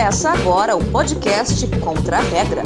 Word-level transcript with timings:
Começa 0.00 0.30
agora 0.30 0.74
o 0.74 0.82
podcast 0.82 1.66
Contra 1.76 2.16
a 2.16 2.20
Regra. 2.22 2.62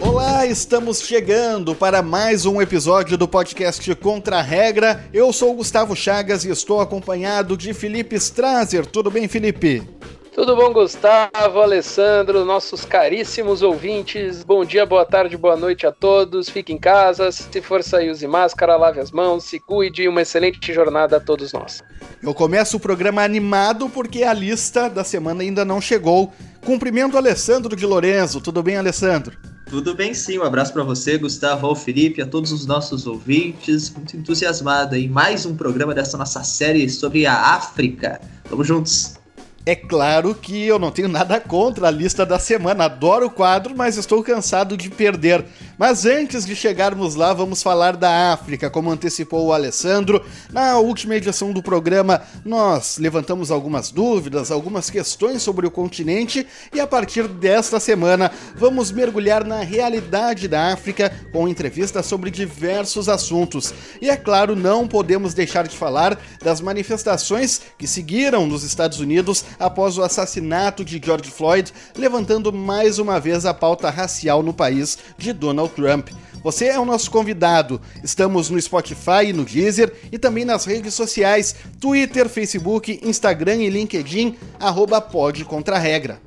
Olá, 0.00 0.46
estamos 0.46 1.00
chegando 1.00 1.74
para 1.74 2.02
mais 2.02 2.46
um 2.46 2.62
episódio 2.62 3.18
do 3.18 3.26
podcast 3.26 3.92
Contra 3.96 4.38
a 4.38 4.42
Regra. 4.42 5.04
Eu 5.12 5.32
sou 5.32 5.52
Gustavo 5.54 5.96
Chagas 5.96 6.44
e 6.44 6.50
estou 6.50 6.80
acompanhado 6.80 7.56
de 7.56 7.74
Felipe 7.74 8.14
Strazer. 8.14 8.86
Tudo 8.86 9.10
bem, 9.10 9.26
Felipe? 9.26 9.95
Tudo 10.36 10.54
bom, 10.54 10.70
Gustavo, 10.70 11.62
Alessandro, 11.62 12.44
nossos 12.44 12.84
caríssimos 12.84 13.62
ouvintes? 13.62 14.44
Bom 14.44 14.66
dia, 14.66 14.84
boa 14.84 15.06
tarde, 15.06 15.34
boa 15.34 15.56
noite 15.56 15.86
a 15.86 15.90
todos. 15.90 16.50
Fique 16.50 16.74
em 16.74 16.78
casa. 16.78 17.32
Se 17.32 17.62
for 17.62 17.82
sair, 17.82 18.10
use 18.10 18.26
máscara, 18.26 18.76
lave 18.76 19.00
as 19.00 19.10
mãos, 19.10 19.44
se 19.44 19.58
cuide 19.58 20.02
e 20.02 20.08
uma 20.08 20.20
excelente 20.20 20.74
jornada 20.74 21.16
a 21.16 21.20
todos 21.20 21.54
nós. 21.54 21.82
Eu 22.22 22.34
começo 22.34 22.76
o 22.76 22.80
programa 22.80 23.22
animado 23.22 23.88
porque 23.88 24.24
a 24.24 24.34
lista 24.34 24.90
da 24.90 25.02
semana 25.02 25.40
ainda 25.40 25.64
não 25.64 25.80
chegou. 25.80 26.30
Cumprimento 26.62 27.16
Alessandro 27.16 27.74
de 27.74 27.86
Lorenzo. 27.86 28.38
Tudo 28.38 28.62
bem, 28.62 28.76
Alessandro? 28.76 29.38
Tudo 29.70 29.94
bem 29.94 30.12
sim, 30.12 30.38
um 30.38 30.44
abraço 30.44 30.70
para 30.70 30.84
você, 30.84 31.16
Gustavo, 31.16 31.66
ao 31.66 31.74
Felipe, 31.74 32.20
a 32.20 32.26
todos 32.26 32.52
os 32.52 32.66
nossos 32.66 33.06
ouvintes. 33.06 33.88
Muito 33.88 34.14
entusiasmado 34.14 34.96
em 34.96 35.08
mais 35.08 35.46
um 35.46 35.56
programa 35.56 35.94
dessa 35.94 36.18
nossa 36.18 36.44
série 36.44 36.90
sobre 36.90 37.24
a 37.24 37.54
África. 37.54 38.20
Vamos 38.50 38.66
juntos! 38.66 39.25
É 39.68 39.74
claro 39.74 40.32
que 40.32 40.64
eu 40.64 40.78
não 40.78 40.92
tenho 40.92 41.08
nada 41.08 41.40
contra 41.40 41.88
a 41.88 41.90
lista 41.90 42.24
da 42.24 42.38
semana, 42.38 42.84
adoro 42.84 43.26
o 43.26 43.30
quadro, 43.30 43.74
mas 43.76 43.96
estou 43.96 44.22
cansado 44.22 44.76
de 44.76 44.88
perder. 44.88 45.44
Mas 45.78 46.06
antes 46.06 46.46
de 46.46 46.56
chegarmos 46.56 47.14
lá, 47.16 47.34
vamos 47.34 47.62
falar 47.62 47.96
da 47.96 48.32
África, 48.32 48.70
como 48.70 48.90
antecipou 48.90 49.46
o 49.46 49.52
Alessandro. 49.52 50.24
Na 50.50 50.78
última 50.78 51.16
edição 51.16 51.52
do 51.52 51.62
programa, 51.62 52.22
nós 52.46 52.96
levantamos 52.96 53.50
algumas 53.50 53.90
dúvidas, 53.90 54.50
algumas 54.50 54.88
questões 54.88 55.42
sobre 55.42 55.66
o 55.66 55.70
continente 55.70 56.46
e 56.72 56.80
a 56.80 56.86
partir 56.86 57.28
desta 57.28 57.78
semana 57.78 58.30
vamos 58.54 58.90
mergulhar 58.90 59.44
na 59.44 59.60
realidade 59.60 60.48
da 60.48 60.72
África 60.72 61.12
com 61.30 61.46
entrevistas 61.46 62.06
sobre 62.06 62.30
diversos 62.30 63.06
assuntos. 63.06 63.74
E 64.00 64.08
é 64.08 64.16
claro, 64.16 64.56
não 64.56 64.88
podemos 64.88 65.34
deixar 65.34 65.68
de 65.68 65.76
falar 65.76 66.18
das 66.42 66.58
manifestações 66.62 67.60
que 67.76 67.86
seguiram 67.86 68.46
nos 68.46 68.62
Estados 68.62 68.98
Unidos 68.98 69.44
após 69.58 69.98
o 69.98 70.02
assassinato 70.02 70.82
de 70.82 70.98
George 71.04 71.30
Floyd, 71.30 71.70
levantando 71.94 72.50
mais 72.50 72.98
uma 72.98 73.20
vez 73.20 73.44
a 73.44 73.52
pauta 73.52 73.90
racial 73.90 74.42
no 74.42 74.54
país 74.54 74.96
de 75.18 75.34
Donald 75.34 75.65
Trump. 75.68 76.10
Você 76.42 76.66
é 76.66 76.78
o 76.78 76.84
nosso 76.84 77.10
convidado. 77.10 77.80
Estamos 78.04 78.50
no 78.50 78.60
Spotify, 78.60 79.32
no 79.34 79.44
Deezer 79.44 79.92
e 80.12 80.18
também 80.18 80.44
nas 80.44 80.64
redes 80.64 80.94
sociais: 80.94 81.56
Twitter, 81.80 82.28
Facebook, 82.28 83.00
Instagram 83.02 83.56
e 83.56 83.68
LinkedIn, 83.70 84.36
arroba 84.60 85.00
pode 85.00 85.44
contra 85.44 85.78
regra. 85.78 86.20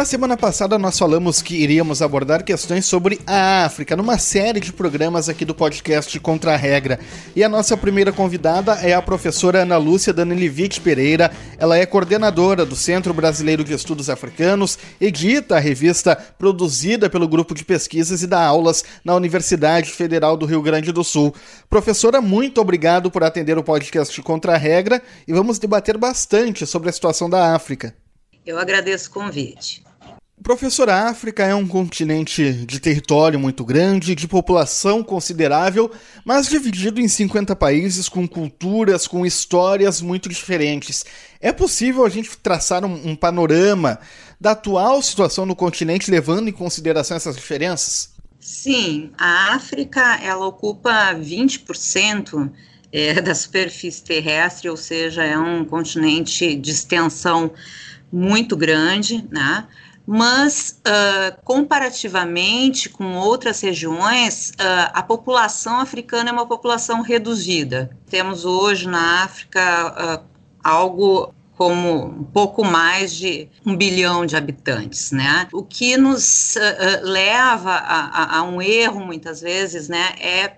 Na 0.00 0.06
semana 0.06 0.34
passada 0.34 0.78
nós 0.78 0.98
falamos 0.98 1.42
que 1.42 1.54
iríamos 1.54 2.00
abordar 2.00 2.42
questões 2.42 2.86
sobre 2.86 3.20
a 3.26 3.66
África 3.66 3.94
numa 3.94 4.16
série 4.16 4.58
de 4.58 4.72
programas 4.72 5.28
aqui 5.28 5.44
do 5.44 5.54
podcast 5.54 6.18
Contra 6.20 6.54
a 6.54 6.56
Regra. 6.56 6.98
E 7.36 7.44
a 7.44 7.50
nossa 7.50 7.76
primeira 7.76 8.10
convidada 8.10 8.76
é 8.76 8.94
a 8.94 9.02
professora 9.02 9.60
Ana 9.60 9.76
Lúcia 9.76 10.10
Danilevich 10.10 10.80
Pereira. 10.80 11.30
Ela 11.58 11.76
é 11.76 11.84
coordenadora 11.84 12.64
do 12.64 12.74
Centro 12.74 13.12
Brasileiro 13.12 13.62
de 13.62 13.74
Estudos 13.74 14.08
Africanos, 14.08 14.78
edita 14.98 15.56
a 15.56 15.60
revista 15.60 16.16
produzida 16.16 17.10
pelo 17.10 17.28
grupo 17.28 17.54
de 17.54 17.62
pesquisas 17.62 18.22
e 18.22 18.26
dá 18.26 18.42
aulas 18.42 18.82
na 19.04 19.14
Universidade 19.14 19.90
Federal 19.90 20.34
do 20.34 20.46
Rio 20.46 20.62
Grande 20.62 20.92
do 20.92 21.04
Sul. 21.04 21.34
Professora, 21.68 22.22
muito 22.22 22.58
obrigado 22.58 23.10
por 23.10 23.22
atender 23.22 23.58
o 23.58 23.62
podcast 23.62 24.18
Contra 24.22 24.54
a 24.54 24.56
Regra 24.56 25.02
e 25.28 25.34
vamos 25.34 25.58
debater 25.58 25.98
bastante 25.98 26.64
sobre 26.64 26.88
a 26.88 26.92
situação 26.92 27.28
da 27.28 27.54
África. 27.54 27.94
Eu 28.46 28.58
agradeço 28.58 29.10
o 29.10 29.12
convite. 29.12 29.89
Professor, 30.42 30.88
a 30.88 31.10
África 31.10 31.44
é 31.44 31.54
um 31.54 31.66
continente 31.66 32.52
de 32.52 32.80
território 32.80 33.38
muito 33.38 33.62
grande, 33.62 34.14
de 34.14 34.26
população 34.26 35.02
considerável, 35.02 35.90
mas 36.24 36.48
dividido 36.48 36.98
em 36.98 37.08
50 37.08 37.54
países 37.54 38.08
com 38.08 38.26
culturas, 38.26 39.06
com 39.06 39.26
histórias 39.26 40.00
muito 40.00 40.30
diferentes. 40.30 41.04
É 41.40 41.52
possível 41.52 42.06
a 42.06 42.08
gente 42.08 42.36
traçar 42.38 42.84
um, 42.86 43.10
um 43.10 43.14
panorama 43.14 43.98
da 44.40 44.52
atual 44.52 45.02
situação 45.02 45.44
no 45.44 45.54
continente, 45.54 46.10
levando 46.10 46.48
em 46.48 46.52
consideração 46.52 47.18
essas 47.18 47.36
diferenças? 47.36 48.10
Sim, 48.40 49.10
a 49.18 49.54
África 49.54 50.18
ela 50.22 50.46
ocupa 50.46 51.14
20% 51.14 52.50
é, 52.90 53.20
da 53.20 53.34
superfície 53.34 54.02
terrestre, 54.02 54.70
ou 54.70 54.76
seja, 54.76 55.22
é 55.22 55.38
um 55.38 55.66
continente 55.66 56.56
de 56.56 56.70
extensão 56.70 57.52
muito 58.10 58.56
grande, 58.56 59.22
né? 59.30 59.66
Mas 60.06 60.80
uh, 60.80 61.40
comparativamente 61.44 62.88
com 62.88 63.16
outras 63.16 63.60
regiões, 63.60 64.50
uh, 64.50 64.90
a 64.92 65.02
população 65.02 65.80
africana 65.80 66.30
é 66.30 66.32
uma 66.32 66.46
população 66.46 67.02
reduzida. 67.02 67.90
Temos 68.08 68.44
hoje 68.44 68.88
na 68.88 69.22
África 69.22 70.20
uh, 70.20 70.26
algo 70.62 71.34
como 71.56 72.06
um 72.06 72.24
pouco 72.24 72.64
mais 72.64 73.14
de 73.14 73.48
um 73.66 73.76
bilhão 73.76 74.24
de 74.24 74.34
habitantes, 74.34 75.12
né? 75.12 75.46
O 75.52 75.62
que 75.62 75.94
nos 75.94 76.54
leva 77.02 77.72
a, 77.72 78.06
a, 78.06 78.38
a 78.38 78.42
um 78.44 78.62
erro 78.62 79.00
muitas 79.00 79.42
vezes, 79.42 79.86
né, 79.86 80.14
é 80.18 80.56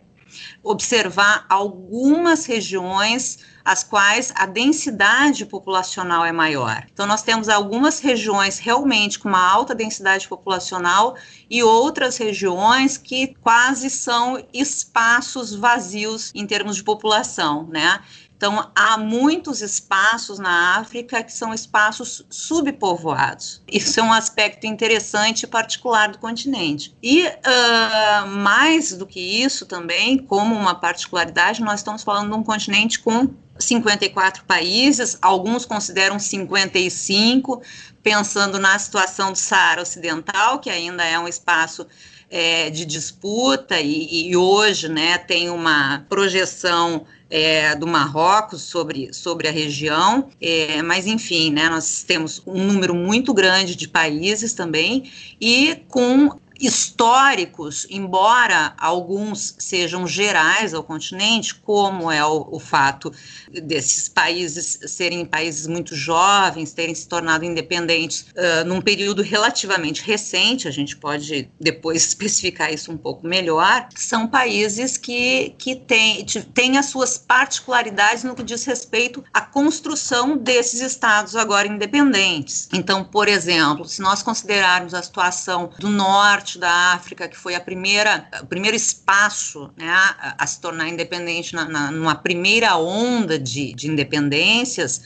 observar 0.63 1.45
algumas 1.49 2.47
regiões 2.47 3.41
as 3.65 3.83
quais 3.85 4.33
a 4.35 4.47
densidade 4.47 5.47
populacional 5.47 6.25
é 6.25 6.33
maior. 6.33 6.85
Então, 6.93 7.07
nós 7.07 7.23
temos 7.23 7.49
algumas 7.49 8.01
regiões 8.01 8.59
realmente 8.59 9.19
com 9.19 9.29
uma 9.29 9.47
alta 9.47 9.75
densidade 9.75 10.29
populacional 10.29 11.17
e 11.49 11.63
outras 11.63 12.17
regiões 12.17 12.97
que 12.97 13.35
quase 13.41 13.91
são 13.91 14.43
espaços 14.53 15.55
vazios 15.55 16.31
em 16.35 16.47
termos 16.47 16.77
de 16.77 16.83
população, 16.83 17.67
né? 17.69 18.01
Então, 18.43 18.73
há 18.75 18.99
muitos 18.99 19.63
espaços 19.63 20.41
na 20.41 20.77
África 20.77 21.23
que 21.23 21.33
são 21.33 21.55
espaços 21.55 22.27
subpovoados. 22.29 23.63
Isso 23.71 24.01
é 24.01 24.03
um 24.03 24.13
aspecto 24.13 24.67
interessante 24.67 25.45
e 25.45 25.47
particular 25.47 26.11
do 26.11 26.19
continente. 26.19 26.93
E, 27.01 27.25
uh, 27.25 28.27
mais 28.27 28.95
do 28.95 29.07
que 29.07 29.21
isso 29.21 29.65
também, 29.65 30.19
como 30.19 30.57
uma 30.57 30.75
particularidade, 30.75 31.63
nós 31.63 31.79
estamos 31.79 32.03
falando 32.03 32.31
de 32.31 32.35
um 32.37 32.43
continente 32.43 32.99
com 32.99 33.29
54 33.61 34.45
países, 34.45 35.17
alguns 35.23 35.65
consideram 35.65 36.19
55, 36.19 37.63
pensando 38.03 38.59
na 38.59 38.77
situação 38.77 39.31
do 39.31 39.39
Saara 39.39 39.83
Ocidental, 39.83 40.59
que 40.59 40.69
ainda 40.69 41.05
é 41.05 41.17
um 41.17 41.29
espaço 41.29 41.87
é, 42.33 42.71
de 42.71 42.87
disputa 42.87 43.79
e, 43.79 44.31
e, 44.31 44.35
hoje 44.35 44.89
né, 44.89 45.19
tem 45.19 45.51
uma 45.51 46.07
projeção 46.09 47.05
é, 47.29 47.77
do 47.77 47.87
Marrocos 47.87 48.63
sobre, 48.63 49.13
sobre 49.13 49.49
a 49.49 49.51
região, 49.51 50.31
é, 50.41 50.81
mas 50.81 51.07
enfim, 51.07 51.51
né, 51.51 51.69
nós 51.69 52.03
temos 52.03 52.43
um 52.47 52.65
número 52.65 52.95
muito 52.95 53.35
grande 53.35 53.77
de 53.77 53.87
países 53.87 54.55
também 54.55 55.13
e 55.39 55.77
com 55.89 56.31
históricos, 56.63 57.89
embora 57.91 58.73
alguns 58.79 59.57
sejam 59.59 60.07
gerais 60.07 60.73
ao 60.73 60.85
continente, 60.85 61.57
como 61.57 62.11
é 62.11 62.25
o, 62.25 62.47
o, 62.53 62.61
fato 62.61 63.13
desses 63.51 64.09
países 64.09 64.79
serem 64.87 65.27
países 65.27 65.67
muito 65.67 65.97
jovens, 65.97 66.73
terem 66.73 66.95
se 66.95 67.09
tornado 67.09 67.45
independentes 67.45 68.27
uh, 68.31 68.65
num 68.65 68.81
período 68.81 69.23
relativamente 69.23 70.05
recente, 70.05 70.69
a 70.69 70.71
gente 70.71 70.97
pode 70.97 71.51
depois 71.61 72.07
especificar 72.07 72.73
isso 72.73 72.93
um 72.93 72.97
pouco 72.97 73.27
melhor, 73.27 73.89
são 73.97 74.29
países 74.29 74.97
que, 74.97 75.57
que 75.59 75.75
têm, 75.75 76.25
têm 76.55 76.79
as 76.79 76.87
suas 76.87 77.19
particularidades 77.19 78.23
no 78.23 78.37
que 78.37 78.43
diz 78.45 78.65
respeito 78.65 79.25
à 79.35 79.41
construção 79.41 80.37
desses 80.37 80.81
estados 80.81 81.35
agora 81.35 81.67
independentes. 81.67 82.69
Então, 82.73 83.03
por 83.03 83.27
exemplo, 83.27 83.85
se 83.89 84.01
nós 84.01 84.23
considerarmos 84.23 84.95
a 84.95 85.03
situação 85.03 85.71
do 85.81 85.89
norte 85.89 86.52
norte 86.53 86.59
da 86.59 86.93
África, 86.93 87.29
que 87.29 87.37
foi 87.37 87.55
a 87.55 87.61
primeira, 87.61 88.27
o 88.43 88.47
primeiro 88.47 88.77
espaço 88.77 89.71
né, 89.77 89.89
a, 89.89 90.35
a, 90.39 90.47
se 90.47 90.61
tornar 90.61 90.89
independente 90.89 91.55
na, 91.55 91.69
na, 91.69 91.91
numa 91.91 92.15
primeira 92.15 92.77
onda 92.77 93.39
de, 93.39 93.73
de 93.75 93.89
independências, 93.89 95.03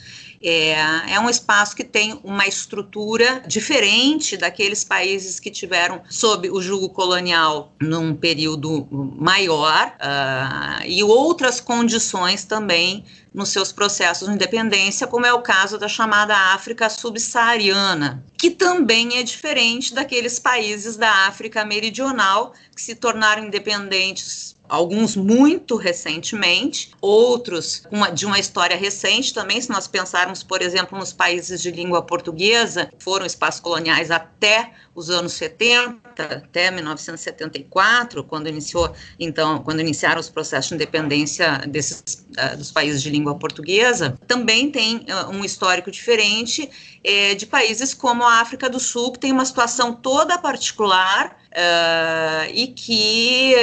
é, 0.49 1.13
é, 1.13 1.19
um 1.19 1.29
espaço 1.29 1.75
que 1.75 1.83
tem 1.83 2.17
uma 2.23 2.47
estrutura 2.47 3.43
diferente 3.45 4.37
daqueles 4.37 4.83
países 4.83 5.41
que 5.41 5.51
tiveram 5.51 6.01
sob 6.09 6.49
o 6.49 6.61
jugo 6.61 6.89
colonial 6.89 7.73
num 7.81 8.15
período 8.15 8.87
maior 8.89 9.93
uh, 9.97 10.85
e 10.85 11.03
outras 11.03 11.59
condições 11.59 12.45
também 12.45 13.03
nos 13.33 13.49
seus 13.49 13.71
processos 13.71 14.27
de 14.27 14.33
independência, 14.33 15.05
como 15.05 15.25
é 15.25 15.33
o 15.33 15.41
caso 15.41 15.77
da 15.77 15.87
chamada 15.87 16.35
África 16.53 16.89
subsaariana, 16.89 18.23
que 18.37 18.49
também 18.49 19.17
é 19.17 19.23
diferente 19.23 19.93
daqueles 19.93 20.39
países 20.39 20.95
da 20.95 21.27
África 21.27 21.63
meridional 21.65 22.53
que 22.73 22.81
se 22.81 22.95
tornaram 22.95 23.43
independentes 23.43 24.56
alguns 24.69 25.15
muito 25.15 25.75
recentemente, 25.75 26.91
outros 27.01 27.83
uma, 27.91 28.09
de 28.09 28.25
uma 28.25 28.39
história 28.39 28.75
recente 28.75 29.33
também, 29.33 29.61
se 29.61 29.69
nós 29.69 29.87
pensarmos, 29.87 30.43
por 30.43 30.61
exemplo, 30.61 30.97
nos 30.97 31.13
países 31.13 31.61
de 31.61 31.71
língua 31.71 32.01
portuguesa, 32.01 32.89
foram 32.99 33.25
espaços 33.25 33.61
coloniais 33.61 34.11
até 34.11 34.71
os 34.97 35.11
anos 35.11 35.33
70, 35.33 35.99
até 36.17 36.71
1974, 36.71 38.23
quando 38.23 38.49
iniciou, 38.49 38.91
então, 39.19 39.61
quando 39.61 39.79
iniciaram 39.79 40.19
os 40.19 40.27
processos 40.27 40.69
de 40.69 40.75
independência 40.75 41.59
desses 41.67 42.25
uh, 42.31 42.57
dos 42.57 42.71
países 42.71 43.03
de 43.03 43.11
língua 43.11 43.35
portuguesa, 43.35 44.17
também 44.25 44.71
tem 44.71 44.97
uh, 44.97 45.29
um 45.29 45.45
histórico 45.45 45.91
diferente 45.91 46.63
uh, 46.63 47.35
de 47.35 47.45
países 47.45 47.93
como 47.93 48.23
a 48.23 48.39
África 48.41 48.67
do 48.67 48.79
Sul, 48.79 49.11
que 49.11 49.19
tem 49.19 49.31
uma 49.31 49.45
situação 49.45 49.93
toda 49.93 50.35
particular 50.39 51.37
uh, 51.51 52.51
e 52.51 52.67
que 52.67 53.53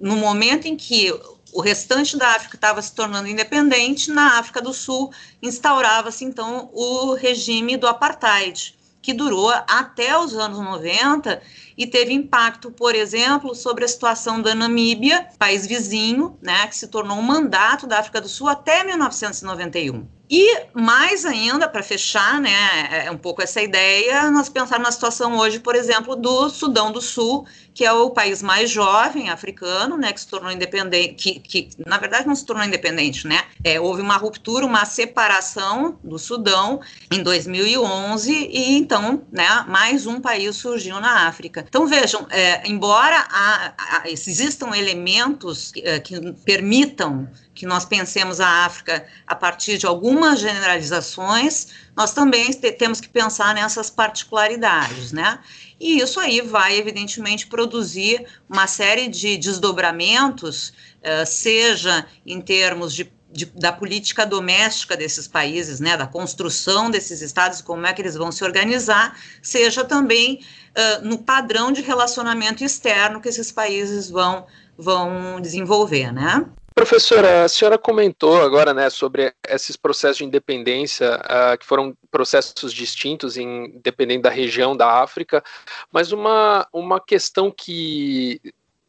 no 0.00 0.16
momento 0.16 0.66
em 0.66 0.76
que 0.76 1.12
o 1.52 1.60
restante 1.60 2.16
da 2.16 2.28
África 2.28 2.56
estava 2.56 2.80
se 2.82 2.92
tornando 2.92 3.28
independente, 3.28 4.10
na 4.10 4.38
África 4.38 4.60
do 4.60 4.72
Sul 4.72 5.10
instaurava-se 5.42 6.24
então 6.24 6.70
o 6.72 7.14
regime 7.14 7.76
do 7.76 7.86
apartheid, 7.86 8.76
que 9.00 9.14
durou 9.14 9.50
até 9.66 10.18
os 10.18 10.34
anos 10.34 10.58
90 10.58 11.40
e 11.78 11.86
teve 11.86 12.12
impacto, 12.12 12.72
por 12.72 12.96
exemplo, 12.96 13.54
sobre 13.54 13.84
a 13.84 13.88
situação 13.88 14.42
da 14.42 14.52
Namíbia, 14.52 15.28
país 15.38 15.64
vizinho, 15.64 16.36
né, 16.42 16.66
que 16.66 16.76
se 16.76 16.88
tornou 16.88 17.16
um 17.16 17.22
mandato 17.22 17.86
da 17.86 18.00
África 18.00 18.20
do 18.20 18.28
Sul 18.28 18.48
até 18.48 18.82
1991. 18.82 20.18
E 20.30 20.66
mais 20.74 21.24
ainda, 21.24 21.66
para 21.66 21.82
fechar, 21.82 22.38
né, 22.38 23.06
é 23.06 23.10
um 23.10 23.16
pouco 23.16 23.40
essa 23.40 23.62
ideia, 23.62 24.30
nós 24.30 24.50
pensar 24.50 24.78
na 24.78 24.92
situação 24.92 25.38
hoje, 25.38 25.58
por 25.58 25.74
exemplo, 25.74 26.14
do 26.14 26.50
Sudão 26.50 26.92
do 26.92 27.00
Sul, 27.00 27.46
que 27.72 27.82
é 27.82 27.92
o 27.92 28.10
país 28.10 28.42
mais 28.42 28.68
jovem 28.68 29.30
africano, 29.30 29.96
né, 29.96 30.12
que 30.12 30.20
se 30.20 30.28
tornou 30.28 30.52
independente, 30.52 31.14
que, 31.14 31.40
que 31.40 31.70
na 31.86 31.96
verdade 31.96 32.26
não 32.26 32.34
se 32.34 32.44
tornou 32.44 32.62
independente, 32.64 33.26
né, 33.26 33.42
é, 33.64 33.80
houve 33.80 34.02
uma 34.02 34.18
ruptura, 34.18 34.66
uma 34.66 34.84
separação 34.84 35.98
do 36.04 36.18
Sudão 36.18 36.80
em 37.10 37.22
2011 37.22 38.30
e 38.30 38.76
então, 38.76 39.22
né, 39.32 39.64
mais 39.66 40.06
um 40.06 40.20
país 40.20 40.56
surgiu 40.56 41.00
na 41.00 41.26
África. 41.26 41.66
Então 41.68 41.86
vejam, 41.86 42.26
é, 42.30 42.66
embora 42.66 43.26
há, 43.30 43.74
há, 43.76 44.10
existam 44.10 44.74
elementos 44.74 45.70
que, 45.70 45.80
é, 45.80 46.00
que 46.00 46.32
permitam 46.44 47.28
que 47.54 47.66
nós 47.66 47.84
pensemos 47.84 48.40
a 48.40 48.64
África 48.64 49.06
a 49.26 49.34
partir 49.34 49.78
de 49.78 49.86
algumas 49.86 50.40
generalizações, 50.40 51.68
nós 51.96 52.12
também 52.12 52.52
temos 52.52 53.00
que 53.00 53.08
pensar 53.08 53.54
nessas 53.54 53.90
particularidades, 53.90 55.12
né? 55.12 55.40
E 55.80 56.00
isso 56.00 56.18
aí 56.18 56.40
vai, 56.40 56.76
evidentemente, 56.76 57.46
produzir 57.46 58.26
uma 58.48 58.66
série 58.66 59.08
de 59.08 59.36
desdobramentos, 59.36 60.68
uh, 60.68 61.26
seja 61.26 62.06
em 62.26 62.40
termos 62.40 62.94
de, 62.94 63.10
de, 63.30 63.46
da 63.46 63.72
política 63.72 64.24
doméstica 64.24 64.96
desses 64.96 65.28
países, 65.28 65.80
né, 65.80 65.96
da 65.96 66.06
construção 66.06 66.90
desses 66.90 67.20
estados, 67.20 67.60
como 67.60 67.86
é 67.86 67.92
que 67.92 68.00
eles 68.00 68.14
vão 68.14 68.32
se 68.32 68.42
organizar, 68.42 69.18
seja 69.42 69.84
também 69.84 70.40
uh, 70.70 71.06
no 71.06 71.18
padrão 71.18 71.70
de 71.70 71.82
relacionamento 71.82 72.64
externo 72.64 73.20
que 73.20 73.28
esses 73.28 73.52
países 73.52 74.10
vão, 74.10 74.46
vão 74.76 75.40
desenvolver, 75.40 76.12
né? 76.12 76.46
Professora, 76.74 77.42
a 77.42 77.48
senhora 77.48 77.76
comentou 77.76 78.40
agora 78.40 78.72
né, 78.72 78.88
sobre 78.88 79.34
esses 79.48 79.76
processos 79.76 80.18
de 80.18 80.24
independência, 80.24 81.16
uh, 81.24 81.58
que 81.58 81.66
foram 81.66 81.92
processos 82.08 82.72
distintos, 82.72 83.36
em, 83.36 83.80
dependendo 83.82 84.22
da 84.22 84.30
região 84.30 84.76
da 84.76 85.02
África, 85.02 85.42
mas 85.92 86.12
uma, 86.12 86.68
uma 86.72 87.00
questão 87.00 87.50
que 87.50 88.40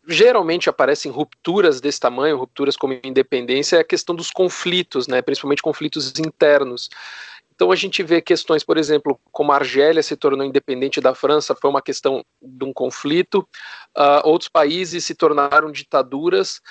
geralmente 0.10 0.70
aparece 0.70 1.08
em 1.08 1.12
rupturas 1.12 1.80
desse 1.80 2.00
tamanho, 2.00 2.38
rupturas 2.38 2.76
como 2.76 3.00
independência, 3.04 3.78
é 3.78 3.80
a 3.80 3.84
questão 3.84 4.16
dos 4.16 4.32
conflitos, 4.32 5.08
né, 5.08 5.22
principalmente 5.22 5.62
conflitos 5.62 6.18
internos. 6.20 6.90
Então 7.54 7.72
a 7.74 7.76
gente 7.76 8.02
vê 8.02 8.22
questões, 8.22 8.64
por 8.64 8.78
exemplo, 8.78 9.20
como 9.34 9.52
a 9.52 9.56
Argélia 9.56 10.02
se 10.02 10.16
tornou 10.16 10.46
independente 10.46 11.02
da 11.02 11.14
França, 11.14 11.54
foi 11.54 11.70
uma 11.70 11.82
questão 11.82 12.24
de 12.42 12.64
um 12.64 12.72
conflito. 12.72 13.40
Uh, 13.98 14.24
outros 14.24 14.48
países 14.48 15.04
se 15.04 15.14
tornaram 15.14 15.70
ditaduras. 15.70 16.62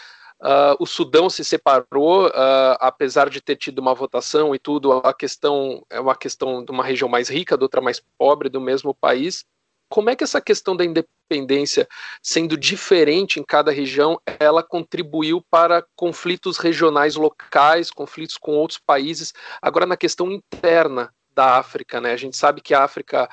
Uh, 0.41 0.79
o 0.79 0.87
Sudão 0.87 1.29
se 1.29 1.45
separou, 1.45 2.29
uh, 2.29 2.79
apesar 2.81 3.29
de 3.29 3.39
ter 3.39 3.57
tido 3.57 3.81
uma 3.81 3.95
votação 3.95 4.55
e 4.55 4.59
tudo, 4.59 4.93
a 4.93 5.13
questão 5.13 5.85
é 5.91 6.01
uma 6.01 6.17
questão 6.17 6.65
de 6.65 6.71
uma 6.71 6.83
região 6.83 7.09
mais 7.09 7.29
rica, 7.29 7.59
de 7.59 7.63
outra 7.65 7.83
mais 7.83 8.01
pobre 8.17 8.49
do 8.49 8.61
mesmo 8.61 8.95
país. 8.95 9.45
Como 9.89 10.11
é 10.11 10.17
que 10.17 10.25
essa 10.25 10.41
questão 10.41 10.77
da 10.77 10.85
independência, 10.85 11.89
sendo 12.23 12.57
diferente 12.57 13.41
em 13.41 13.43
cada 13.43 13.71
região, 13.71 14.21
ela 14.39 14.63
contribuiu 14.63 15.43
para 15.51 15.85
conflitos 15.97 16.59
regionais 16.59 17.17
locais, 17.17 17.91
conflitos 17.91 18.37
com 18.37 18.53
outros 18.53 18.79
países? 18.79 19.33
Agora, 19.63 19.87
na 19.87 19.97
questão 19.97 20.31
interna 20.31 21.13
da 21.35 21.57
África, 21.57 22.01
né? 22.01 22.13
A 22.13 22.17
gente 22.17 22.37
sabe 22.37 22.61
que 22.61 22.75
a 22.75 22.83
África, 22.83 23.29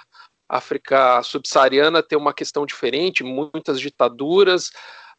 África 0.47 1.21
subsaariana 1.23 2.03
tem 2.03 2.17
uma 2.17 2.33
questão 2.33 2.65
diferente, 2.65 3.23
muitas 3.23 3.79
ditaduras, 3.79 4.71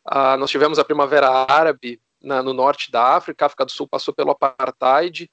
Uh, 0.07 0.37
nós 0.39 0.51
tivemos 0.51 0.79
a 0.79 0.85
Primavera 0.85 1.29
Árabe 1.29 2.01
na, 2.23 2.43
no 2.43 2.53
norte 2.53 2.93
da 2.93 3.17
África, 3.17 3.45
a 3.45 3.47
África 3.47 3.65
do 3.65 3.73
Sul 3.73 3.89
passou 3.89 4.15
pelo 4.15 4.31
apartheid. 4.31 5.29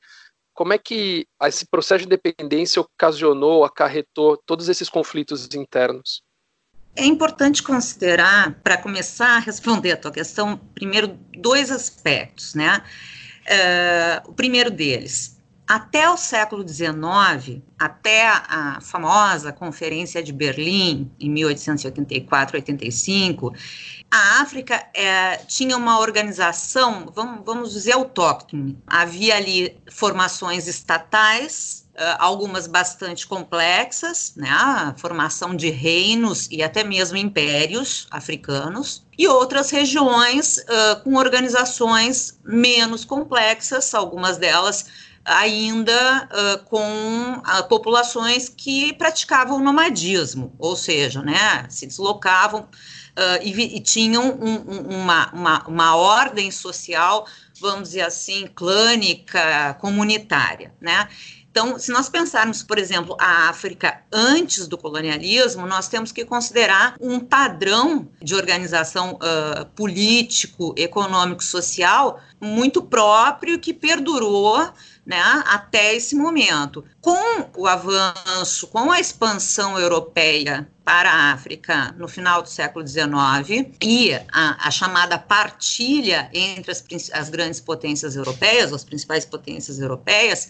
Como 0.53 0.73
é 0.73 0.77
que 0.77 1.27
esse 1.43 1.65
processo 1.65 2.05
de 2.05 2.05
independência 2.05 2.81
ocasionou, 2.81 3.63
acarretou 3.65 4.37
todos 4.45 4.69
esses 4.69 4.89
conflitos 4.89 5.49
internos? 5.53 6.21
É 6.95 7.05
importante 7.05 7.63
considerar, 7.63 8.53
para 8.63 8.77
começar 8.77 9.37
a 9.37 9.39
responder 9.39 9.93
a 9.93 9.97
tua 9.97 10.11
questão, 10.11 10.57
primeiro 10.75 11.07
dois 11.35 11.71
aspectos, 11.71 12.53
né? 12.53 12.83
Uh, 13.45 14.29
o 14.29 14.33
primeiro 14.33 14.69
deles, 14.69 15.32
até 15.67 16.09
o 16.09 16.17
século 16.17 16.67
XIX, 16.67 17.61
até 17.79 18.27
a 18.27 18.79
famosa 18.81 19.53
Conferência 19.53 20.21
de 20.21 20.33
Berlim, 20.33 21.09
em 21.19 21.33
1884-85, 21.33 23.55
a 24.11 24.41
África 24.41 24.83
é, 24.93 25.37
tinha 25.37 25.77
uma 25.77 25.99
organização, 25.99 27.11
vamos, 27.15 27.45
vamos 27.45 27.71
dizer, 27.71 27.93
autóctone. 27.93 28.77
Havia 28.85 29.35
ali 29.35 29.77
formações 29.89 30.67
estatais, 30.67 31.83
algumas 32.17 32.65
bastante 32.65 33.27
complexas, 33.27 34.33
né, 34.35 34.49
a 34.49 34.95
formação 34.97 35.55
de 35.55 35.69
reinos 35.69 36.47
e 36.49 36.63
até 36.63 36.83
mesmo 36.83 37.17
impérios 37.17 38.07
africanos, 38.09 39.05
e 39.17 39.27
outras 39.27 39.69
regiões 39.69 40.57
uh, 40.57 41.03
com 41.03 41.15
organizações 41.15 42.39
menos 42.43 43.05
complexas, 43.05 43.93
algumas 43.93 44.37
delas 44.37 44.87
ainda 45.25 46.27
uh, 46.31 46.63
com 46.65 47.41
populações 47.69 48.49
que 48.49 48.93
praticavam 48.93 49.59
nomadismo, 49.59 50.53
ou 50.59 50.75
seja, 50.75 51.21
né, 51.21 51.65
se 51.69 51.87
deslocavam 51.87 52.61
uh, 52.61 53.39
e, 53.41 53.77
e, 53.77 53.79
tinham 53.79 54.29
um, 54.29 54.55
um, 54.55 55.01
uma, 55.01 55.31
uma, 55.31 55.67
uma 55.67 55.95
ordem 55.95 56.51
social, 56.51 57.25
vamos 57.59 57.89
dizer 57.89 58.01
assim, 58.01 58.47
clânica, 58.53 59.75
comunitária, 59.79 60.73
né? 60.81 61.07
Então, 61.53 61.77
se 61.77 61.91
nós 61.91 62.09
pensarmos, 62.09 62.63
por 62.63 62.79
exemplo, 62.79 63.15
a 63.19 63.47
África 63.47 64.01
antes 64.11 64.67
do 64.67 64.75
colonialismo, 64.75 65.67
nós 65.67 65.87
temos 65.87 66.11
que 66.11 66.25
considerar 66.25 66.95
um 66.99 67.19
padrão 67.19 68.09
de 68.19 68.33
organização 68.33 69.19
uh, 69.21 69.63
político, 69.75 70.73
econômico, 70.75 71.43
social 71.43 72.19
muito 72.41 72.81
próprio 72.81 73.59
que 73.59 73.71
perdurou 73.71 74.67
né, 75.05 75.21
até 75.45 75.95
esse 75.95 76.15
momento. 76.15 76.83
Com 77.01 77.49
o 77.57 77.67
avanço, 77.67 78.67
com 78.67 78.91
a 78.91 78.99
expansão 78.99 79.77
europeia 79.77 80.67
para 80.83 81.09
a 81.09 81.31
África 81.31 81.95
no 81.97 82.07
final 82.07 82.41
do 82.41 82.49
século 82.49 82.85
XIX 82.85 83.71
e 83.81 84.13
a, 84.13 84.67
a 84.67 84.71
chamada 84.71 85.17
partilha 85.17 86.29
entre 86.33 86.71
as, 86.71 86.83
as, 87.13 87.29
grandes 87.29 87.61
potências 87.61 88.15
europeias, 88.15 88.73
as 88.73 88.83
principais 88.83 89.23
potências 89.25 89.79
europeias, 89.79 90.49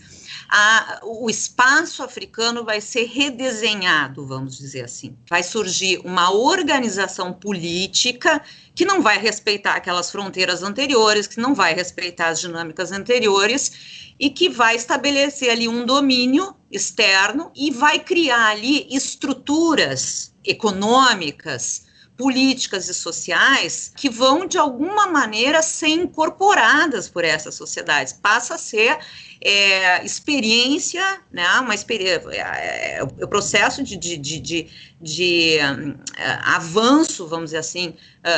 a, 0.50 1.02
o 1.04 1.30
espaço 1.30 2.02
africano 2.02 2.64
vai 2.64 2.82
ser 2.82 3.06
redesenhado, 3.06 4.26
vamos 4.26 4.58
dizer 4.58 4.86
assim. 4.86 5.16
Vai 5.30 5.44
surgir 5.44 6.00
uma 6.04 6.32
organização 6.32 7.32
política 7.32 8.42
que 8.76 8.86
não 8.86 9.04
vai 9.04 9.20
respeitar 9.20 9.76
aquelas 9.76 10.10
fronteiras 10.10 10.64
anteriores, 10.64 11.28
que 11.28 11.40
não 11.40 11.54
vai 11.54 11.76
respeitar 11.76 12.30
as 12.30 12.40
dinâmicas 12.40 12.92
anteriores 12.92 14.13
e 14.24 14.30
que 14.30 14.48
vai 14.48 14.78
estabelecer 14.78 15.50
ali 15.50 15.68
um 15.68 15.86
domínio 15.86 16.56
externo 16.72 17.52
e 17.54 17.70
vai 17.70 18.00
criar 18.00 18.52
ali 18.52 18.88
estruturas 18.90 20.34
econômicas, 20.46 21.84
políticas 22.16 22.88
e 22.88 22.94
sociais 22.94 23.92
que 23.94 24.10
vão 24.10 24.48
de 24.48 24.58
alguma 24.58 25.08
maneira 25.08 25.62
ser 25.62 25.90
incorporadas 25.90 27.10
por 27.10 27.26
essas 27.26 27.56
sociedades. 27.56 28.14
Passa 28.14 28.56
a 28.56 28.58
ser 28.58 28.98
é, 29.46 30.06
experiência, 30.06 31.20
né, 31.30 31.46
uma 31.60 31.76
experiência, 31.76 32.30
é, 32.32 33.00
é, 33.00 33.04
o 33.04 33.28
processo 33.28 33.84
de, 33.84 33.98
de, 33.98 34.18
de, 34.18 34.40
de, 34.40 34.68
de 35.02 35.58
um, 35.62 35.96
avanço, 36.44 37.28
vamos 37.28 37.48
dizer 37.48 37.58
assim, 37.58 37.94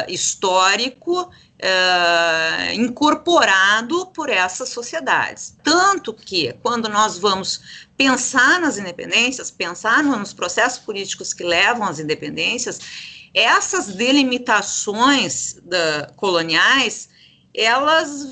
histórico, 0.07 1.29
incorporado 2.73 4.07
por 4.07 4.29
essas 4.29 4.69
sociedades. 4.69 5.55
Tanto 5.63 6.11
que, 6.11 6.53
quando 6.63 6.89
nós 6.89 7.19
vamos 7.19 7.85
pensar 7.95 8.59
nas 8.59 8.79
independências, 8.79 9.51
pensar 9.51 10.03
nos 10.03 10.33
processos 10.33 10.79
políticos 10.79 11.33
que 11.33 11.43
levam 11.43 11.87
às 11.87 11.99
independências, 11.99 12.79
essas 13.33 13.87
delimitações 13.87 15.57
da, 15.63 16.11
coloniais, 16.15 17.09
elas 17.53 18.27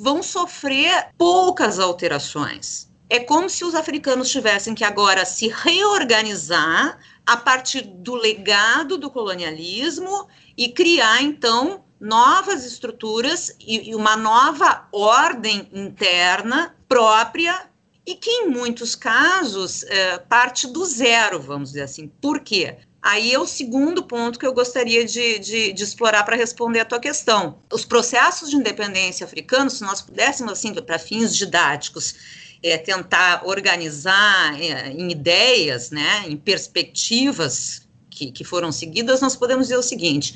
vão 0.00 0.22
sofrer 0.22 1.08
poucas 1.18 1.78
alterações. 1.78 2.88
É 3.08 3.20
como 3.20 3.50
se 3.50 3.64
os 3.64 3.74
africanos 3.74 4.30
tivessem 4.30 4.74
que 4.74 4.82
agora 4.84 5.26
se 5.26 5.48
reorganizar 5.48 6.98
a 7.26 7.36
partir 7.36 7.82
do 7.82 8.14
legado 8.14 8.96
do 8.96 9.10
colonialismo 9.10 10.26
e 10.56 10.72
criar, 10.72 11.22
então, 11.22 11.84
novas 12.00 12.64
estruturas 12.64 13.54
e, 13.60 13.94
uma 13.94 14.16
nova 14.16 14.88
ordem 14.90 15.68
interna 15.70 16.74
própria 16.88 17.68
e 18.06 18.14
que, 18.14 18.30
em 18.30 18.48
muitos 18.48 18.94
casos, 18.94 19.82
é, 19.82 20.18
parte 20.18 20.66
do 20.66 20.84
zero, 20.86 21.38
vamos 21.40 21.70
dizer 21.70 21.82
assim. 21.82 22.08
Por 22.08 22.40
quê? 22.40 22.78
Aí 23.02 23.32
é 23.32 23.38
o 23.38 23.46
segundo 23.46 24.02
ponto 24.02 24.38
que 24.38 24.46
eu 24.46 24.52
gostaria 24.52 25.04
de, 25.04 25.38
de, 25.38 25.72
de 25.72 25.82
explorar 25.82 26.22
para 26.24 26.36
responder 26.36 26.80
a 26.80 26.84
tua 26.84 27.00
questão. 27.00 27.58
Os 27.72 27.84
processos 27.84 28.50
de 28.50 28.56
independência 28.56 29.24
africanos, 29.24 29.74
se 29.74 29.82
nós 29.82 30.02
pudéssemos, 30.02 30.52
assim, 30.52 30.74
para 30.74 30.98
fins 30.98 31.34
didáticos, 31.34 32.14
é, 32.62 32.76
tentar 32.76 33.46
organizar 33.46 34.60
é, 34.60 34.90
em 34.90 35.10
ideias, 35.10 35.90
né, 35.90 36.24
em 36.26 36.36
perspectivas 36.36 37.88
que, 38.10 38.30
que 38.30 38.44
foram 38.44 38.70
seguidas, 38.70 39.22
nós 39.22 39.34
podemos 39.34 39.68
dizer 39.68 39.78
o 39.78 39.82
seguinte: 39.82 40.34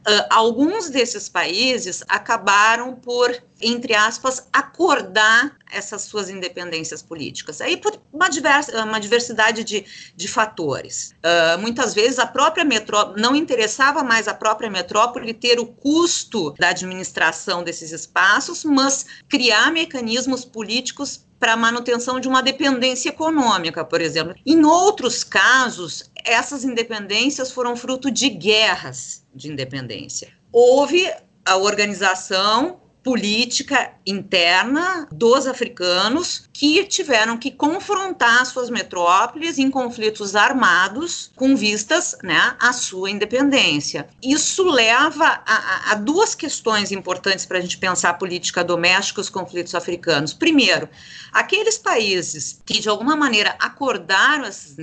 Uh, 0.00 0.24
alguns 0.30 0.88
desses 0.88 1.28
países 1.28 2.02
acabaram 2.08 2.94
por, 2.94 3.36
entre 3.60 3.94
aspas, 3.94 4.46
acordar 4.50 5.56
essas 5.70 6.02
suas 6.02 6.30
independências 6.30 7.02
políticas. 7.02 7.60
Aí 7.60 7.76
por 7.76 8.00
uma, 8.12 8.28
diversa, 8.28 8.82
uma 8.84 8.98
diversidade 8.98 9.62
de, 9.62 9.84
de 10.16 10.28
fatores. 10.28 11.14
Uh, 11.18 11.58
muitas 11.58 11.92
vezes 11.92 12.18
a 12.18 12.26
própria 12.26 12.64
metrópole, 12.64 13.20
não 13.20 13.36
interessava 13.36 14.02
mais 14.02 14.26
a 14.26 14.34
própria 14.34 14.70
metrópole 14.70 15.34
ter 15.34 15.60
o 15.60 15.66
custo 15.66 16.54
da 16.58 16.70
administração 16.70 17.62
desses 17.62 17.92
espaços, 17.92 18.64
mas 18.64 19.04
criar 19.28 19.70
mecanismos 19.70 20.44
políticos 20.44 21.26
para 21.40 21.54
a 21.54 21.56
manutenção 21.56 22.20
de 22.20 22.28
uma 22.28 22.42
dependência 22.42 23.08
econômica, 23.08 23.82
por 23.82 24.02
exemplo. 24.02 24.34
Em 24.44 24.62
outros 24.64 25.24
casos, 25.24 26.10
essas 26.22 26.62
independências 26.64 27.50
foram 27.50 27.74
fruto 27.74 28.10
de 28.10 28.28
guerras 28.28 29.24
de 29.34 29.50
independência. 29.50 30.28
Houve 30.52 31.10
a 31.44 31.56
organização 31.56 32.78
política 33.02 33.92
interna 34.06 35.08
dos 35.10 35.46
africanos 35.46 36.48
que 36.52 36.84
tiveram 36.84 37.38
que 37.38 37.50
confrontar 37.50 38.44
suas 38.44 38.68
metrópoles 38.68 39.58
em 39.58 39.70
conflitos 39.70 40.36
armados 40.36 41.30
com 41.34 41.56
vistas 41.56 42.16
né, 42.22 42.54
à 42.60 42.72
sua 42.72 43.10
independência. 43.10 44.06
Isso 44.22 44.64
leva 44.64 45.42
a, 45.46 45.92
a 45.92 45.94
duas 45.94 46.34
questões 46.34 46.92
importantes 46.92 47.46
para 47.46 47.58
a 47.58 47.60
gente 47.60 47.78
pensar 47.78 48.10
a 48.10 48.14
política 48.14 48.62
doméstica 48.62 49.20
e 49.20 49.22
os 49.22 49.30
conflitos 49.30 49.74
africanos. 49.74 50.34
Primeiro, 50.34 50.88
aqueles 51.32 51.78
países 51.78 52.60
que 52.66 52.80
de 52.80 52.88
alguma 52.88 53.16
maneira 53.16 53.56
acordaram 53.58 54.44
essas, 54.44 54.76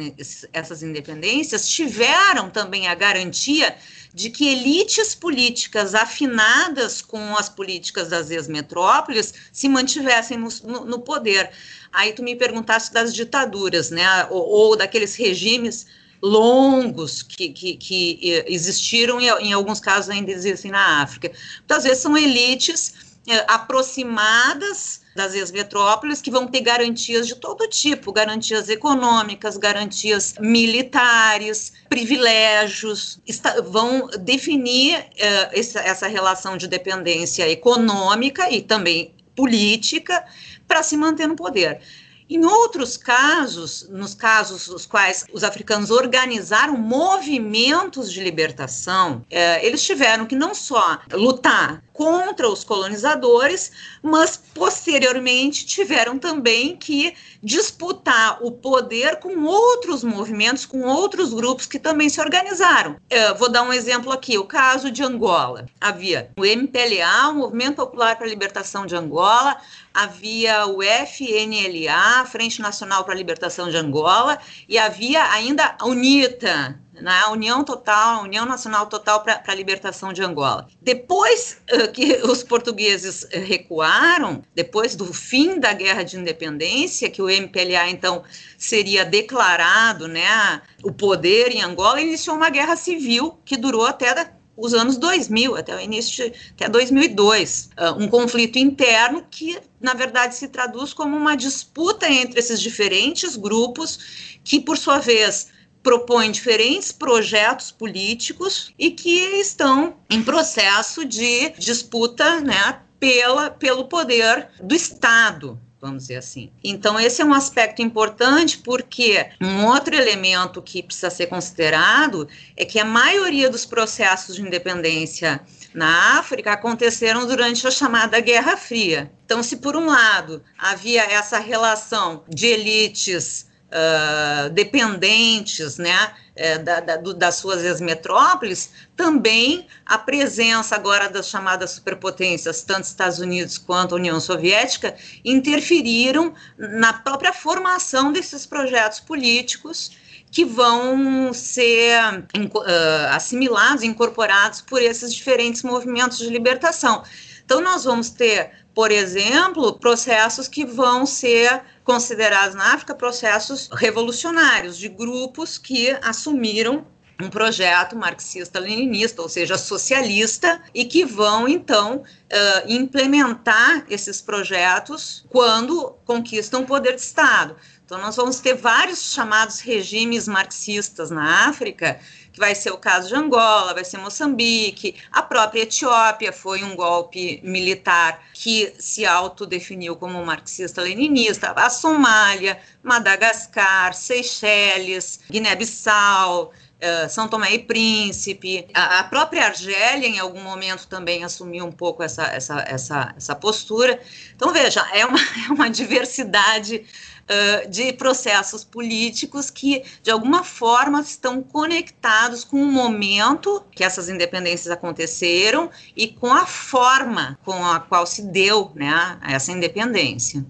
essas 0.51 0.81
independências 0.81 1.67
tiveram 1.67 2.49
também 2.49 2.87
a 2.87 2.95
garantia 2.95 3.75
de 4.17 4.31
que 4.31 4.49
elites 4.49 5.13
políticas 5.13 5.93
afinadas 5.93 7.03
com 7.03 7.35
as 7.35 7.47
políticas 7.47 8.07
das 8.07 8.31
ex-metrópoles 8.31 9.31
se 9.51 9.69
mantivessem 9.69 10.39
no, 10.39 10.49
no, 10.63 10.85
no, 10.85 10.99
poder. 11.01 11.51
Aí 11.93 12.11
tu 12.13 12.23
me 12.23 12.35
perguntaste 12.35 12.91
das 12.91 13.13
ditaduras, 13.13 13.91
né, 13.91 14.25
ou, 14.31 14.41
ou 14.41 14.75
daqueles 14.75 15.13
regimes 15.13 15.85
longos 16.19 17.21
que, 17.21 17.49
que, 17.49 17.75
que 17.75 18.43
existiram 18.47 19.21
e 19.21 19.29
em 19.29 19.53
alguns 19.53 19.79
casos 19.79 20.09
ainda 20.09 20.31
existem 20.31 20.71
na 20.71 21.03
África. 21.03 21.31
Muitas 21.59 21.83
vezes 21.83 21.99
são 21.99 22.17
elites 22.17 22.95
eh, 22.95 23.06
aproximadas 23.47 25.01
das 25.15 25.33
ex-metrópoles 25.33 26.21
que 26.21 26.31
vão 26.31 26.47
ter 26.47 26.61
garantias 26.61 27.27
de 27.27 27.35
todo 27.35 27.67
tipo, 27.67 28.13
garantias 28.13 28.69
econômicas, 28.69 29.57
garantias 29.57 30.35
militares, 30.39 31.73
privilégios, 31.89 33.19
está, 33.27 33.59
vão 33.61 34.07
definir 34.19 34.99
uh, 34.99 35.49
essa, 35.51 35.79
essa 35.79 36.07
relação 36.07 36.55
de 36.55 36.67
dependência 36.67 37.49
econômica 37.49 38.49
e 38.49 38.61
também 38.61 39.13
política 39.35 40.23
para 40.67 40.83
se 40.83 40.95
manter 40.95 41.27
no 41.27 41.35
poder. 41.35 41.81
Em 42.29 42.45
outros 42.45 42.97
casos, 42.97 43.87
nos 43.89 44.13
casos 44.13 44.67
nos 44.67 44.85
quais 44.85 45.25
os 45.31 45.43
africanos 45.43 45.89
organizaram 45.91 46.77
movimentos 46.77 48.11
de 48.11 48.21
libertação, 48.21 49.25
eh, 49.29 49.65
eles 49.65 49.83
tiveram 49.83 50.25
que 50.25 50.35
não 50.35 50.53
só 50.53 50.99
lutar 51.13 51.81
contra 51.97 52.47
os 52.47 52.63
colonizadores, 52.63 53.71
mas 54.03 54.37
posteriormente 54.53 55.65
tiveram 55.65 56.19
também 56.19 56.77
que 56.77 57.15
disputar 57.41 58.37
o 58.43 58.51
poder 58.51 59.15
com 59.15 59.45
outros 59.45 60.03
movimentos, 60.03 60.63
com 60.63 60.83
outros 60.83 61.33
grupos 61.33 61.65
que 61.65 61.79
também 61.79 62.07
se 62.07 62.21
organizaram. 62.21 62.97
Eu 63.09 63.35
vou 63.35 63.49
dar 63.49 63.63
um 63.63 63.73
exemplo 63.73 64.11
aqui, 64.11 64.37
o 64.37 64.45
caso 64.45 64.91
de 64.91 65.01
Angola. 65.01 65.65
Havia 65.81 66.29
o 66.37 66.45
MPLA, 66.45 67.29
o 67.29 67.35
Movimento 67.35 67.77
Popular 67.77 68.15
para 68.15 68.27
a 68.27 68.29
Libertação 68.29 68.85
de 68.85 68.95
Angola, 68.95 69.57
havia 69.97 70.67
o 70.67 70.83
FNLA, 70.83 72.23
Frente 72.27 72.61
Nacional 72.61 73.03
para 73.03 73.15
a 73.15 73.17
Libertação 73.17 73.67
de 73.67 73.77
Angola, 73.77 74.37
e 74.69 74.77
havia 74.77 75.23
ainda 75.31 75.75
a 75.79 75.87
UNITA, 75.87 76.79
na 77.01 77.01
né, 77.01 77.25
União 77.31 77.63
Total, 77.63 78.23
União 78.23 78.45
Nacional 78.45 78.87
Total 78.87 79.21
para 79.21 79.41
a 79.45 79.53
Libertação 79.55 80.13
de 80.13 80.21
Angola. 80.21 80.67
Depois 80.81 81.61
uh, 81.71 81.91
que 81.91 82.13
os 82.23 82.43
portugueses 82.43 83.27
recuaram, 83.31 84.43
depois 84.53 84.95
do 84.95 85.11
fim 85.13 85.59
da 85.59 85.73
Guerra 85.73 86.03
de 86.03 86.17
Independência, 86.17 87.09
que 87.09 87.21
o 87.21 87.29
MPLA 87.29 87.89
então 87.89 88.23
seria 88.57 89.05
declarado, 89.05 90.07
né, 90.07 90.61
o 90.83 90.91
poder 90.91 91.51
em 91.51 91.61
Angola, 91.61 92.01
iniciou 92.01 92.35
uma 92.35 92.49
guerra 92.49 92.75
civil 92.75 93.39
que 93.45 93.57
durou 93.57 93.85
até 93.85 94.36
os 94.57 94.73
anos 94.73 94.97
2000, 94.97 95.55
até 95.55 95.75
o 95.75 95.79
início, 95.79 96.31
de, 96.31 96.37
até 96.51 96.67
2002, 96.67 97.69
uh, 97.77 98.03
um 98.03 98.07
conflito 98.07 98.57
interno 98.57 99.23
que, 99.29 99.59
na 99.79 99.93
verdade, 99.93 100.35
se 100.35 100.47
traduz 100.47 100.93
como 100.93 101.15
uma 101.15 101.37
disputa 101.37 102.09
entre 102.11 102.39
esses 102.39 102.59
diferentes 102.59 103.35
grupos 103.35 104.39
que, 104.43 104.59
por 104.59 104.77
sua 104.77 104.97
vez, 104.97 105.49
propõem 105.83 106.31
diferentes 106.31 106.91
projetos 106.91 107.71
políticos 107.71 108.73
e 108.77 108.91
que 108.91 109.39
estão 109.39 109.97
em 110.09 110.23
processo 110.23 111.05
de 111.05 111.51
disputa 111.51 112.41
né, 112.41 112.81
pela, 112.99 113.51
pelo 113.51 113.85
poder 113.85 114.49
do 114.61 114.75
Estado, 114.75 115.59
vamos 115.79 116.03
dizer 116.03 116.17
assim. 116.17 116.51
Então, 116.63 116.99
esse 116.99 117.21
é 117.21 117.25
um 117.25 117.33
aspecto 117.33 117.81
importante 117.81 118.57
porque 118.57 119.29
um 119.41 119.65
outro 119.65 119.95
elemento 119.95 120.61
que 120.61 120.81
precisa 120.81 121.09
ser 121.09 121.27
considerado 121.27 122.27
é 122.55 122.65
que 122.65 122.79
a 122.79 122.85
maioria 122.85 123.49
dos 123.49 123.65
processos 123.65 124.35
de 124.35 124.41
independência 124.41 125.41
na 125.73 126.17
África 126.17 126.53
aconteceram 126.53 127.27
durante 127.27 127.67
a 127.67 127.71
chamada 127.71 128.19
Guerra 128.19 128.57
Fria. 128.57 129.11
Então, 129.25 129.43
se 129.43 129.57
por 129.57 129.75
um 129.75 129.85
lado 129.85 130.43
havia 130.57 131.03
essa 131.03 131.37
relação 131.37 132.23
de 132.27 132.47
elites 132.47 133.47
uh, 133.67 134.49
dependentes 134.49 135.77
né, 135.77 136.11
é, 136.37 136.57
da, 136.57 136.79
da, 136.79 136.95
do, 136.97 137.13
das 137.13 137.35
suas 137.35 137.63
ex-metrópoles, 137.63 138.71
também 138.95 139.67
a 139.85 139.97
presença 139.97 140.75
agora 140.75 141.09
das 141.09 141.29
chamadas 141.29 141.71
superpotências, 141.71 142.61
tanto 142.61 142.83
Estados 142.83 143.19
Unidos 143.19 143.57
quanto 143.57 143.95
União 143.95 144.19
Soviética, 144.19 144.95
interferiram 145.25 146.33
na 146.57 146.93
própria 146.93 147.33
formação 147.33 148.11
desses 148.11 148.45
projetos 148.45 148.99
políticos 148.99 149.91
que 150.31 150.43
vão 150.45 151.33
ser 151.33 151.99
uh, 152.03 153.07
assimilados, 153.11 153.83
incorporados 153.83 154.61
por 154.61 154.81
esses 154.81 155.13
diferentes 155.13 155.63
movimentos 155.63 156.19
de 156.19 156.29
libertação. 156.29 157.03
Então, 157.45 157.61
nós 157.61 157.85
vamos 157.85 158.09
ter, 158.09 158.51
por 158.77 158.91
exemplo, 158.91 159.73
processos 159.79 160.47
que 160.47 160.63
vão 160.63 161.03
ser 161.03 161.63
considerados 161.83 162.53
na 162.53 162.75
África 162.75 162.93
processos 162.93 163.67
revolucionários, 163.73 164.77
de 164.77 164.87
grupos 164.87 165.57
que 165.57 165.97
assumiram 166.03 166.85
um 167.19 167.27
projeto 167.27 167.95
marxista-leninista, 167.95 169.19
ou 169.23 169.29
seja, 169.29 169.57
socialista, 169.57 170.61
e 170.75 170.85
que 170.85 171.03
vão 171.03 171.47
então 171.47 172.03
uh, 172.03 172.71
implementar 172.71 173.83
esses 173.89 174.21
projetos 174.21 175.25
quando 175.27 175.95
conquistam 176.05 176.61
o 176.61 176.65
poder 176.67 176.93
de 176.93 177.01
Estado. 177.01 177.55
Então, 177.83 177.99
nós 177.99 178.15
vamos 178.15 178.39
ter 178.39 178.53
vários 178.53 179.11
chamados 179.11 179.59
regimes 179.59 180.27
marxistas 180.27 181.09
na 181.09 181.47
África, 181.47 181.99
que 182.37 182.39
vai 182.39 182.53
ser 182.53 182.69
o 182.69 182.77
caso 182.77 183.07
de 183.07 183.15
Angola, 183.15 183.73
vai 183.73 183.83
ser 183.83 183.97
Moçambique, 183.97 184.95
a 185.11 185.23
própria 185.23 185.63
Etiópia 185.63 186.31
foi 186.31 186.63
um 186.63 186.75
golpe 186.75 187.41
militar 187.43 188.23
que 188.31 188.75
se 188.77 189.07
autodefiniu 189.07 189.95
como 189.95 190.23
marxista-leninista, 190.23 191.51
a 191.55 191.69
Somália, 191.71 192.59
Madagascar, 192.83 193.95
Seychelles, 193.95 195.19
Guiné-Bissau, 195.31 196.53
Uh, 196.77 197.09
São 197.09 197.27
Tomé 197.27 197.55
e 197.55 197.59
Príncipe, 197.59 198.67
a, 198.71 198.99
a, 198.99 199.03
própria 199.05 199.45
Argélia 199.45 200.07
em 200.07 200.19
algum 200.19 200.41
momento 200.43 200.87
também 200.87 201.23
assumiu 201.23 201.65
um 201.65 201.71
pouco 201.71 202.03
essa, 202.03 202.23
essa, 202.27 202.63
essa, 202.67 203.13
essa 203.17 203.35
postura. 203.35 203.99
Então, 204.35 204.53
veja, 204.53 204.87
é 204.93 205.03
uma, 205.03 205.17
é 205.49 205.51
uma 205.51 205.69
diversidade 205.71 206.85
uh, 207.27 207.69
de 207.69 207.93
processos 207.93 208.63
políticos 208.63 209.49
que, 209.49 209.83
de 210.03 210.11
alguma 210.11 210.43
forma, 210.43 211.01
estão 211.01 211.41
conectados 211.41 212.43
com 212.43 212.61
o 212.61 212.71
momento 212.71 213.63
que 213.71 213.83
essas 213.83 214.07
independências 214.07 214.69
aconteceram 214.69 215.71
e 215.95 216.07
com 216.07 216.31
a 216.31 216.45
forma 216.45 217.39
com 217.43 217.65
a 217.65 217.79
qual 217.79 218.05
se 218.05 218.21
deu 218.21 218.71
né, 218.75 219.17
essa 219.23 219.51
independência. 219.51 220.45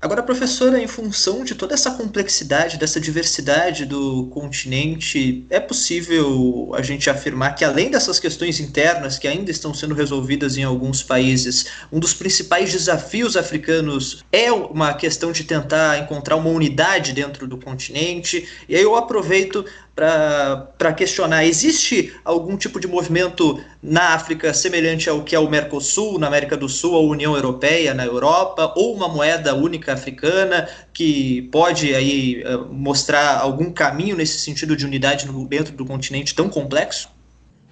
Agora, 0.00 0.22
professora, 0.22 0.80
em 0.80 0.86
função 0.86 1.42
de 1.42 1.56
toda 1.56 1.74
essa 1.74 1.90
complexidade, 1.90 2.78
dessa 2.78 3.00
diversidade 3.00 3.84
do 3.84 4.26
continente, 4.26 5.44
é 5.50 5.58
possível 5.58 6.70
a 6.76 6.82
gente 6.82 7.10
afirmar 7.10 7.56
que, 7.56 7.64
além 7.64 7.90
dessas 7.90 8.20
questões 8.20 8.60
internas 8.60 9.18
que 9.18 9.26
ainda 9.26 9.50
estão 9.50 9.74
sendo 9.74 9.96
resolvidas 9.96 10.56
em 10.56 10.62
alguns 10.62 11.02
países, 11.02 11.66
um 11.90 11.98
dos 11.98 12.14
principais 12.14 12.70
desafios 12.70 13.36
africanos 13.36 14.24
é 14.30 14.52
uma 14.52 14.94
questão 14.94 15.32
de 15.32 15.42
tentar 15.42 15.98
encontrar 15.98 16.36
uma 16.36 16.50
unidade 16.50 17.12
dentro 17.12 17.48
do 17.48 17.58
continente? 17.58 18.48
E 18.68 18.76
aí 18.76 18.82
eu 18.82 18.94
aproveito 18.94 19.64
para 19.98 20.92
questionar: 20.92 21.44
existe 21.44 22.14
algum 22.24 22.56
tipo 22.56 22.78
de 22.78 22.86
movimento 22.86 23.60
na 23.82 24.14
África 24.14 24.54
semelhante 24.54 25.10
ao 25.10 25.24
que 25.24 25.34
é 25.34 25.38
o 25.40 25.50
Mercosul, 25.50 26.20
na 26.20 26.28
América 26.28 26.56
do 26.56 26.68
Sul, 26.68 26.94
a 26.94 27.00
União 27.00 27.34
Europeia 27.34 27.92
na 27.92 28.06
Europa, 28.06 28.72
ou 28.76 28.94
uma 28.94 29.08
moeda 29.08 29.56
única 29.56 29.92
africana 29.92 30.68
que 30.92 31.42
pode 31.50 31.92
aí 31.94 32.42
eh, 32.44 32.56
mostrar 32.70 33.38
algum 33.38 33.72
caminho 33.72 34.16
nesse 34.16 34.38
sentido 34.38 34.76
de 34.76 34.86
unidade 34.86 35.28
dentro 35.48 35.72
do 35.72 35.84
continente 35.84 36.32
tão 36.32 36.48
complexo? 36.48 37.10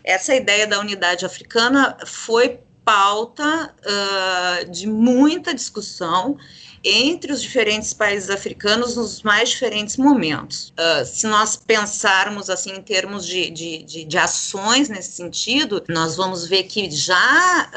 Essa 0.03 0.35
ideia 0.35 0.67
da 0.67 0.81
unidade 0.81 1.25
africana 1.25 1.97
foi 2.05 2.59
pauta 2.85 3.75
uh, 3.83 4.71
de 4.71 4.87
muita 4.87 5.53
discussão 5.53 6.37
entre 6.87 7.33
os 7.33 7.43
diferentes 7.43 7.93
países 7.93 8.31
africanos 8.31 8.95
nos 8.95 9.23
mais 9.23 9.51
diferentes 9.51 9.97
momentos. 9.97 10.73
Uh, 10.79 11.05
se 11.05 11.27
nós 11.27 11.57
pensarmos 11.57 12.49
assim 12.49 12.71
em 12.71 12.81
termos 12.81 13.27
de, 13.27 13.51
de, 13.51 13.83
de, 13.83 14.05
de, 14.05 14.19
ações 14.19 14.89
nesse 14.89 15.13
sentido, 15.13 15.83
nós 15.89 16.15
vamos 16.15 16.47
ver 16.47 16.63
que 16.65 16.89
já 16.91 17.71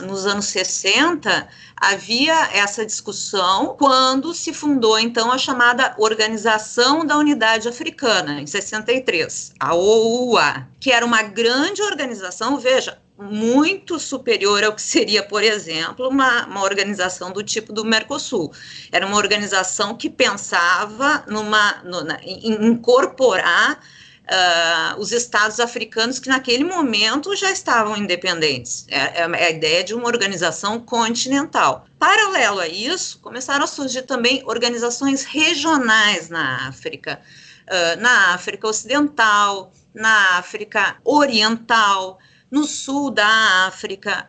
uh, 0.00 0.06
nos 0.06 0.26
anos 0.26 0.46
60 0.46 1.48
havia 1.76 2.50
essa 2.52 2.86
discussão 2.86 3.74
quando 3.78 4.32
se 4.34 4.52
fundou 4.52 4.98
então 4.98 5.32
a 5.32 5.38
chamada 5.38 5.94
Organização 5.98 7.04
da 7.04 7.16
Unidade 7.16 7.68
Africana 7.68 8.40
em 8.40 8.46
63, 8.46 9.54
a 9.58 9.74
OUA, 9.74 10.68
que 10.78 10.92
era 10.92 11.04
uma 11.04 11.22
grande 11.22 11.82
organização, 11.82 12.58
veja, 12.58 12.98
muito 13.20 13.98
superior 13.98 14.64
ao 14.64 14.72
que 14.72 14.82
seria, 14.82 15.22
por 15.22 15.42
exemplo, 15.42 16.08
uma, 16.08 16.46
uma 16.46 16.62
organização 16.62 17.32
do 17.32 17.42
tipo 17.42 17.72
do 17.72 17.84
Mercosul. 17.84 18.52
Era 18.90 19.06
uma 19.06 19.16
organização 19.16 19.96
que 19.96 20.08
pensava 20.08 21.24
numa, 21.28 21.82
em 22.22 22.66
incorporar 22.66 23.78
uh, 24.30 25.00
os 25.00 25.12
estados 25.12 25.60
africanos 25.60 26.18
que 26.18 26.28
naquele 26.28 26.64
momento 26.64 27.34
já 27.36 27.50
estavam 27.50 27.96
independentes. 27.96 28.86
É, 28.88 29.20
é, 29.20 29.24
a 29.24 29.50
ideia 29.50 29.82
de 29.84 29.94
uma 29.94 30.06
organização 30.06 30.80
continental. 30.80 31.86
Paralelo 31.98 32.60
a 32.60 32.68
isso, 32.68 33.18
começaram 33.20 33.64
a 33.64 33.68
surgir 33.68 34.02
também 34.02 34.42
organizações 34.46 35.24
regionais 35.24 36.28
na 36.28 36.68
África, 36.68 37.20
uh, 37.66 38.00
na 38.00 38.34
África 38.34 38.66
Ocidental, 38.66 39.72
na 39.92 40.38
África 40.38 40.96
Oriental, 41.04 42.18
no 42.50 42.64
sul 42.64 43.10
da 43.10 43.66
África, 43.66 44.28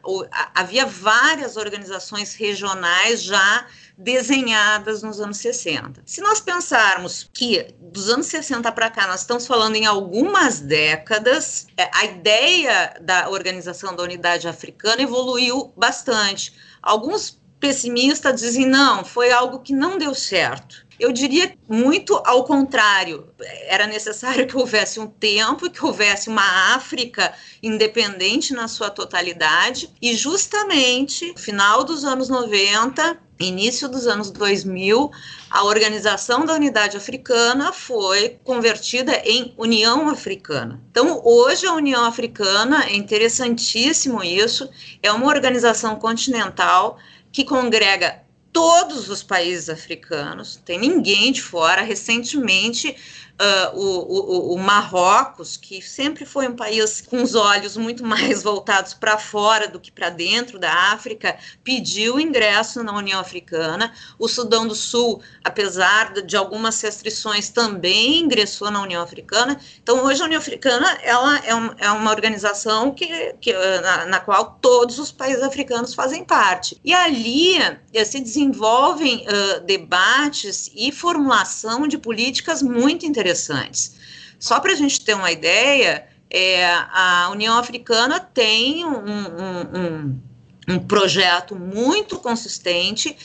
havia 0.54 0.86
várias 0.86 1.58
organizações 1.58 2.36
regionais 2.36 3.24
já 3.24 3.66
desenhadas 3.98 5.02
nos 5.02 5.20
anos 5.20 5.38
60. 5.38 6.04
Se 6.06 6.22
nós 6.22 6.40
pensarmos 6.40 7.30
que 7.34 7.74
dos 7.80 8.10
anos 8.10 8.28
60 8.28 8.72
para 8.72 8.90
cá 8.90 9.08
nós 9.08 9.22
estamos 9.22 9.48
falando 9.48 9.76
em 9.76 9.86
algumas 9.86 10.60
décadas, 10.60 11.68
é, 11.78 11.90
a 11.94 12.06
ideia 12.06 12.96
da 13.02 13.30
organização 13.30 13.96
da 13.96 14.04
unidade 14.04 14.48
africana 14.48 15.02
evoluiu 15.02 15.74
bastante. 15.76 16.54
Alguns 16.82 17.41
pessimistas 17.62 18.42
dizem 18.42 18.66
não, 18.66 19.06
foi 19.06 19.32
algo 19.32 19.60
que 19.60 19.72
não 19.72 19.98
deu 19.98 20.14
certo. 20.16 20.86
Eu 21.00 21.12
diria 21.12 21.56
muito 21.70 22.22
ao 22.26 22.44
contrário. 22.44 23.28
Era 23.68 23.88
necessário 23.88 24.46
que 24.46 24.58
houvesse 24.58 25.00
um 25.00 25.08
tempo, 25.08 25.70
que 25.70 25.84
houvesse 25.84 26.28
uma 26.28 26.76
África 26.76 27.34
independente 27.62 28.54
na 28.54 28.68
sua 28.68 28.90
totalidade, 28.90 29.90
e 30.02 30.16
justamente 30.16 31.32
no 31.32 31.40
final 31.40 31.84
dos 31.84 32.04
anos 32.04 32.30
90, 32.30 33.18
início 33.40 33.90
dos 33.90 34.06
anos 34.06 34.30
2000, 34.30 35.10
a 35.50 35.64
Organização 35.64 36.46
da 36.46 36.54
Unidade 36.54 36.98
Africana 36.98 37.74
foi 37.74 38.40
convertida 38.44 39.22
em 39.26 39.54
União 39.58 40.08
Africana. 40.10 40.80
Então, 40.92 41.20
hoje 41.24 41.66
a 41.66 41.74
União 41.74 42.06
Africana, 42.06 42.86
é 42.86 42.96
interessantíssimo 42.96 44.24
isso, 44.24 44.70
é 45.02 45.12
uma 45.12 45.28
organização 45.28 45.96
continental 45.96 47.00
que 47.32 47.44
congrega 47.44 48.24
todos 48.52 49.10
os 49.10 49.24
países 49.24 49.70
africanos, 49.70 50.58
tem 50.66 50.78
ninguém 50.78 51.32
de 51.32 51.42
fora. 51.42 51.82
Recentemente, 51.82 52.96
uh, 53.42 53.78
o, 53.78 54.52
o, 54.52 54.54
o, 54.54 54.58
Marrocos, 54.60 55.58
que 55.58 55.82
sempre 55.82 56.26
foi 56.26 56.48
um 56.48 56.56
país 56.56 57.02
com 57.02 57.24
os 57.24 57.34
olhos 57.34 57.76
muito 57.76 58.06
mais 58.06 58.44
voltados 58.44 58.94
para 58.94 59.18
fora 59.18 59.68
do 59.68 59.80
que 59.80 59.92
para 59.92 60.10
dentro 60.10 60.60
da 60.60 60.72
África, 60.92 61.38
pediu 61.64 62.20
ingresso 62.20 62.84
na 62.84 62.96
União 62.96 63.20
Africana. 63.20 63.94
O 64.20 64.28
Sudão 64.28 64.68
do 64.68 64.76
Sul, 64.76 65.22
apesar 65.44 66.14
de 66.14 66.38
algumas 66.38 66.80
restrições, 66.82 67.50
também 67.50 68.20
ingressou 68.20 68.70
na 68.70 68.82
União 68.82 69.02
Africana. 69.02 69.60
Então, 69.82 70.04
hoje 70.06 70.22
a 70.22 70.26
União 70.26 70.40
Africana 70.40 70.98
ela 71.02 71.38
é, 71.40 71.56
um, 71.56 71.72
é 71.78 71.92
uma 71.92 72.12
organização 72.12 72.92
que, 72.92 73.36
que 73.42 73.54
na, 73.82 74.06
na, 74.06 74.20
qual 74.20 74.58
todos 74.62 75.00
os 75.00 75.12
países 75.12 75.42
africanos 75.42 75.94
fazem 75.94 76.24
parte. 76.24 76.80
E 76.84 76.94
ali 76.94 77.58
uh, 77.60 78.06
se 78.06 78.20
desenvolvem 78.20 79.26
uh, 79.26 79.66
debates 79.66 80.70
e 80.76 80.92
formulação 80.92 81.88
de 81.88 81.98
políticas 81.98 82.62
muito 82.62 83.06
interessantes 83.06 83.31
interessantes. 83.32 83.96
Só 84.40 84.60
para 84.60 84.74
a 84.74 84.76
gente 84.76 85.04
ter 85.04 85.14
uma 85.14 85.32
ideia, 85.32 86.08
é, 86.30 86.66
a 86.66 87.30
União 87.32 87.58
Africana 87.58 88.20
tem 88.20 88.86
um, 88.86 88.92
um, 88.92 89.80
um, 89.80 90.22
um 90.70 90.80
projeto 90.80 91.56
muito 91.56 92.18
consistente 92.20 93.16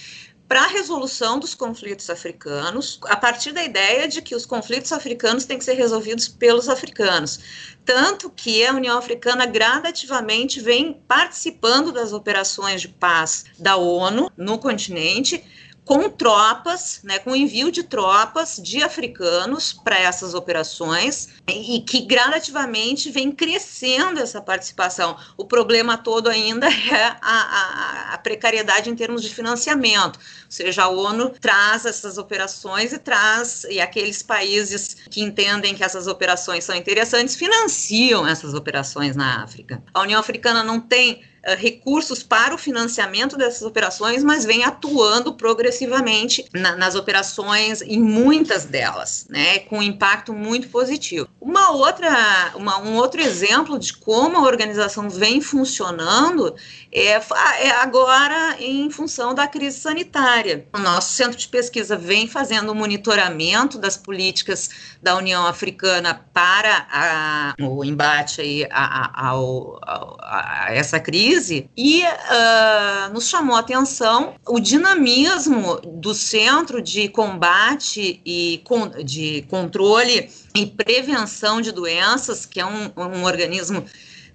para 0.49 0.62
a 0.62 0.69
resolução 0.69 1.40
dos 1.40 1.57
conflitos 1.57 2.09
africanos, 2.09 3.01
a 3.07 3.16
partir 3.16 3.51
da 3.51 3.64
ideia 3.64 4.07
de 4.07 4.23
que 4.23 4.33
os 4.33 4.47
conflitos 4.47 4.92
africanos 4.92 5.45
têm 5.45 5.59
que 5.59 5.64
ser 5.64 5.75
resolvidos 5.75 6.29
pelos 6.29 6.69
africanos. 6.69 7.40
Tanto 7.85 8.31
que 8.31 8.64
a 8.64 8.73
União 8.73 8.97
Africana 8.97 9.45
gradativamente 9.45 10.61
vem 10.61 11.03
participando 11.09 11.90
das 11.90 12.12
operações 12.12 12.81
de 12.81 12.88
paz 12.88 13.47
da 13.59 13.77
ONU 13.77 14.31
no 14.37 14.57
continente, 14.57 15.42
com 15.87 16.11
tropas, 16.11 16.99
né, 17.05 17.20
com 17.20 17.35
envio 17.35 17.70
de 17.70 17.85
tropas 17.85 18.61
de 18.61 18.83
africanos 18.83 19.72
para 19.72 19.96
essas 19.96 20.35
operações 20.35 21.29
e, 21.46 21.81
que 21.81 22.01
gradativamente 22.01 23.09
vem 23.09 23.31
crescendo 23.31 24.18
essa 24.18 24.42
participação. 24.42 25.16
O 25.37 25.44
problema 25.44 25.96
todo 25.96 26.29
ainda 26.29 26.66
é 26.92 27.16
a, 27.22 28.11
a, 28.11 28.14
a 28.14 28.18
precariedade 28.18 28.90
em 28.90 28.96
termos 28.96 29.22
de 29.22 29.33
financiamento, 29.33 30.16
ou 30.16 30.51
seja, 30.51 30.83
a 30.83 30.88
ONU 30.88 31.31
traz 31.40 31.87
essas 31.87 32.18
operações 32.18 32.92
e 32.92 32.99
traz 32.99 33.64
e 33.70 33.81
aqueles 33.81 34.25
países 34.25 34.96
que 35.09 35.22
entendem 35.22 35.77
que 35.77 35.85
essas 35.85 36.09
operações 36.09 36.64
são 36.64 36.75
interessantes 36.75 37.37
financiam 37.37 38.27
essas 38.27 38.55
operações 38.55 39.14
na 39.14 39.44
África. 39.44 39.81
A 39.94 40.01
União 40.01 40.18
Africana 40.18 40.64
não 40.64 40.81
tem 40.81 41.22
uh, 41.47 41.57
recursos 41.57 42.23
para 42.23 42.55
o 42.55 42.59
financiamento 42.59 43.37
dessas 43.37 43.63
operações, 43.63 44.25
mas 44.25 44.45
vem 44.45 44.65
atuando 44.65 45.35
progressivamente 45.35 46.45
na, 46.53 46.77
nas 46.77 46.95
operações, 46.95 47.83
em 47.83 48.01
muitas 48.01 48.65
delas, 48.65 49.27
né, 49.29 49.61
com 49.61 49.79
um 49.79 49.83
impacto 49.83 50.33
muito 50.33 50.69
positivo. 50.69 51.29
Uma 51.41 51.71
outra, 51.71 52.53
uma, 52.55 52.79
um 52.81 52.97
outro 52.97 53.21
exemplo 53.21 53.79
de 53.79 53.93
como 53.93 54.39
a 54.39 54.43
organização 54.43 55.09
vem 55.09 55.41
funcionando 55.41 56.55
é, 56.93 57.11
é 57.11 57.71
agora 57.83 58.57
em 58.59 58.91
função 58.91 59.35
da 59.35 59.47
crise 59.47 59.79
sanitária. 59.79 60.67
O 60.73 60.79
nosso 60.79 61.13
centro 61.13 61.37
de 61.37 61.49
pesquisa 61.49 61.97
vem 61.97 62.27
fazendo 62.27 62.71
o 62.71 62.75
monitoramento 62.75 63.79
das 63.79 63.97
políticas 63.97 64.71
da 65.03 65.17
União 65.17 65.47
Africana 65.47 66.25
para 66.33 66.87
a, 66.91 67.55
o 67.61 67.85
embate 67.85 68.41
aí 68.41 68.67
a, 68.71 69.29
a, 69.29 69.33
a, 69.33 70.69
a 70.69 70.75
essa 70.75 70.99
crise 70.99 71.36
e 71.77 72.03
uh, 72.03 73.12
nos 73.12 73.29
chamou 73.29 73.57
a 73.57 73.61
atenção 73.61 74.35
o 74.46 74.59
dinamismo 74.59 75.81
do 75.81 76.14
Centro 76.14 76.81
de 76.81 77.09
Combate 77.09 78.20
e 78.25 78.62
con, 78.64 78.88
de 79.05 79.42
Controle 79.51 80.31
e 80.55 80.66
Prevenção 80.66 81.61
de 81.61 81.72
Doenças, 81.72 82.46
que 82.46 82.61
é 82.61 82.66
um, 82.66 82.90
um 82.96 83.25
organismo 83.25 83.85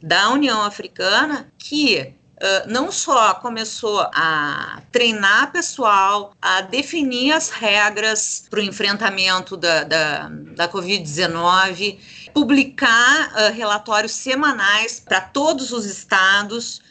da 0.01 0.29
União 0.29 0.61
Africana, 0.61 1.51
que 1.57 2.13
Uh, 2.41 2.67
não 2.67 2.91
só 2.91 3.35
começou 3.35 3.99
a 4.15 4.81
treinar 4.91 5.51
pessoal, 5.51 6.33
a 6.41 6.61
definir 6.61 7.33
as 7.33 7.51
regras 7.51 8.47
para 8.49 8.59
o 8.59 8.63
enfrentamento 8.63 9.55
da, 9.55 9.83
da, 9.83 10.27
da 10.55 10.67
Covid-19, 10.67 11.99
publicar 12.33 13.31
uh, 13.31 13.53
relatórios 13.53 14.13
semanais 14.13 14.99
para 14.99 15.21
todos 15.21 15.71
os 15.71 15.85
estados, 15.85 16.81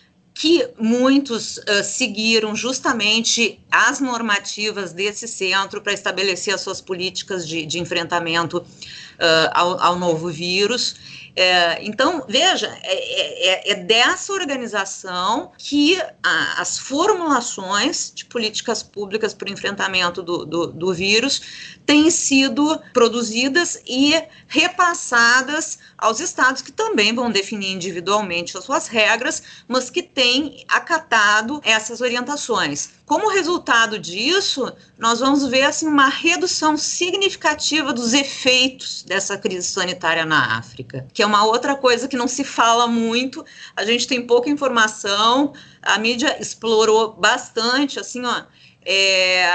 que 0.40 0.66
muitos 0.79 1.59
uh, 1.59 1.85
seguiram 1.85 2.57
justamente 2.57 3.61
as 3.70 4.00
normativas 4.00 4.90
desse 4.90 5.29
centro 5.29 5.83
para 5.83 5.92
estabelecer 5.92 6.55
as 6.55 6.62
suas 6.62 6.81
políticas 6.81 7.46
de, 7.46 7.66
de 7.66 7.79
enfrentamento 7.79 8.57
uh, 8.57 9.50
ao, 9.53 9.79
ao, 9.79 9.98
novo 9.98 10.31
vírus. 10.31 10.96
É, 11.37 11.85
então, 11.85 12.24
veja, 12.26 12.74
é, 12.83 13.48
é, 13.48 13.72
é, 13.72 13.74
dessa 13.74 14.33
organização 14.33 15.53
que 15.59 16.00
a, 16.22 16.61
as 16.62 16.79
formulações 16.79 18.11
de 18.14 18.24
políticas 18.24 18.83
públicas 18.83 19.35
para 19.35 19.50
o 19.50 19.53
enfrentamento 19.53 20.22
do, 20.22 20.46
do, 20.46 20.66
do 20.68 20.94
vírus 20.94 21.79
têm 21.90 22.09
sido 22.09 22.81
produzidas 22.92 23.83
e 23.85 24.14
repassadas 24.46 25.81
aos 25.98 26.20
estados 26.20 26.62
que 26.62 26.70
também 26.70 27.12
vão 27.12 27.33
definir 27.33 27.72
individualmente 27.72 28.57
as 28.57 28.62
suas 28.62 28.87
regras, 28.87 29.42
mas 29.66 29.90
que 29.90 30.00
têm 30.00 30.64
acatado 30.68 31.61
essas 31.64 32.00
orientações. 32.00 32.90
Como 33.05 33.29
resultado 33.29 33.98
disso, 33.98 34.72
nós 34.96 35.18
vamos 35.18 35.44
ver 35.48 35.62
assim 35.62 35.88
uma 35.88 36.09
redução 36.09 36.76
significativa 36.76 37.92
dos 37.92 38.14
efeitos 38.14 39.03
dessa 39.03 39.37
crise 39.37 39.66
sanitária 39.66 40.24
na 40.24 40.59
África, 40.59 41.09
que 41.12 41.24
é 41.24 41.26
uma 41.26 41.44
outra 41.44 41.74
coisa 41.74 42.07
que 42.07 42.16
não 42.16 42.29
se 42.29 42.44
fala 42.44 42.87
muito. 42.87 43.44
A 43.74 43.85
gente 43.85 44.07
tem 44.07 44.24
pouca 44.24 44.48
informação, 44.48 45.55
a 45.82 45.98
mídia 45.98 46.36
explorou 46.40 47.12
bastante, 47.12 47.98
assim, 47.98 48.24
ó, 48.24 48.44
é, 48.84 49.46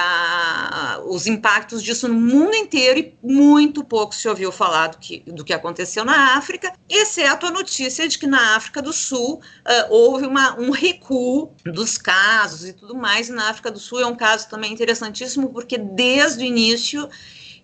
os 1.07 1.25
impactos 1.25 1.81
disso 1.81 2.07
no 2.07 2.13
mundo 2.13 2.55
inteiro 2.55 2.99
e 2.99 3.17
muito 3.23 3.83
pouco 3.83 4.13
se 4.13 4.27
ouviu 4.27 4.51
falar 4.51 4.87
do 4.87 4.97
que, 4.97 5.23
do 5.25 5.43
que 5.43 5.53
aconteceu 5.53 6.05
na 6.05 6.37
África, 6.37 6.71
exceto 6.87 7.45
a 7.45 7.51
notícia 7.51 8.07
de 8.07 8.19
que 8.19 8.27
na 8.27 8.55
África 8.55 8.81
do 8.81 8.93
Sul 8.93 9.35
uh, 9.35 9.41
houve 9.89 10.27
uma, 10.27 10.59
um 10.59 10.69
recuo 10.69 11.51
dos 11.65 11.97
casos 11.97 12.65
e 12.67 12.73
tudo 12.73 12.95
mais. 12.95 13.29
E 13.29 13.31
na 13.31 13.49
África 13.49 13.71
do 13.71 13.79
Sul 13.79 13.99
é 13.99 14.05
um 14.05 14.15
caso 14.15 14.47
também 14.47 14.71
interessantíssimo, 14.71 15.49
porque 15.49 15.77
desde 15.77 16.43
o 16.43 16.45
início 16.45 17.09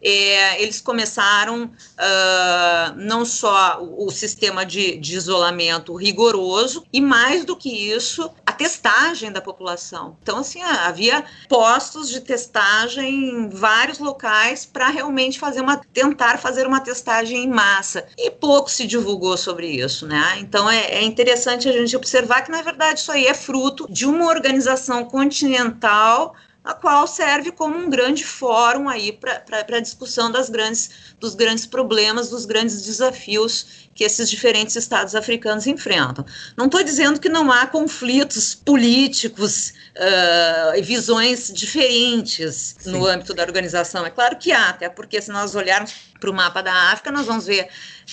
é, 0.03 0.61
eles 0.61 0.81
começaram 0.81 1.65
uh, 1.65 2.95
não 2.95 3.23
só 3.23 3.79
o, 3.81 4.07
o 4.07 4.11
sistema 4.11 4.65
de, 4.65 4.97
de, 4.97 5.15
isolamento 5.15 5.93
rigoroso, 5.93 6.83
e 6.91 6.99
mais 6.99 7.45
do 7.45 7.55
que 7.55 7.69
isso, 7.69 8.31
testagem 8.61 9.31
da 9.31 9.41
população. 9.41 10.15
Então, 10.21 10.37
assim, 10.37 10.61
havia 10.61 11.25
postos 11.49 12.09
de 12.09 12.21
testagem 12.21 13.29
em 13.29 13.49
vários 13.49 13.97
locais 13.97 14.65
para 14.65 14.89
realmente 14.89 15.39
fazer 15.39 15.61
uma, 15.61 15.77
tentar 15.77 16.37
fazer 16.37 16.67
uma 16.67 16.79
testagem 16.79 17.43
em 17.43 17.49
massa. 17.49 18.05
E 18.15 18.29
pouco 18.29 18.69
se 18.69 18.85
divulgou 18.85 19.35
sobre 19.35 19.67
isso, 19.67 20.05
né? 20.05 20.37
Então 20.39 20.69
é, 20.69 20.85
é 20.91 21.03
interessante 21.03 21.67
a 21.67 21.71
gente 21.71 21.95
observar 21.95 22.43
que, 22.43 22.51
na 22.51 22.61
verdade, 22.61 22.99
isso 22.99 23.11
aí 23.11 23.25
é 23.25 23.33
fruto 23.33 23.87
de 23.89 24.05
uma 24.05 24.27
organização 24.27 25.05
continental 25.05 26.35
a 26.63 26.75
qual 26.75 27.07
serve 27.07 27.51
como 27.51 27.75
um 27.75 27.89
grande 27.89 28.23
fórum 28.23 28.87
aí 28.87 29.11
para 29.11 29.77
a 29.77 29.79
discussão 29.79 30.31
das 30.31 30.49
grandes, 30.49 30.91
dos 31.19 31.33
grandes 31.33 31.65
problemas, 31.65 32.29
dos 32.29 32.45
grandes 32.45 32.83
desafios 32.83 33.80
que 33.93 34.03
esses 34.03 34.29
diferentes 34.29 34.75
estados 34.75 35.15
africanos 35.15 35.67
enfrentam. 35.67 36.25
Não 36.55 36.65
estou 36.65 36.83
dizendo 36.83 37.19
que 37.19 37.29
não 37.29 37.51
há 37.51 37.67
conflitos 37.67 38.55
políticos 38.55 39.73
uh, 39.95 40.75
e 40.75 40.81
visões 40.81 41.51
diferentes 41.53 42.75
Sim. 42.79 42.91
no 42.91 43.05
âmbito 43.05 43.33
da 43.33 43.43
organização. 43.43 44.05
É 44.05 44.09
claro 44.09 44.37
que 44.37 44.51
há, 44.51 44.69
até 44.69 44.89
porque 44.89 45.21
se 45.21 45.31
nós 45.31 45.55
olharmos 45.55 45.93
para 46.21 46.29
o 46.29 46.33
mapa 46.33 46.61
da 46.61 46.91
África, 46.91 47.11
nós 47.11 47.25
vamos 47.25 47.47
ver 47.47 47.67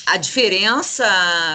a 0.06 0.16
diferença 0.16 1.04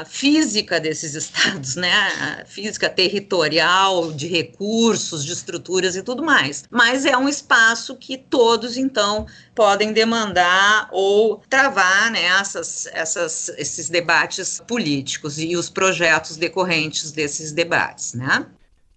física 0.07 0.79
desses 0.79 1.15
estados, 1.15 1.75
né? 1.75 2.45
Física 2.45 2.89
territorial, 2.89 4.13
de 4.13 4.27
recursos, 4.27 5.25
de 5.25 5.33
estruturas 5.33 5.95
e 5.95 6.03
tudo 6.03 6.23
mais. 6.23 6.63
Mas 6.69 7.05
é 7.05 7.17
um 7.17 7.27
espaço 7.27 7.97
que 7.97 8.17
todos, 8.17 8.77
então, 8.77 9.25
podem 9.55 9.91
demandar 9.91 10.87
ou 10.91 11.41
travar 11.49 12.11
né, 12.11 12.23
essas, 12.25 12.87
essas, 12.93 13.49
esses 13.57 13.89
debates 13.89 14.61
políticos 14.67 15.39
e 15.39 15.57
os 15.57 15.69
projetos 15.69 16.37
decorrentes 16.37 17.11
desses 17.11 17.51
debates, 17.51 18.13
né? 18.13 18.45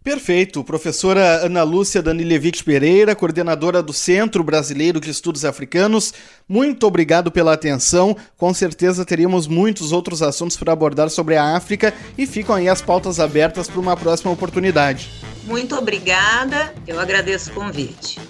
Perfeito. 0.06 0.62
Professora 0.62 1.44
Ana 1.44 1.64
Lúcia 1.64 2.00
Danilevich 2.00 2.62
Pereira, 2.62 3.12
coordenadora 3.16 3.82
do 3.82 3.92
Centro 3.92 4.44
Brasileiro 4.44 5.00
de 5.00 5.10
Estudos 5.10 5.44
Africanos, 5.44 6.14
muito 6.48 6.86
obrigado 6.86 7.28
pela 7.28 7.52
atenção. 7.52 8.16
Com 8.36 8.54
certeza 8.54 9.04
teríamos 9.04 9.48
muitos 9.48 9.90
outros 9.90 10.22
assuntos 10.22 10.56
para 10.56 10.72
abordar 10.72 11.10
sobre 11.10 11.34
a 11.34 11.56
África 11.56 11.92
e 12.16 12.24
ficam 12.24 12.54
aí 12.54 12.68
as 12.68 12.80
pautas 12.80 13.18
abertas 13.18 13.66
para 13.66 13.80
uma 13.80 13.96
próxima 13.96 14.30
oportunidade. 14.30 15.10
Muito 15.42 15.74
obrigada, 15.74 16.72
eu 16.86 17.00
agradeço 17.00 17.50
o 17.50 17.54
convite. 17.54 18.20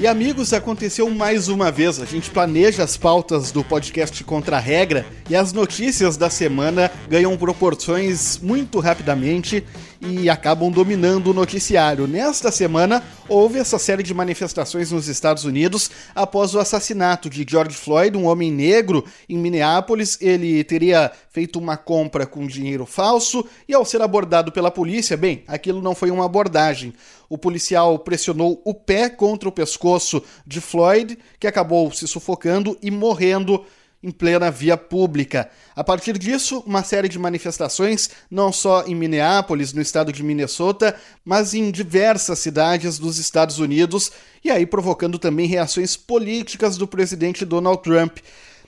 E 0.00 0.06
amigos, 0.06 0.54
aconteceu 0.54 1.10
mais 1.10 1.48
uma 1.48 1.70
vez. 1.70 2.00
A 2.00 2.06
gente 2.06 2.30
planeja 2.30 2.82
as 2.82 2.96
pautas 2.96 3.52
do 3.52 3.62
podcast 3.62 4.24
Contra 4.24 4.56
a 4.56 4.58
Regra 4.58 5.04
e 5.28 5.36
as 5.36 5.52
notícias 5.52 6.16
da 6.16 6.30
semana 6.30 6.90
ganham 7.06 7.36
proporções 7.36 8.38
muito 8.38 8.80
rapidamente 8.80 9.62
e 10.00 10.30
acabam 10.30 10.70
dominando 10.70 11.28
o 11.28 11.34
noticiário. 11.34 12.06
Nesta 12.06 12.50
semana, 12.50 13.02
houve 13.28 13.58
essa 13.58 13.78
série 13.78 14.02
de 14.02 14.14
manifestações 14.14 14.90
nos 14.90 15.08
Estados 15.08 15.44
Unidos 15.44 15.90
após 16.14 16.54
o 16.54 16.58
assassinato 16.58 17.28
de 17.28 17.44
George 17.48 17.76
Floyd, 17.76 18.16
um 18.16 18.26
homem 18.26 18.50
negro, 18.50 19.04
em 19.28 19.36
Minneapolis. 19.36 20.16
Ele 20.20 20.64
teria 20.64 21.12
feito 21.28 21.58
uma 21.58 21.76
compra 21.76 22.26
com 22.26 22.46
dinheiro 22.46 22.86
falso 22.86 23.44
e, 23.68 23.74
ao 23.74 23.84
ser 23.84 24.00
abordado 24.00 24.50
pela 24.50 24.70
polícia, 24.70 25.16
bem, 25.16 25.44
aquilo 25.46 25.82
não 25.82 25.94
foi 25.94 26.10
uma 26.10 26.24
abordagem. 26.24 26.94
O 27.28 27.36
policial 27.38 27.98
pressionou 27.98 28.60
o 28.64 28.74
pé 28.74 29.08
contra 29.08 29.48
o 29.48 29.52
pescoço 29.52 30.22
de 30.46 30.60
Floyd, 30.60 31.18
que 31.38 31.46
acabou 31.46 31.92
se 31.92 32.08
sufocando 32.08 32.76
e 32.82 32.90
morrendo 32.90 33.64
em 34.02 34.10
plena 34.10 34.50
via 34.50 34.76
pública. 34.76 35.50
A 35.76 35.84
partir 35.84 36.16
disso, 36.18 36.62
uma 36.66 36.82
série 36.82 37.08
de 37.08 37.18
manifestações, 37.18 38.10
não 38.30 38.52
só 38.52 38.84
em 38.86 38.94
Minneapolis, 38.94 39.72
no 39.72 39.82
estado 39.82 40.12
de 40.12 40.22
Minnesota, 40.22 40.96
mas 41.24 41.52
em 41.52 41.70
diversas 41.70 42.38
cidades 42.38 42.98
dos 42.98 43.18
Estados 43.18 43.58
Unidos, 43.58 44.10
e 44.42 44.50
aí 44.50 44.64
provocando 44.64 45.18
também 45.18 45.46
reações 45.46 45.96
políticas 45.96 46.76
do 46.76 46.88
presidente 46.88 47.44
Donald 47.44 47.82
Trump. 47.82 48.18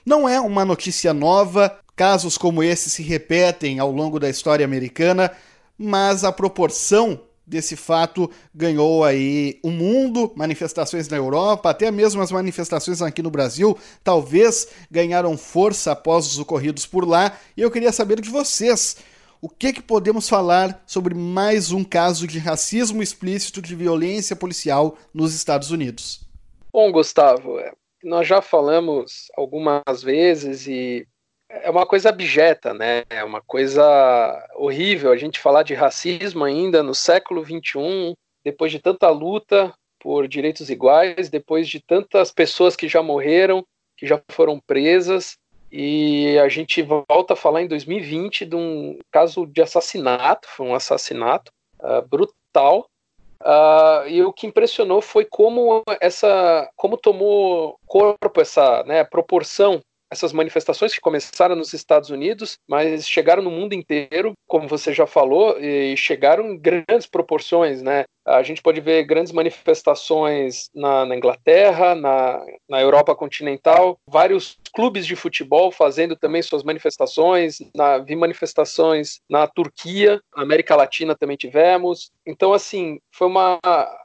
Não 0.05 0.29
é 0.29 0.39
uma 0.39 0.63
notícia 0.63 1.13
nova, 1.13 1.79
casos 1.95 2.37
como 2.37 2.63
esse 2.63 2.89
se 2.89 3.01
repetem 3.01 3.79
ao 3.79 3.91
longo 3.91 4.19
da 4.19 4.29
história 4.29 4.65
americana, 4.65 5.31
mas 5.77 6.23
a 6.23 6.31
proporção 6.31 7.19
desse 7.53 7.75
fato 7.75 8.29
ganhou 8.53 9.03
aí 9.03 9.59
o 9.63 9.69
mundo, 9.69 10.33
manifestações 10.35 11.07
na 11.07 11.17
Europa, 11.17 11.69
até 11.69 11.91
mesmo 11.91 12.19
as 12.19 12.31
manifestações 12.31 12.99
aqui 12.99 13.21
no 13.21 13.29
Brasil, 13.29 13.77
talvez 14.03 14.67
ganharam 14.89 15.37
força 15.37 15.91
após 15.91 16.25
os 16.25 16.39
ocorridos 16.39 16.87
por 16.87 17.07
lá, 17.07 17.37
e 17.55 17.61
eu 17.61 17.69
queria 17.69 17.91
saber 17.91 18.19
de 18.19 18.29
vocês. 18.29 18.97
O 19.39 19.47
que, 19.47 19.71
que 19.71 19.83
podemos 19.83 20.27
falar 20.27 20.83
sobre 20.87 21.13
mais 21.13 21.71
um 21.71 21.83
caso 21.83 22.25
de 22.25 22.39
racismo 22.39 23.03
explícito 23.03 23.61
de 23.61 23.75
violência 23.75 24.35
policial 24.35 24.97
nos 25.13 25.35
Estados 25.35 25.69
Unidos? 25.69 26.21
Bom, 26.71 26.91
Gustavo, 26.91 27.59
é, 27.59 27.71
nós 28.03 28.27
já 28.27 28.41
falamos 28.41 29.27
algumas 29.37 30.01
vezes 30.01 30.65
e 30.65 31.05
é 31.61 31.69
uma 31.69 31.85
coisa 31.85 32.09
abjeta, 32.09 32.73
né? 32.73 33.03
É 33.09 33.23
uma 33.23 33.41
coisa 33.41 33.83
horrível 34.55 35.11
a 35.11 35.17
gente 35.17 35.39
falar 35.39 35.63
de 35.63 35.73
racismo 35.73 36.43
ainda 36.43 36.81
no 36.81 36.95
século 36.95 37.43
XXI, 37.45 38.15
depois 38.43 38.71
de 38.71 38.79
tanta 38.79 39.09
luta 39.09 39.73
por 39.99 40.27
direitos 40.27 40.69
iguais, 40.69 41.29
depois 41.29 41.67
de 41.67 41.79
tantas 41.79 42.31
pessoas 42.31 42.75
que 42.75 42.87
já 42.87 43.01
morreram, 43.01 43.65
que 43.95 44.07
já 44.07 44.21
foram 44.29 44.59
presas, 44.59 45.37
e 45.71 46.37
a 46.39 46.49
gente 46.49 46.81
volta 46.81 47.33
a 47.33 47.37
falar 47.37 47.61
em 47.61 47.67
2020 47.67 48.45
de 48.45 48.55
um 48.55 48.99
caso 49.11 49.45
de 49.45 49.61
assassinato, 49.61 50.47
foi 50.49 50.67
um 50.67 50.75
assassinato 50.75 51.51
uh, 51.79 52.01
brutal. 52.07 52.87
Uh, 53.41 54.07
e 54.07 54.23
o 54.23 54.31
que 54.31 54.47
impressionou 54.47 55.01
foi 55.01 55.25
como 55.25 55.83
essa, 55.99 56.69
como 56.75 56.95
tomou 56.95 57.77
corpo 57.85 58.39
essa 58.39 58.83
né, 58.83 59.03
proporção 59.03 59.81
essas 60.13 60.31
manifestações 60.31 60.93
que 60.93 61.01
começaram 61.01 61.55
nos 61.55 61.73
Estados 61.73 62.09
Unidos, 62.09 62.57
mas 62.67 63.07
chegaram 63.07 63.43
no 63.43 63.51
mundo 63.51 63.73
inteiro, 63.73 64.33
como 64.47 64.67
você 64.67 64.93
já 64.93 65.05
falou, 65.05 65.59
e 65.59 65.97
chegaram 65.97 66.51
em 66.51 66.57
grandes 66.57 67.07
proporções, 67.07 67.81
né? 67.81 68.05
A 68.25 68.41
gente 68.41 68.61
pode 68.61 68.79
ver 68.79 69.03
grandes 69.03 69.33
manifestações 69.33 70.69
na, 70.73 71.05
na 71.05 71.15
Inglaterra, 71.15 71.93
na, 71.93 72.41
na 72.69 72.81
Europa 72.81 73.13
continental, 73.13 73.97
vários 74.07 74.57
clubes 74.73 75.05
de 75.05 75.15
futebol 75.15 75.71
fazendo 75.71 76.15
também 76.15 76.41
suas 76.41 76.63
manifestações, 76.63 77.57
na, 77.75 77.97
vi 77.97 78.15
manifestações 78.15 79.19
na 79.29 79.45
Turquia, 79.45 80.21
na 80.35 80.43
América 80.43 80.75
Latina 80.75 81.15
também 81.15 81.35
tivemos. 81.35 82.11
Então, 82.25 82.53
assim, 82.53 82.99
foi 83.11 83.27
uma, 83.27 83.59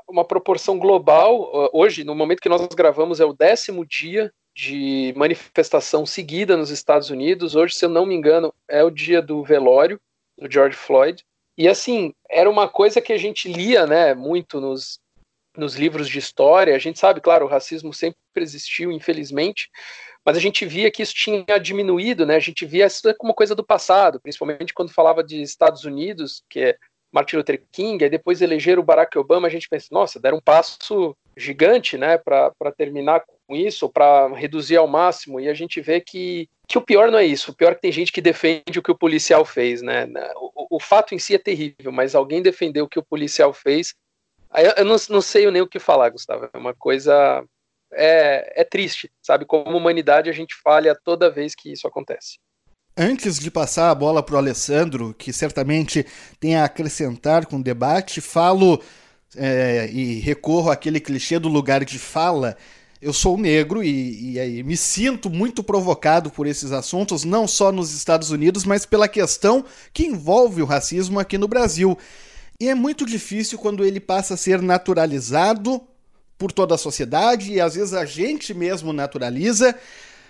uma 0.08 0.24
proporção 0.24 0.78
global. 0.78 1.70
Hoje, 1.72 2.02
no 2.02 2.14
momento 2.14 2.40
que 2.40 2.48
nós 2.48 2.66
gravamos, 2.74 3.20
é 3.20 3.24
o 3.24 3.32
décimo 3.32 3.86
dia 3.86 4.32
de 4.58 5.14
manifestação 5.16 6.04
seguida 6.04 6.56
nos 6.56 6.70
Estados 6.70 7.10
Unidos. 7.10 7.54
Hoje, 7.54 7.74
se 7.74 7.84
eu 7.84 7.88
não 7.88 8.04
me 8.04 8.16
engano, 8.16 8.52
é 8.66 8.82
o 8.82 8.90
dia 8.90 9.22
do 9.22 9.40
velório 9.44 10.00
do 10.36 10.50
George 10.50 10.76
Floyd. 10.76 11.24
E 11.56 11.68
assim, 11.68 12.12
era 12.28 12.50
uma 12.50 12.68
coisa 12.68 13.00
que 13.00 13.12
a 13.12 13.16
gente 13.16 13.46
lia, 13.50 13.86
né, 13.86 14.14
muito 14.14 14.60
nos, 14.60 14.98
nos 15.56 15.76
livros 15.76 16.08
de 16.08 16.18
história. 16.18 16.74
A 16.74 16.78
gente 16.80 16.98
sabe, 16.98 17.20
claro, 17.20 17.46
o 17.46 17.48
racismo 17.48 17.94
sempre 17.94 18.18
existiu, 18.34 18.90
infelizmente, 18.90 19.70
mas 20.24 20.36
a 20.36 20.40
gente 20.40 20.66
via 20.66 20.90
que 20.90 21.04
isso 21.04 21.14
tinha 21.14 21.44
diminuído, 21.62 22.26
né? 22.26 22.34
A 22.34 22.40
gente 22.40 22.66
via 22.66 22.86
isso 22.86 23.14
como 23.16 23.34
coisa 23.34 23.54
do 23.54 23.64
passado, 23.64 24.20
principalmente 24.20 24.74
quando 24.74 24.92
falava 24.92 25.22
de 25.22 25.40
Estados 25.40 25.84
Unidos, 25.84 26.42
que 26.50 26.60
é 26.60 26.76
Martin 27.12 27.36
Luther 27.36 27.62
King, 27.70 28.04
e 28.04 28.10
depois 28.10 28.42
eleger 28.42 28.76
o 28.76 28.82
Barack 28.82 29.16
Obama, 29.16 29.46
a 29.46 29.50
gente 29.50 29.68
pensa, 29.68 29.86
nossa, 29.92 30.18
deram 30.18 30.38
um 30.38 30.42
passo 30.42 31.16
gigante, 31.36 31.96
né, 31.96 32.18
para 32.18 32.72
terminar 32.76 33.22
isso, 33.56 33.88
para 33.88 34.28
reduzir 34.34 34.76
ao 34.76 34.86
máximo, 34.86 35.40
e 35.40 35.48
a 35.48 35.54
gente 35.54 35.80
vê 35.80 36.00
que, 36.00 36.48
que 36.66 36.78
o 36.78 36.82
pior 36.82 37.10
não 37.10 37.18
é 37.18 37.24
isso, 37.24 37.50
o 37.50 37.54
pior 37.54 37.72
é 37.72 37.74
que 37.74 37.80
tem 37.80 37.92
gente 37.92 38.12
que 38.12 38.20
defende 38.20 38.78
o 38.78 38.82
que 38.82 38.90
o 38.90 38.98
policial 38.98 39.44
fez, 39.44 39.82
né, 39.82 40.06
o, 40.36 40.76
o 40.76 40.80
fato 40.80 41.14
em 41.14 41.18
si 41.18 41.34
é 41.34 41.38
terrível, 41.38 41.90
mas 41.92 42.14
alguém 42.14 42.42
defender 42.42 42.82
o 42.82 42.88
que 42.88 42.98
o 42.98 43.04
policial 43.04 43.52
fez, 43.52 43.94
eu, 44.54 44.72
eu 44.78 44.84
não, 44.84 44.96
não 45.10 45.20
sei 45.20 45.50
nem 45.50 45.62
o 45.62 45.68
que 45.68 45.78
falar, 45.78 46.10
Gustavo, 46.10 46.48
é 46.52 46.58
uma 46.58 46.74
coisa, 46.74 47.44
é, 47.92 48.60
é 48.60 48.64
triste, 48.64 49.10
sabe, 49.22 49.44
como 49.44 49.76
humanidade 49.76 50.30
a 50.30 50.34
gente 50.34 50.54
falha 50.54 50.98
toda 51.04 51.30
vez 51.30 51.54
que 51.54 51.72
isso 51.72 51.86
acontece. 51.86 52.38
Antes 53.00 53.38
de 53.38 53.48
passar 53.48 53.90
a 53.90 53.94
bola 53.94 54.22
para 54.24 54.34
o 54.34 54.38
Alessandro, 54.38 55.14
que 55.14 55.32
certamente 55.32 56.04
tem 56.40 56.56
a 56.56 56.64
acrescentar 56.64 57.46
com 57.46 57.56
o 57.56 57.62
debate, 57.62 58.20
falo 58.20 58.82
é, 59.36 59.88
e 59.90 60.18
recorro 60.20 60.70
àquele 60.70 60.98
clichê 60.98 61.38
do 61.38 61.48
lugar 61.48 61.84
de 61.84 61.98
fala. 61.98 62.56
Eu 63.00 63.12
sou 63.12 63.38
negro 63.38 63.82
e, 63.82 64.36
e, 64.36 64.38
e, 64.38 64.62
me 64.62 64.76
sinto 64.76 65.30
muito 65.30 65.62
provocado 65.62 66.30
por 66.30 66.46
esses 66.46 66.72
assuntos, 66.72 67.24
não 67.24 67.46
só 67.46 67.70
nos 67.70 67.94
Estados 67.94 68.30
Unidos, 68.30 68.64
mas 68.64 68.84
pela 68.84 69.06
questão 69.06 69.64
que 69.92 70.04
envolve 70.04 70.62
o 70.62 70.66
racismo 70.66 71.20
aqui 71.20 71.38
no 71.38 71.46
Brasil. 71.46 71.96
E 72.58 72.68
é 72.68 72.74
muito 72.74 73.06
difícil 73.06 73.58
quando 73.58 73.84
ele 73.84 74.00
passa 74.00 74.34
a 74.34 74.36
ser 74.36 74.60
naturalizado 74.60 75.80
por 76.36 76.50
toda 76.50 76.74
a 76.74 76.78
sociedade 76.78 77.52
e 77.52 77.60
às 77.60 77.74
vezes 77.74 77.94
a 77.94 78.04
gente 78.04 78.52
mesmo 78.52 78.92
naturaliza 78.92 79.74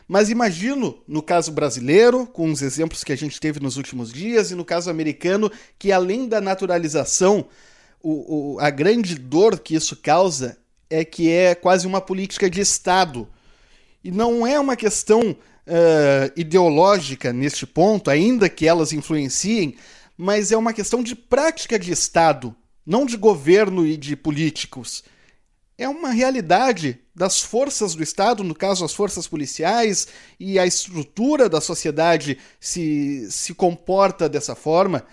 mas 0.08 0.30
imagino, 0.30 1.02
no 1.06 1.22
caso 1.22 1.52
brasileiro, 1.52 2.26
com 2.26 2.50
os 2.50 2.62
exemplos 2.62 3.04
que 3.04 3.12
a 3.12 3.16
gente 3.16 3.38
teve 3.38 3.60
nos 3.60 3.76
últimos 3.76 4.10
dias, 4.10 4.50
e 4.50 4.54
no 4.54 4.64
caso 4.64 4.88
americano, 4.88 5.52
que 5.78 5.92
além 5.92 6.26
da 6.26 6.40
naturalização, 6.40 7.46
o, 8.02 8.54
o, 8.54 8.58
a 8.58 8.70
grande 8.70 9.14
dor 9.16 9.60
que 9.60 9.74
isso 9.74 9.94
causa 9.96 10.56
é 10.90 11.04
que 11.04 11.30
é 11.30 11.54
quase 11.54 11.86
uma 11.86 12.00
política 12.00 12.48
de 12.48 12.60
Estado. 12.60 13.28
E 14.02 14.10
não 14.10 14.46
é 14.46 14.58
uma 14.58 14.76
questão 14.76 15.30
uh, 15.30 16.32
ideológica 16.36 17.32
neste 17.32 17.66
ponto, 17.66 18.10
ainda 18.10 18.48
que 18.48 18.66
elas 18.66 18.92
influenciem, 18.92 19.76
mas 20.16 20.52
é 20.52 20.56
uma 20.56 20.72
questão 20.72 21.02
de 21.02 21.14
prática 21.14 21.78
de 21.78 21.92
Estado, 21.92 22.54
não 22.84 23.04
de 23.04 23.16
governo 23.16 23.86
e 23.86 23.96
de 23.96 24.16
políticos 24.16 25.04
é 25.78 25.88
uma 25.88 26.10
realidade 26.10 26.98
das 27.14 27.40
forças 27.40 27.94
do 27.94 28.02
Estado, 28.02 28.42
no 28.42 28.54
caso 28.54 28.84
as 28.84 28.92
forças 28.92 29.28
policiais, 29.28 30.08
e 30.38 30.58
a 30.58 30.66
estrutura 30.66 31.48
da 31.48 31.60
sociedade 31.60 32.36
se, 32.58 33.30
se 33.30 33.54
comporta 33.54 34.28
dessa 34.28 34.56
forma. 34.56 35.06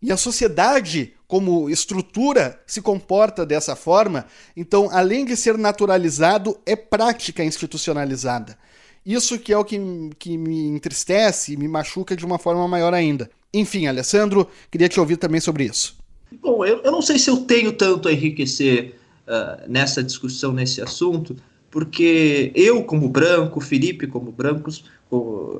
E 0.00 0.12
a 0.12 0.16
sociedade, 0.16 1.14
como 1.26 1.68
estrutura, 1.68 2.60
se 2.66 2.80
comporta 2.80 3.44
dessa 3.44 3.74
forma. 3.74 4.26
Então, 4.56 4.88
além 4.92 5.24
de 5.24 5.36
ser 5.36 5.58
naturalizado, 5.58 6.56
é 6.64 6.76
prática 6.76 7.44
institucionalizada. 7.44 8.56
Isso 9.04 9.38
que 9.38 9.52
é 9.52 9.58
o 9.58 9.64
que, 9.64 9.80
que 10.18 10.36
me 10.36 10.66
entristece 10.68 11.52
e 11.52 11.56
me 11.56 11.66
machuca 11.66 12.14
de 12.14 12.24
uma 12.24 12.38
forma 12.38 12.68
maior 12.68 12.94
ainda. 12.94 13.30
Enfim, 13.52 13.86
Alessandro, 13.86 14.48
queria 14.70 14.88
te 14.88 15.00
ouvir 15.00 15.16
também 15.16 15.40
sobre 15.40 15.64
isso. 15.64 15.96
Bom, 16.40 16.64
eu, 16.64 16.82
eu 16.82 16.92
não 16.92 17.02
sei 17.02 17.18
se 17.18 17.30
eu 17.30 17.38
tenho 17.38 17.72
tanto 17.72 18.08
a 18.08 18.12
enriquecer 18.12 18.94
uh, 19.26 19.68
nessa 19.68 20.02
discussão, 20.02 20.52
nesse 20.52 20.82
assunto, 20.82 21.34
porque 21.70 22.52
eu, 22.54 22.84
como 22.84 23.08
branco, 23.08 23.60
Felipe, 23.60 24.06
como 24.06 24.30
brancos, 24.30 24.84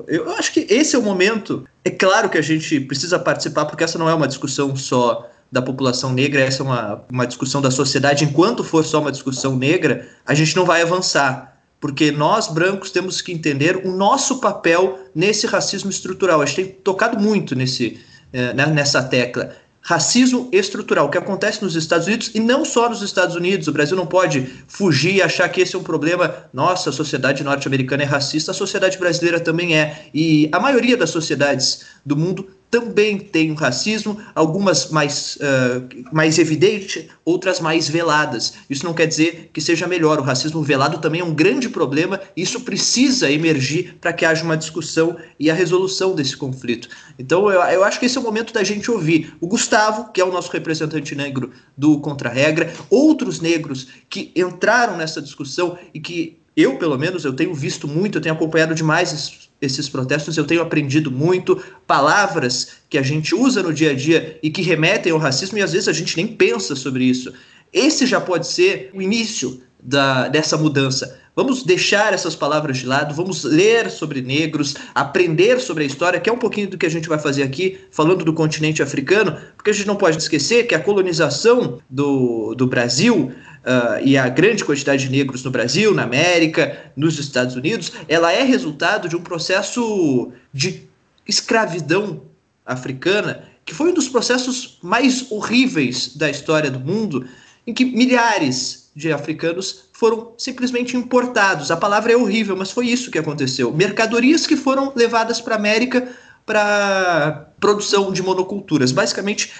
eu 0.07 0.31
acho 0.37 0.53
que 0.53 0.65
esse 0.69 0.95
é 0.95 0.99
o 0.99 1.01
momento. 1.01 1.67
É 1.83 1.89
claro 1.89 2.29
que 2.29 2.37
a 2.37 2.41
gente 2.41 2.79
precisa 2.81 3.17
participar, 3.17 3.65
porque 3.65 3.83
essa 3.83 3.97
não 3.97 4.09
é 4.09 4.13
uma 4.13 4.27
discussão 4.27 4.75
só 4.75 5.29
da 5.51 5.61
população 5.61 6.13
negra, 6.13 6.41
essa 6.41 6.61
é 6.61 6.65
uma, 6.65 7.03
uma 7.11 7.25
discussão 7.25 7.61
da 7.61 7.71
sociedade. 7.71 8.23
Enquanto 8.23 8.63
for 8.63 8.85
só 8.85 8.99
uma 8.99 9.11
discussão 9.11 9.55
negra, 9.55 10.07
a 10.25 10.33
gente 10.33 10.55
não 10.55 10.65
vai 10.65 10.81
avançar. 10.81 11.57
Porque 11.79 12.11
nós, 12.11 12.47
brancos, 12.47 12.91
temos 12.91 13.21
que 13.21 13.31
entender 13.31 13.77
o 13.77 13.91
nosso 13.91 14.39
papel 14.39 14.99
nesse 15.15 15.47
racismo 15.47 15.89
estrutural. 15.89 16.41
A 16.41 16.45
gente 16.45 16.55
tem 16.55 16.65
tocado 16.67 17.17
muito 17.17 17.55
nesse, 17.55 17.99
eh, 18.33 18.53
né, 18.53 18.65
nessa 18.67 19.01
tecla 19.01 19.55
racismo 19.81 20.49
estrutural, 20.51 21.09
que 21.09 21.17
acontece 21.17 21.63
nos 21.63 21.75
Estados 21.75 22.07
Unidos 22.07 22.31
e 22.33 22.39
não 22.39 22.63
só 22.65 22.89
nos 22.89 23.01
Estados 23.01 23.35
Unidos. 23.35 23.67
O 23.67 23.71
Brasil 23.71 23.95
não 23.95 24.05
pode 24.05 24.47
fugir 24.67 25.15
e 25.15 25.21
achar 25.21 25.47
que 25.49 25.61
esse 25.61 25.75
é 25.75 25.79
um 25.79 25.83
problema. 25.83 26.35
Nossa, 26.53 26.89
a 26.89 26.93
sociedade 26.93 27.43
norte-americana 27.43 28.03
é 28.03 28.05
racista, 28.05 28.51
a 28.51 28.53
sociedade 28.53 28.97
brasileira 28.97 29.39
também 29.39 29.77
é. 29.77 30.07
E 30.13 30.49
a 30.51 30.59
maioria 30.59 30.97
das 30.97 31.09
sociedades 31.09 31.85
do 32.05 32.15
mundo 32.15 32.47
também 32.69 33.17
tem 33.17 33.51
o 33.51 33.55
racismo, 33.55 34.19
algumas 34.35 34.89
mais, 34.89 35.37
uh, 35.37 36.13
mais 36.13 36.37
evidentes, 36.37 37.05
outras 37.25 37.59
mais 37.59 37.89
veladas. 37.89 38.53
Isso 38.69 38.85
não 38.85 38.93
quer 38.93 39.07
dizer 39.07 39.49
que 39.51 39.59
seja 39.59 39.87
melhor. 39.87 40.19
O 40.19 40.23
racismo 40.23 40.61
velado 40.61 40.99
também 40.99 41.21
é 41.21 41.23
um 41.23 41.33
grande 41.33 41.67
problema, 41.67 42.19
e 42.35 42.43
isso 42.43 42.61
precisa 42.61 43.31
emergir 43.31 43.95
para 43.99 44.13
que 44.13 44.25
haja 44.25 44.43
uma 44.43 44.55
discussão 44.55 45.17
e 45.39 45.49
a 45.49 45.53
resolução 45.53 46.13
desse 46.13 46.37
conflito. 46.37 46.89
Então, 47.17 47.49
eu, 47.49 47.59
eu 47.61 47.83
acho 47.83 47.99
que 47.99 48.05
esse 48.05 48.17
é 48.17 48.21
o 48.21 48.23
momento 48.23 48.53
da 48.53 48.63
gente 48.63 48.91
ouvir 48.91 49.33
o 49.41 49.47
Gustavo, 49.47 50.11
que 50.11 50.21
é 50.21 50.23
o 50.23 50.31
nosso 50.31 50.51
representante 50.51 51.15
negro 51.15 51.51
do 51.75 51.99
Contra-Regra, 51.99 52.71
outros 52.89 53.39
negros 53.39 53.87
que 54.09 54.31
entraram 54.35 54.95
nessa 54.95 55.21
discussão 55.21 55.77
e 55.93 55.99
que 55.99 56.37
eu, 56.55 56.77
pelo 56.77 56.97
menos, 56.97 57.23
eu 57.23 57.33
tenho 57.33 57.53
visto 57.53 57.87
muito, 57.87 58.17
eu 58.17 58.21
tenho 58.21 58.35
acompanhado 58.35 58.75
demais 58.75 59.48
esses 59.61 59.89
protestos, 59.89 60.37
eu 60.37 60.45
tenho 60.45 60.61
aprendido 60.61 61.11
muito 61.11 61.61
palavras 61.85 62.77
que 62.89 62.97
a 62.97 63.01
gente 63.01 63.35
usa 63.35 63.61
no 63.61 63.73
dia 63.73 63.91
a 63.91 63.93
dia 63.93 64.39
e 64.41 64.49
que 64.49 64.61
remetem 64.61 65.11
ao 65.11 65.17
racismo 65.17 65.57
e 65.57 65.61
às 65.61 65.73
vezes 65.73 65.87
a 65.87 65.93
gente 65.93 66.15
nem 66.15 66.27
pensa 66.27 66.75
sobre 66.75 67.03
isso. 67.03 67.33
Esse 67.71 68.05
já 68.05 68.19
pode 68.19 68.47
ser 68.47 68.89
o 68.93 69.01
início 69.01 69.61
da, 69.81 70.27
dessa 70.27 70.57
mudança. 70.57 71.19
Vamos 71.35 71.63
deixar 71.63 72.13
essas 72.13 72.35
palavras 72.35 72.79
de 72.79 72.85
lado, 72.85 73.15
vamos 73.15 73.45
ler 73.45 73.89
sobre 73.89 74.21
negros, 74.21 74.75
aprender 74.93 75.59
sobre 75.61 75.83
a 75.83 75.87
história, 75.87 76.19
que 76.19 76.29
é 76.29 76.33
um 76.33 76.37
pouquinho 76.37 76.69
do 76.69 76.77
que 76.77 76.85
a 76.85 76.89
gente 76.89 77.07
vai 77.07 77.17
fazer 77.17 77.43
aqui, 77.43 77.79
falando 77.91 78.25
do 78.25 78.33
continente 78.33 78.83
africano, 78.83 79.37
porque 79.55 79.69
a 79.69 79.73
gente 79.73 79.87
não 79.87 79.95
pode 79.95 80.17
esquecer 80.17 80.67
que 80.67 80.75
a 80.75 80.79
colonização 80.79 81.79
do, 81.89 82.53
do 82.55 82.67
Brasil 82.67 83.31
uh, 83.65 84.03
e 84.03 84.17
a 84.17 84.27
grande 84.29 84.63
quantidade 84.63 85.05
de 85.07 85.11
negros 85.11 85.43
no 85.43 85.51
Brasil, 85.51 85.93
na 85.93 86.03
América, 86.03 86.91
nos 86.95 87.17
Estados 87.19 87.55
Unidos, 87.55 87.91
ela 88.07 88.31
é 88.31 88.43
resultado 88.43 89.07
de 89.07 89.15
um 89.15 89.21
processo 89.21 90.31
de 90.53 90.83
escravidão 91.27 92.21
africana 92.65 93.43
que 93.69 93.75
foi 93.75 93.91
um 93.91 93.93
dos 93.93 94.09
processos 94.09 94.79
mais 94.81 95.31
horríveis 95.31 96.15
da 96.15 96.27
história 96.27 96.71
do 96.71 96.79
mundo, 96.79 97.27
em 97.67 97.73
que 97.73 97.85
milhares 97.85 98.89
de 98.95 99.11
africanos 99.11 99.83
foram 99.93 100.33
simplesmente 100.39 100.97
importados. 100.97 101.69
A 101.69 101.77
palavra 101.77 102.11
é 102.11 102.17
horrível, 102.17 102.57
mas 102.57 102.71
foi 102.71 102.87
isso 102.87 103.11
que 103.11 103.19
aconteceu. 103.19 103.71
Mercadorias 103.71 104.47
que 104.47 104.55
foram 104.55 104.91
levadas 104.95 105.39
para 105.39 105.53
a 105.53 105.57
América 105.59 106.09
para 106.47 107.51
produção 107.59 108.11
de 108.11 108.23
monoculturas. 108.23 108.91
Basicamente, 108.91 109.51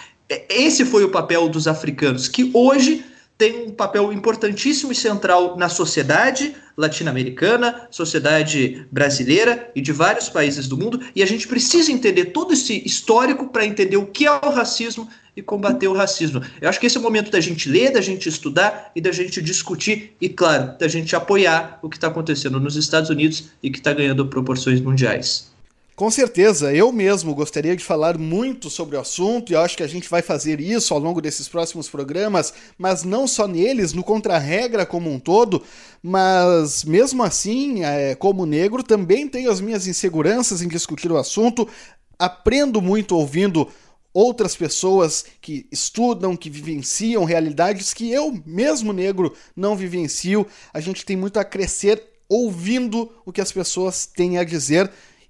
esse 0.49 0.85
foi 0.85 1.03
o 1.03 1.09
papel 1.09 1.47
dos 1.47 1.67
africanos, 1.67 2.27
que 2.27 2.49
hoje 2.51 3.05
tem 3.39 3.67
um 3.67 3.71
papel 3.71 4.11
importantíssimo 4.11 4.91
e 4.91 4.95
central 4.95 5.55
na 5.55 5.69
sociedade 5.69 6.53
latino-americana, 6.75 7.87
sociedade 7.89 8.85
brasileira 8.91 9.71
e 9.73 9.79
de 9.79 9.93
vários 9.93 10.27
países 10.27 10.67
do 10.67 10.77
mundo, 10.77 10.99
e 11.15 11.23
a 11.23 11.25
gente 11.25 11.47
precisa 11.47 11.89
entender 11.89 12.25
todo 12.25 12.51
esse 12.51 12.85
histórico 12.85 13.47
para 13.47 13.65
entender 13.65 13.95
o 13.95 14.05
que 14.05 14.25
é 14.25 14.31
o 14.31 14.49
racismo 14.49 15.07
e 15.37 15.41
combater 15.41 15.87
o 15.87 15.93
racismo. 15.93 16.41
Eu 16.59 16.67
acho 16.67 16.81
que 16.81 16.87
esse 16.87 16.97
é 16.97 16.99
o 16.99 17.03
momento 17.03 17.31
da 17.31 17.39
gente 17.39 17.69
ler, 17.69 17.93
da 17.93 18.01
gente 18.01 18.27
estudar 18.27 18.91
e 18.93 18.99
da 18.99 19.13
gente 19.13 19.41
discutir 19.41 20.17
e, 20.19 20.27
claro, 20.27 20.77
da 20.77 20.89
gente 20.89 21.15
apoiar 21.15 21.79
o 21.81 21.87
que 21.87 21.95
está 21.95 22.07
acontecendo 22.07 22.59
nos 22.59 22.75
Estados 22.75 23.09
Unidos 23.09 23.45
e 23.63 23.71
que 23.71 23.77
está 23.77 23.93
ganhando 23.93 24.27
proporções 24.27 24.81
mundiais. 24.81 25.49
Com 25.99 26.09
certeza, 26.09 26.73
eu 26.73 26.93
mesmo 26.93 27.35
gostaria 27.35 27.75
de 27.75 27.83
falar 27.83 28.17
muito 28.17 28.69
sobre 28.69 28.95
o 28.95 29.01
assunto 29.01 29.51
e 29.51 29.55
acho 29.57 29.75
que 29.75 29.83
a 29.83 29.87
gente 29.87 30.09
vai 30.09 30.21
fazer 30.21 30.61
isso 30.61 30.93
ao 30.93 30.99
longo 31.01 31.19
desses 31.19 31.49
próximos 31.49 31.89
programas, 31.89 32.53
mas 32.77 33.03
não 33.03 33.27
só 33.27 33.45
neles, 33.45 33.91
no 33.91 34.01
Contra-Regra 34.01 34.85
como 34.85 35.11
um 35.11 35.19
todo. 35.19 35.61
Mas 36.01 36.85
mesmo 36.85 37.21
assim, 37.21 37.83
é, 37.83 38.15
como 38.15 38.45
negro, 38.45 38.81
também 38.81 39.27
tenho 39.27 39.51
as 39.51 39.59
minhas 39.59 39.87
inseguranças 39.87 40.61
em 40.61 40.69
discutir 40.69 41.11
o 41.11 41.17
assunto. 41.17 41.67
Aprendo 42.17 42.81
muito 42.81 43.13
ouvindo 43.17 43.67
outras 44.13 44.55
pessoas 44.55 45.25
que 45.41 45.67
estudam, 45.69 46.37
que 46.37 46.49
vivenciam 46.49 47.25
realidades 47.25 47.93
que 47.93 48.09
eu, 48.09 48.41
mesmo 48.45 48.93
negro, 48.93 49.35
não 49.53 49.75
vivencio. 49.75 50.47
A 50.73 50.79
gente 50.79 51.03
tem 51.03 51.17
muito 51.17 51.37
a 51.41 51.43
crescer 51.43 52.01
ouvindo 52.29 53.11
o 53.25 53.33
que 53.33 53.41
as 53.41 53.51
pessoas 53.51 54.05
têm 54.05 54.37
a 54.37 54.45
dizer 54.45 54.89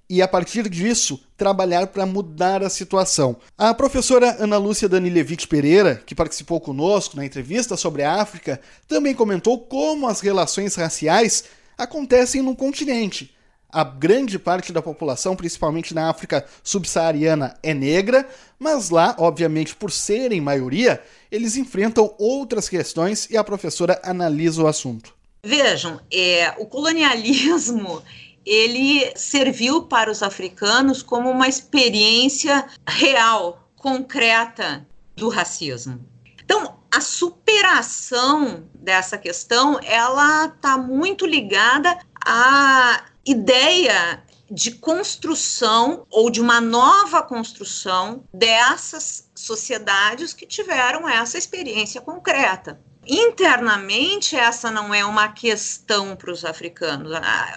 e, 0.09 0.21
a 0.21 0.27
partir 0.27 0.67
disso, 0.67 1.21
trabalhar 1.37 1.87
para 1.87 2.05
mudar 2.05 2.63
a 2.63 2.69
situação. 2.69 3.37
A 3.57 3.73
professora 3.73 4.37
Ana 4.39 4.57
Lúcia 4.57 4.89
Danilevich 4.89 5.47
Pereira, 5.47 6.01
que 6.05 6.15
participou 6.15 6.59
conosco 6.59 7.15
na 7.15 7.25
entrevista 7.25 7.77
sobre 7.77 8.01
a 8.01 8.15
África, 8.21 8.59
também 8.87 9.13
comentou 9.13 9.59
como 9.59 10.07
as 10.07 10.19
relações 10.19 10.73
raciais 10.75 11.43
acontecem 11.77 12.41
no 12.41 12.55
continente. 12.55 13.35
A 13.71 13.83
grande 13.83 14.39
parte 14.39 14.73
da 14.73 14.81
população, 14.81 15.35
principalmente 15.35 15.93
na 15.93 16.09
África 16.09 16.43
subsaariana, 16.63 17.55
é 17.61 17.71
negra, 17.71 18.27
mas 18.57 18.89
lá, 18.89 19.15
obviamente, 19.19 19.75
por 19.75 19.91
serem 19.91 20.41
maioria, 20.41 20.99
eles 21.31 21.55
enfrentam 21.55 22.15
outras 22.17 22.67
questões 22.67 23.29
e 23.29 23.37
a 23.37 23.43
professora 23.43 24.01
analisa 24.03 24.63
o 24.63 24.67
assunto. 24.67 25.13
Vejam, 25.43 26.01
é, 26.11 26.53
o 26.57 26.65
colonialismo 26.65 28.01
ele 28.45 29.11
serviu 29.15 29.83
para 29.83 30.11
os 30.11 30.23
africanos 30.23 31.03
como 31.03 31.29
uma 31.29 31.47
experiência 31.47 32.67
real, 32.87 33.69
concreta 33.75 34.87
do 35.15 35.29
racismo. 35.29 36.05
Então, 36.43 36.79
a 36.91 37.01
superação 37.01 38.63
dessa 38.73 39.17
questão, 39.17 39.79
ela 39.83 40.45
está 40.45 40.77
muito 40.77 41.25
ligada 41.25 41.99
à 42.25 43.05
ideia 43.25 44.23
de 44.49 44.71
construção 44.71 46.05
ou 46.09 46.31
de 46.31 46.41
uma 46.41 46.59
nova 46.59 47.21
construção 47.21 48.23
dessas 48.33 49.29
sociedades 49.35 50.33
que 50.33 50.47
tiveram 50.47 51.07
essa 51.07 51.37
experiência 51.37 52.01
concreta 52.01 52.79
internamente 53.07 54.35
essa 54.35 54.69
não 54.71 54.93
é 54.93 55.03
uma 55.03 55.29
questão 55.29 56.15
para 56.15 56.31
os 56.31 56.45
africanos. 56.45 57.11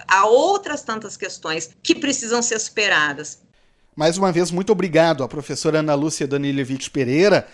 Há 0.07 0.25
outras 0.25 0.83
tantas 0.83 1.15
questões 1.17 1.69
que 1.81 1.95
precisam 1.95 2.41
ser 2.41 2.59
superadas. 2.59 3.41
Mais 3.95 4.17
uma 4.17 4.31
vez, 4.31 4.49
muito 4.49 4.71
obrigado 4.71 5.23
à 5.23 5.27
professora 5.27 5.79
Ana 5.79 5.93
Lúcia 5.93 6.27
Danilevich 6.27 6.89
Pereira, 6.89 7.47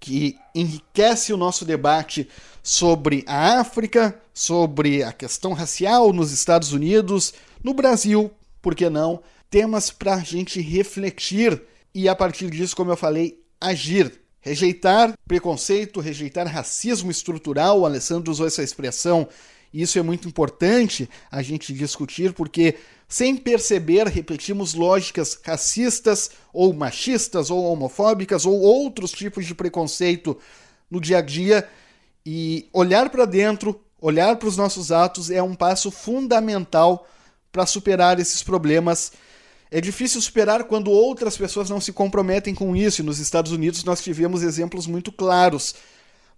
que 0.00 0.36
enriquece 0.54 1.32
o 1.32 1.36
nosso 1.36 1.64
debate 1.64 2.28
sobre 2.62 3.24
a 3.28 3.60
África, 3.60 4.20
sobre 4.32 5.02
a 5.04 5.12
questão 5.12 5.52
racial 5.52 6.12
nos 6.12 6.32
Estados 6.32 6.72
Unidos, 6.72 7.32
no 7.62 7.72
Brasil, 7.74 8.30
por 8.60 8.74
que 8.74 8.90
não? 8.90 9.22
Temas 9.48 9.90
para 9.90 10.14
a 10.14 10.20
gente 10.20 10.60
refletir 10.60 11.62
e, 11.94 12.08
a 12.08 12.16
partir 12.16 12.50
disso, 12.50 12.74
como 12.74 12.90
eu 12.90 12.96
falei, 12.96 13.40
agir 13.60 14.23
Rejeitar 14.44 15.14
preconceito, 15.26 16.00
rejeitar 16.00 16.46
racismo 16.46 17.10
estrutural, 17.10 17.80
o 17.80 17.86
Alessandro 17.86 18.30
usou 18.30 18.46
essa 18.46 18.62
expressão, 18.62 19.26
e 19.72 19.80
isso 19.80 19.98
é 19.98 20.02
muito 20.02 20.28
importante 20.28 21.08
a 21.30 21.40
gente 21.40 21.72
discutir, 21.72 22.34
porque 22.34 22.74
sem 23.08 23.38
perceber 23.38 24.06
repetimos 24.06 24.74
lógicas 24.74 25.40
racistas 25.42 26.32
ou 26.52 26.74
machistas 26.74 27.50
ou 27.50 27.64
homofóbicas 27.64 28.44
ou 28.44 28.60
outros 28.60 29.12
tipos 29.12 29.46
de 29.46 29.54
preconceito 29.54 30.38
no 30.90 31.00
dia 31.00 31.18
a 31.18 31.22
dia. 31.22 31.66
E 32.24 32.68
olhar 32.70 33.08
para 33.08 33.24
dentro, 33.24 33.80
olhar 33.98 34.36
para 34.36 34.48
os 34.48 34.58
nossos 34.58 34.92
atos 34.92 35.30
é 35.30 35.42
um 35.42 35.54
passo 35.54 35.90
fundamental 35.90 37.08
para 37.50 37.64
superar 37.64 38.20
esses 38.20 38.42
problemas 38.42 39.10
é 39.74 39.80
difícil 39.80 40.20
superar 40.20 40.62
quando 40.62 40.88
outras 40.88 41.36
pessoas 41.36 41.68
não 41.68 41.80
se 41.80 41.92
comprometem 41.92 42.54
com 42.54 42.76
isso, 42.76 43.02
e 43.02 43.04
nos 43.04 43.18
Estados 43.18 43.50
Unidos 43.50 43.82
nós 43.82 44.00
tivemos 44.00 44.44
exemplos 44.44 44.86
muito 44.86 45.10
claros. 45.10 45.74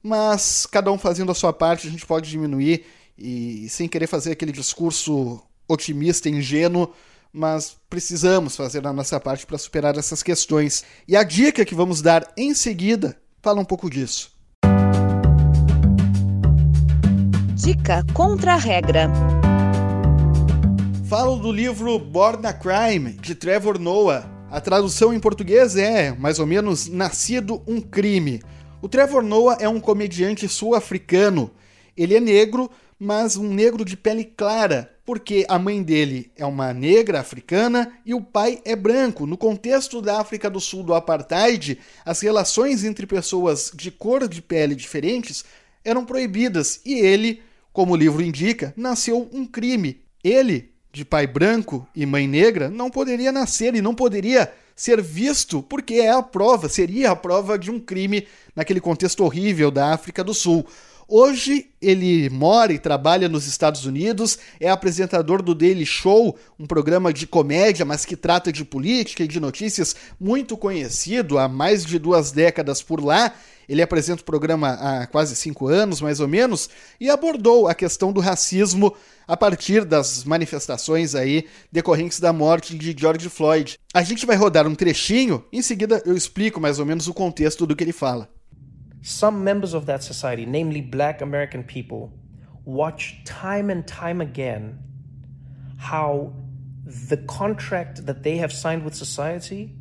Mas 0.03 0.65
cada 0.65 0.91
um 0.91 0.97
fazendo 0.97 1.31
a 1.31 1.35
sua 1.35 1.53
parte, 1.53 1.87
a 1.87 1.91
gente 1.91 2.07
pode 2.07 2.31
diminuir 2.31 2.87
e 3.19 3.69
sem 3.69 3.89
querer 3.89 4.07
fazer 4.07 4.33
aquele 4.33 4.53
discurso 4.53 5.43
otimista, 5.69 6.31
ingênuo, 6.31 6.95
mas 7.31 7.77
precisamos 7.91 8.57
fazer 8.57 8.87
a 8.87 8.93
nossa 8.95 9.21
parte 9.21 9.45
para 9.45 9.59
superar 9.59 9.99
essas 9.99 10.23
questões. 10.23 10.83
E 11.07 11.15
a 11.15 11.23
dica 11.23 11.63
que 11.63 11.75
vamos 11.75 12.01
dar 12.01 12.33
em 12.39 12.55
seguida 12.55 13.21
fala 13.43 13.61
um 13.61 13.67
pouco 13.67 13.91
disso. 13.91 14.31
Dica 17.55 18.03
contra 18.15 18.55
a 18.55 18.57
regra. 18.57 19.11
Falo 21.09 21.37
do 21.37 21.53
livro 21.53 22.01
Born 22.01 22.45
a 22.45 22.53
Crime, 22.53 23.13
de 23.13 23.37
Trevor 23.37 23.79
Noah. 23.79 24.29
A 24.51 24.61
tradução 24.61 25.15
em 25.15 25.21
português 25.21 25.77
é, 25.77 26.11
mais 26.11 26.41
ou 26.41 26.47
menos, 26.47 26.89
Nascido 26.89 27.63
um 27.65 27.81
Crime. 27.81 28.43
O 28.83 28.89
Trevor 28.89 29.23
Noah 29.23 29.57
é 29.61 29.69
um 29.69 29.79
comediante 29.79 30.49
sul-africano. 30.49 31.53
Ele 31.97 32.17
é 32.17 32.21
negro, 32.21 32.69
mas 32.99 33.37
um 33.37 33.55
negro 33.55 33.85
de 33.85 33.97
pele 33.97 34.25
clara, 34.25 34.99
porque 35.05 35.47
a 35.49 35.61
mãe 35.61 35.81
dele 35.81 36.33
é 36.35 36.45
uma 36.45 36.75
negra 36.75 37.21
africana 37.21 37.93
e 38.05 38.13
o 38.13 38.21
pai 38.21 38.61
é 38.65 38.75
branco. 38.75 39.27
No 39.27 39.37
contexto 39.37 40.03
da 40.03 40.21
África 40.21 40.51
do 40.51 40.59
Sul 40.59 40.83
do 40.83 40.93
apartheid, 40.93 41.79
as 42.05 42.21
relações 42.21 42.83
entre 42.83 43.07
pessoas 43.07 43.71
de 43.73 43.93
cor 43.93 44.27
de 44.27 44.43
pele 44.43 44.75
diferentes 44.75 45.45
eram 45.85 46.05
proibidas 46.05 46.81
e 46.85 46.95
ele, 46.95 47.41
como 47.73 47.93
o 47.93 47.97
livro 47.97 48.23
indica, 48.23 48.75
nasceu 48.77 49.31
um 49.33 49.47
crime. 49.47 50.01
Ele 50.25 50.75
de 50.97 51.05
pai 51.05 51.27
branco 51.27 51.87
e 51.95 52.07
mãe 52.07 52.27
negra 52.27 52.71
não 52.71 52.89
poderia 52.89 53.31
nascer 53.31 53.75
e 53.75 53.83
não 53.83 53.95
poderia 53.95 54.51
ser 54.75 55.03
visto 55.03 55.63
porque 55.63 55.97
é 55.97 56.11
a 56.11 56.23
prova, 56.23 56.71
seria 56.71 57.11
a 57.11 57.17
prova 57.17 57.59
de 57.59 57.71
um 57.71 57.79
crime 57.79 58.27
naquele 58.55 58.81
contexto 58.81 59.23
horrível 59.23 59.71
da 59.71 59.93
África 59.93 60.25
do 60.25 60.33
Sul. 60.33 60.65
Hoje 61.07 61.67
ele 61.83 62.31
mora 62.31 62.73
e 62.73 62.79
trabalha 62.79 63.29
nos 63.29 63.47
Estados 63.47 63.85
Unidos, 63.85 64.39
é 64.59 64.71
apresentador 64.71 65.43
do 65.43 65.55
Daily 65.55 65.85
Show, 65.85 66.35
um 66.59 66.67
programa 66.67 67.13
de 67.13 67.27
comédia, 67.27 67.85
mas 67.85 68.07
que 68.07 68.17
trata 68.17 68.51
de 68.51 68.65
política 68.65 69.23
e 69.23 69.29
de 69.29 69.39
notícias 69.39 69.95
muito 70.19 70.57
conhecido 70.57 71.39
há 71.39 71.47
mais 71.47 71.85
de 71.85 71.99
duas 71.99 72.33
décadas 72.33 72.81
por 72.81 73.05
lá. 73.05 73.35
Ele 73.69 73.83
apresenta 73.83 74.23
o 74.23 74.25
programa 74.25 74.71
há 74.71 75.07
quase 75.07 75.35
cinco 75.35 75.67
anos, 75.67 76.01
mais 76.01 76.21
ou 76.21 76.29
menos, 76.29 76.69
e 77.01 77.11
abordou 77.11 77.69
a 77.69 77.75
questão 77.75 78.13
do 78.13 78.21
racismo 78.21 78.95
a 79.27 79.37
partir 79.37 79.85
das 79.85 80.25
manifestações 80.25 81.15
aí 81.15 81.47
decorrentes 81.71 82.21
da 82.21 82.33
morte 82.33 82.77
de 82.77 82.95
George 82.97 83.29
Floyd. 83.29 83.79
A 83.93 84.03
gente 84.03 84.25
vai 84.25 84.37
rodar 84.37 84.67
um 84.67 84.75
trechinho, 84.75 85.45
em 85.53 85.63
seguida 85.63 86.03
eu 86.07 86.17
explico 86.17 86.61
mais 86.61 86.79
ou 86.79 86.87
menos 86.87 87.09
o 87.09 87.15
contexto 87.15 87.67
do 87.67 87.75
que 87.75 87.83
ele 87.83 87.93
fala. 87.93 88.29
Some 89.03 89.39
members 89.39 89.75
of 89.75 89.87
that 89.87 90.05
society, 90.05 90.47
namely 90.47 90.83
black 90.83 91.23
American 91.23 91.63
people, 91.63 92.11
watch 92.65 93.23
time 93.25 93.73
and 93.73 93.83
time 93.83 94.21
again 94.21 94.79
how 95.91 96.33
the 97.09 97.17
contract 97.17 98.03
that 98.03 98.23
they 98.23 98.39
have 98.39 98.53
signed 98.53 98.85
with 98.85 98.95
society 98.95 99.75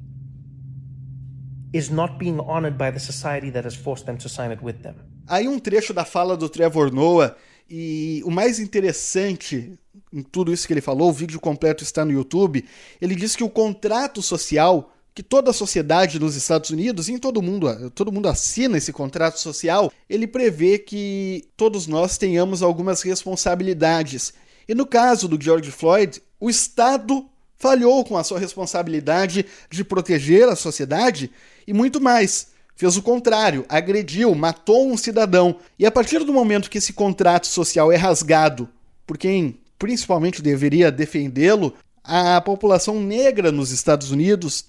is 1.76 1.90
not 1.90 2.18
being 2.18 2.40
honored 2.40 2.78
by 2.78 2.92
the 2.92 3.00
society 3.00 3.52
that 3.52 3.68
has 3.68 3.76
forced 3.76 4.06
them 4.06 4.18
to 4.18 4.30
sign 4.30 4.52
it 4.52 4.64
with 4.64 4.76
them. 4.82 4.96
Aí 5.28 5.48
um 5.48 5.60
trecho 5.60 5.94
da 5.94 6.06
fala 6.06 6.38
do 6.38 6.48
Trevor 6.48 6.94
Noah 6.94 7.36
e 7.70 8.22
o 8.24 8.32
mais 8.32 8.60
interessante 8.60 9.78
em 10.14 10.24
tudo 10.24 10.54
isso 10.54 10.66
que 10.66 10.74
ele 10.74 10.82
falou, 10.82 11.10
o 11.10 11.14
vídeo 11.14 11.40
completo 11.40 11.84
está 11.84 12.06
no 12.06 12.12
YouTube. 12.12 12.64
Ele 13.02 13.16
diz 13.16 13.36
que 13.36 13.44
o 13.44 13.50
contrato 13.50 14.22
social 14.22 14.92
que 15.14 15.24
toda 15.24 15.52
a 15.52 15.54
sociedade 15.54 16.20
nos 16.20 16.36
Estados 16.36 16.70
Unidos 16.70 17.08
e 17.08 17.14
em 17.14 17.18
todo 17.18 17.42
mundo, 17.42 17.90
todo 17.92 18.12
mundo 18.12 18.28
assina 18.28 18.78
esse 18.78 18.92
contrato 18.92 19.40
social, 19.40 19.90
ele 20.10 20.28
prevê 20.28 20.78
que 20.78 21.48
todos 21.56 21.88
nós 21.88 22.18
tenhamos 22.18 22.62
algumas 22.62 23.02
responsabilidades. 23.02 24.34
E 24.68 24.76
no 24.76 24.86
caso 24.86 25.30
do 25.30 25.42
George 25.42 25.72
Floyd, 25.72 26.22
o 26.38 26.50
Estado 26.50 27.26
falhou 27.56 28.04
com 28.04 28.18
a 28.18 28.26
sua 28.26 28.40
responsabilidade 28.40 29.46
de 29.70 29.84
proteger 29.86 30.50
a 30.50 30.56
sociedade 30.56 31.32
e 31.68 31.74
muito 31.74 32.02
mais. 32.02 32.54
Fez 32.76 32.98
o 32.98 33.02
contrário, 33.02 33.66
agrediu, 33.70 34.36
matou 34.36 34.92
um 34.92 34.98
cidadão. 34.98 35.58
E 35.80 35.86
a 35.86 35.92
partir 35.92 36.20
do 36.20 36.34
momento 36.34 36.70
que 36.70 36.78
esse 36.78 36.92
contrato 36.92 37.48
social 37.48 37.92
é 37.92 37.96
rasgado 37.96 38.68
por 39.08 39.18
quem 39.18 39.60
principalmente 39.80 40.42
deveria 40.42 40.92
defendê-lo, 40.92 41.74
a 42.04 42.40
população 42.42 43.00
negra 43.00 43.52
nos 43.52 43.72
Estados 43.72 44.12
Unidos 44.12 44.66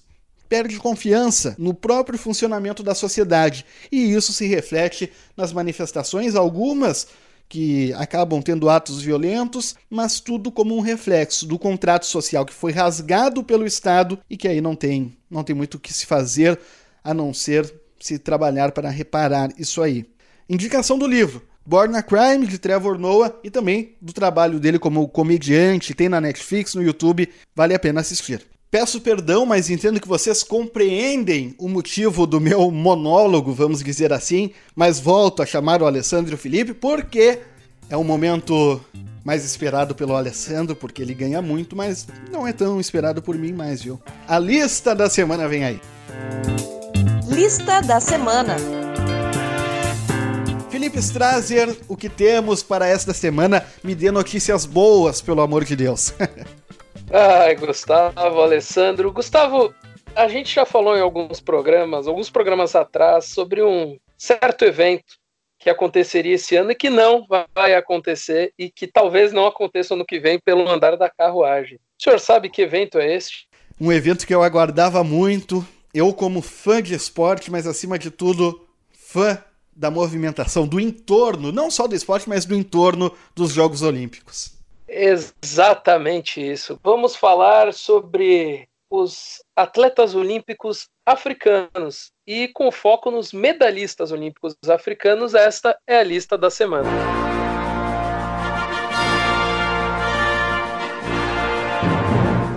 perde 0.47 0.77
confiança 0.77 1.55
no 1.57 1.73
próprio 1.73 2.17
funcionamento 2.17 2.81
da 2.81 2.95
sociedade. 2.95 3.65
E 3.91 4.13
isso 4.13 4.31
se 4.31 4.47
reflete 4.47 5.11
nas 5.35 5.51
manifestações, 5.51 6.35
algumas 6.35 7.07
que 7.49 7.93
acabam 7.93 8.41
tendo 8.41 8.69
atos 8.69 9.01
violentos, 9.01 9.75
mas 9.89 10.19
tudo 10.19 10.51
como 10.51 10.75
um 10.75 10.81
reflexo 10.81 11.45
do 11.45 11.57
contrato 11.57 12.05
social 12.05 12.45
que 12.45 12.53
foi 12.53 12.71
rasgado 12.71 13.43
pelo 13.43 13.65
Estado 13.65 14.19
e 14.29 14.35
que 14.35 14.47
aí 14.47 14.59
não 14.59 14.75
tem, 14.75 15.15
não 15.29 15.43
tem 15.43 15.55
muito 15.55 15.75
o 15.75 15.79
que 15.79 15.93
se 15.93 16.05
fazer 16.05 16.59
a 17.07 17.13
não 17.13 17.33
ser 17.33 17.73
se 17.97 18.19
trabalhar 18.19 18.73
para 18.73 18.89
reparar 18.89 19.49
isso 19.57 19.81
aí. 19.81 20.05
Indicação 20.49 20.99
do 20.99 21.07
livro: 21.07 21.41
Born 21.65 21.95
a 21.95 22.03
Crime 22.03 22.45
de 22.45 22.59
Trevor 22.59 22.99
Noah 22.99 23.33
e 23.41 23.49
também 23.49 23.95
do 24.01 24.11
trabalho 24.11 24.59
dele 24.59 24.77
como 24.77 25.07
comediante, 25.07 25.93
tem 25.93 26.09
na 26.09 26.19
Netflix, 26.19 26.75
no 26.75 26.83
YouTube, 26.83 27.29
vale 27.55 27.73
a 27.73 27.79
pena 27.79 28.01
assistir. 28.01 28.45
Peço 28.69 28.99
perdão, 28.99 29.45
mas 29.45 29.69
entendo 29.69 30.01
que 30.01 30.07
vocês 30.07 30.43
compreendem 30.43 31.55
o 31.57 31.69
motivo 31.69 32.27
do 32.27 32.41
meu 32.41 32.69
monólogo, 32.69 33.53
vamos 33.53 33.81
dizer 33.81 34.11
assim, 34.11 34.51
mas 34.75 34.99
volto 34.99 35.41
a 35.41 35.45
chamar 35.45 35.81
o 35.81 35.85
Alessandro 35.85 36.37
Felipe 36.37 36.73
porque 36.73 37.39
é 37.89 37.95
um 37.95 38.03
momento 38.03 38.81
mais 39.23 39.45
esperado 39.45 39.95
pelo 39.95 40.13
Alessandro, 40.13 40.75
porque 40.75 41.01
ele 41.01 41.13
ganha 41.13 41.41
muito, 41.41 41.73
mas 41.73 42.05
não 42.29 42.45
é 42.45 42.51
tão 42.51 42.81
esperado 42.81 43.21
por 43.21 43.37
mim 43.37 43.53
mais, 43.53 43.81
viu? 43.81 44.01
A 44.27 44.37
lista 44.37 44.93
da 44.93 45.09
semana 45.09 45.47
vem 45.47 45.63
aí. 45.63 45.79
Lista 47.37 47.81
da 47.81 47.99
semana. 47.99 48.55
Felipe 50.71 50.97
Strazer, 50.97 51.69
o 51.87 51.95
que 51.95 52.09
temos 52.09 52.63
para 52.63 52.87
esta 52.87 53.13
semana? 53.13 53.63
Me 53.83 53.93
dê 53.93 54.09
notícias 54.09 54.65
boas, 54.65 55.21
pelo 55.21 55.41
amor 55.41 55.63
de 55.63 55.75
Deus. 55.75 56.15
Ai, 57.13 57.53
Gustavo, 57.53 58.41
Alessandro. 58.41 59.11
Gustavo, 59.11 59.71
a 60.15 60.27
gente 60.27 60.51
já 60.51 60.65
falou 60.65 60.97
em 60.97 60.99
alguns 60.99 61.39
programas, 61.39 62.07
alguns 62.07 62.31
programas 62.31 62.75
atrás, 62.75 63.25
sobre 63.25 63.61
um 63.61 63.99
certo 64.17 64.65
evento 64.65 65.13
que 65.59 65.69
aconteceria 65.69 66.33
esse 66.33 66.55
ano 66.55 66.71
e 66.71 66.75
que 66.75 66.89
não 66.89 67.23
vai 67.53 67.75
acontecer 67.75 68.51
e 68.57 68.71
que 68.71 68.87
talvez 68.87 69.31
não 69.31 69.45
aconteça 69.45 69.95
no 69.95 70.07
que 70.07 70.19
vem 70.19 70.39
pelo 70.39 70.67
andar 70.67 70.97
da 70.97 71.07
carruagem. 71.07 71.77
O 71.99 72.03
senhor 72.03 72.19
sabe 72.19 72.49
que 72.49 72.63
evento 72.63 72.97
é 72.97 73.13
este? 73.13 73.47
Um 73.79 73.91
evento 73.91 74.25
que 74.25 74.33
eu 74.33 74.41
aguardava 74.41 75.03
muito, 75.03 75.63
eu 75.93 76.13
como 76.13 76.41
fã 76.41 76.81
de 76.81 76.93
esporte, 76.93 77.51
mas 77.51 77.65
acima 77.65 77.97
de 77.97 78.11
tudo, 78.11 78.65
fã 78.91 79.41
da 79.75 79.91
movimentação, 79.91 80.67
do 80.67 80.79
entorno, 80.79 81.51
não 81.51 81.69
só 81.69 81.87
do 81.87 81.95
esporte, 81.95 82.27
mas 82.27 82.45
do 82.45 82.55
entorno 82.55 83.11
dos 83.35 83.53
Jogos 83.53 83.81
Olímpicos. 83.83 84.53
Exatamente 84.87 86.41
isso. 86.41 86.79
Vamos 86.83 87.15
falar 87.15 87.73
sobre 87.73 88.67
os 88.89 89.43
atletas 89.55 90.15
olímpicos 90.15 90.87
africanos 91.05 92.11
e 92.25 92.47
com 92.47 92.71
foco 92.71 93.11
nos 93.11 93.33
medalhistas 93.33 94.11
olímpicos 94.11 94.55
africanos, 94.67 95.33
esta 95.33 95.77
é 95.85 95.99
a 95.99 96.03
lista 96.03 96.37
da 96.37 96.49
semana. 96.49 96.89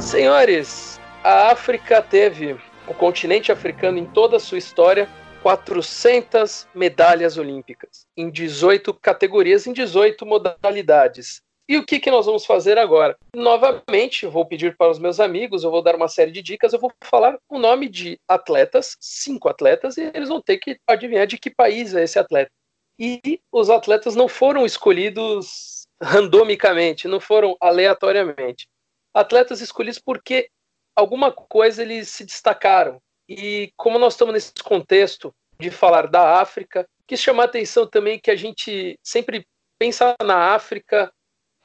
Senhores, 0.00 1.00
a 1.22 1.50
África 1.52 2.02
teve, 2.02 2.56
o 2.90 2.94
continente 2.94 3.52
africano 3.52 3.98
em 3.98 4.04
toda 4.04 4.36
a 4.36 4.40
sua 4.40 4.58
história, 4.58 5.08
400 5.44 6.66
medalhas 6.74 7.38
olímpicas, 7.38 8.04
em 8.16 8.28
18 8.28 8.92
categorias, 8.94 9.64
em 9.64 9.72
18 9.72 10.26
modalidades. 10.26 11.40
E 11.68 11.76
o 11.76 11.86
que, 11.86 12.00
que 12.00 12.10
nós 12.10 12.26
vamos 12.26 12.44
fazer 12.44 12.76
agora? 12.78 13.16
Novamente, 13.32 14.26
vou 14.26 14.44
pedir 14.44 14.76
para 14.76 14.90
os 14.90 14.98
meus 14.98 15.20
amigos, 15.20 15.62
eu 15.62 15.70
vou 15.70 15.80
dar 15.80 15.94
uma 15.94 16.08
série 16.08 16.32
de 16.32 16.42
dicas, 16.42 16.72
eu 16.72 16.80
vou 16.80 16.92
falar 17.04 17.38
o 17.48 17.60
nome 17.60 17.88
de 17.88 18.18
atletas, 18.26 18.96
cinco 18.98 19.48
atletas, 19.48 19.96
e 19.96 20.10
eles 20.12 20.28
vão 20.28 20.42
ter 20.42 20.58
que 20.58 20.76
adivinhar 20.84 21.28
de 21.28 21.38
que 21.38 21.48
país 21.48 21.94
é 21.94 22.02
esse 22.02 22.18
atleta. 22.18 22.50
E 22.98 23.40
os 23.52 23.70
atletas 23.70 24.16
não 24.16 24.26
foram 24.26 24.66
escolhidos 24.66 25.86
randomicamente, 26.02 27.06
não 27.06 27.20
foram 27.20 27.56
aleatoriamente. 27.60 28.66
Atletas 29.14 29.60
escolhidos 29.60 30.00
porque 30.00 30.50
alguma 30.94 31.32
coisa 31.32 31.82
eles 31.82 32.08
se 32.08 32.24
destacaram. 32.24 33.00
E 33.28 33.72
como 33.76 33.98
nós 33.98 34.14
estamos 34.14 34.34
nesse 34.34 34.52
contexto 34.62 35.32
de 35.58 35.70
falar 35.70 36.08
da 36.08 36.40
África, 36.40 36.86
quis 37.06 37.20
chamar 37.20 37.44
a 37.44 37.46
atenção 37.46 37.86
também 37.86 38.18
que 38.18 38.30
a 38.30 38.36
gente 38.36 38.98
sempre 39.02 39.46
pensa 39.78 40.14
na 40.22 40.54
África 40.54 41.12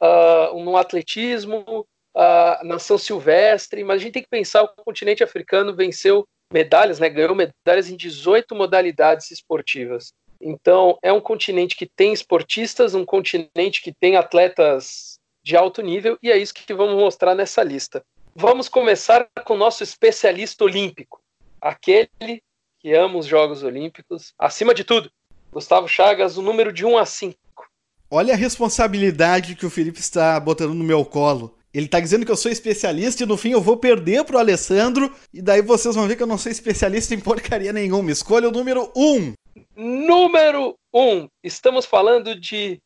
uh, 0.02 0.60
no 0.64 0.78
atletismo, 0.78 1.86
uh, 2.16 2.66
na 2.66 2.80
São 2.80 2.98
Silvestre, 2.98 3.84
mas 3.84 3.98
a 3.98 4.04
gente 4.04 4.14
tem 4.14 4.24
que 4.24 4.30
pensar 4.30 4.64
o 4.64 4.84
continente 4.84 5.24
africano 5.24 5.76
venceu 5.76 6.26
medalhas, 6.54 7.00
né, 7.00 7.10
ganhou 7.10 7.36
medalhas 7.36 7.90
em 7.90 7.98
18 7.98 8.56
modalidades 8.56 9.32
esportivas. 9.32 10.14
Então, 10.40 10.98
é 11.02 11.12
um 11.12 11.22
continente 11.22 11.76
que 11.76 11.88
tem 11.88 12.14
esportistas, 12.14 12.94
um 12.94 13.06
continente 13.06 13.82
que 13.82 13.94
tem 13.94 14.16
atletas 14.16 15.18
de 15.44 15.56
alto 15.56 15.82
nível, 15.82 16.18
e 16.22 16.32
é 16.32 16.38
isso 16.38 16.54
que 16.54 16.74
vamos 16.74 16.96
mostrar 16.96 17.36
nessa 17.36 17.64
lista. 17.64 18.04
Vamos 18.38 18.68
começar 18.68 19.30
com 19.46 19.54
o 19.54 19.58
nosso 19.58 19.82
especialista 19.82 20.66
olímpico, 20.66 21.22
aquele 21.62 22.44
que 22.80 22.94
ama 22.94 23.18
os 23.18 23.26
Jogos 23.26 23.64
Olímpicos, 23.64 24.34
acima 24.38 24.74
de 24.74 24.84
tudo. 24.84 25.10
Gustavo 25.54 25.88
Chagas, 25.88 26.38
o 26.38 26.42
número 26.42 26.74
de 26.74 26.86
1 26.86 26.98
a 26.98 27.06
5. 27.06 27.38
Olha 28.12 28.34
a 28.34 28.38
responsabilidade 28.38 29.56
que 29.56 29.66
o 29.66 29.70
Felipe 29.70 30.02
está 30.02 30.38
botando 30.38 30.74
no 30.74 30.84
meu 30.84 31.06
colo. 31.06 31.58
Ele 31.74 31.86
está 31.86 32.02
dizendo 32.02 32.26
que 32.26 32.32
eu 32.32 32.36
sou 32.36 32.52
especialista 32.52 33.24
e 33.24 33.26
no 33.26 33.38
fim 33.38 33.52
eu 33.52 33.62
vou 33.62 33.78
perder 33.78 34.26
pro 34.26 34.38
Alessandro. 34.38 35.16
E 35.34 35.42
daí 35.42 35.62
vocês 35.62 35.96
vão 35.96 36.06
ver 36.06 36.18
que 36.18 36.24
eu 36.24 36.28
não 36.28 36.38
sou 36.38 36.52
especialista 36.52 37.14
em 37.16 37.22
porcaria 37.22 37.72
nenhuma. 37.72 38.12
Escolha 38.12 38.50
o 38.50 38.52
número 38.52 38.92
1. 38.94 39.16
Um. 39.16 39.34
Número 39.78 40.78
1. 40.94 41.02
Um. 41.02 41.28
Estamos 41.42 41.86
falando 41.86 42.38
de 42.38 42.82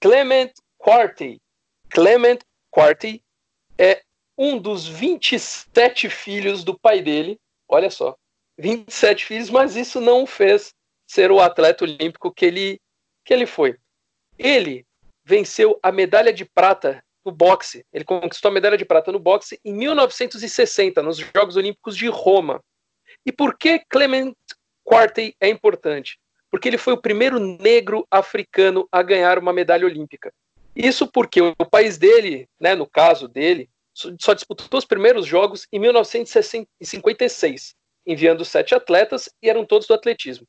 Clement 0.00 0.50
Quarty. 0.76 1.40
Clement 1.88 2.38
Quarty 2.72 3.22
é 3.78 4.02
um 4.38 4.56
dos 4.56 4.86
27 4.86 6.08
filhos 6.08 6.62
do 6.62 6.78
pai 6.78 7.02
dele. 7.02 7.38
Olha 7.68 7.90
só. 7.90 8.16
27 8.56 9.24
filhos, 9.24 9.50
mas 9.50 9.76
isso 9.76 10.00
não 10.00 10.22
o 10.22 10.26
fez 10.26 10.72
ser 11.06 11.32
o 11.32 11.40
atleta 11.40 11.84
olímpico 11.84 12.32
que 12.32 12.46
ele, 12.46 12.80
que 13.24 13.34
ele 13.34 13.46
foi. 13.46 13.76
Ele 14.38 14.86
venceu 15.24 15.78
a 15.82 15.90
medalha 15.90 16.32
de 16.32 16.44
prata 16.44 17.02
no 17.24 17.32
boxe. 17.32 17.84
Ele 17.92 18.04
conquistou 18.04 18.50
a 18.50 18.54
medalha 18.54 18.78
de 18.78 18.84
prata 18.84 19.10
no 19.10 19.18
boxe 19.18 19.58
em 19.64 19.72
1960, 19.72 21.02
nos 21.02 21.18
Jogos 21.18 21.56
Olímpicos 21.56 21.96
de 21.96 22.08
Roma. 22.08 22.62
E 23.26 23.32
por 23.32 23.56
que 23.56 23.82
Clement 23.88 24.32
Quartey 24.84 25.34
é 25.40 25.48
importante? 25.48 26.18
Porque 26.50 26.68
ele 26.68 26.78
foi 26.78 26.94
o 26.94 27.00
primeiro 27.00 27.38
negro 27.38 28.06
africano 28.10 28.88
a 28.90 29.02
ganhar 29.02 29.38
uma 29.38 29.52
medalha 29.52 29.86
olímpica. 29.86 30.32
Isso 30.74 31.06
porque 31.06 31.40
o 31.40 31.54
país 31.70 31.98
dele, 31.98 32.48
né, 32.58 32.74
no 32.74 32.88
caso 32.88 33.28
dele, 33.28 33.68
só 34.20 34.32
disputou 34.32 34.78
os 34.78 34.84
primeiros 34.84 35.26
jogos 35.26 35.66
em 35.72 35.78
1956, 35.80 37.74
enviando 38.06 38.44
sete 38.44 38.74
atletas 38.74 39.28
e 39.42 39.50
eram 39.50 39.64
todos 39.64 39.88
do 39.88 39.94
atletismo. 39.94 40.46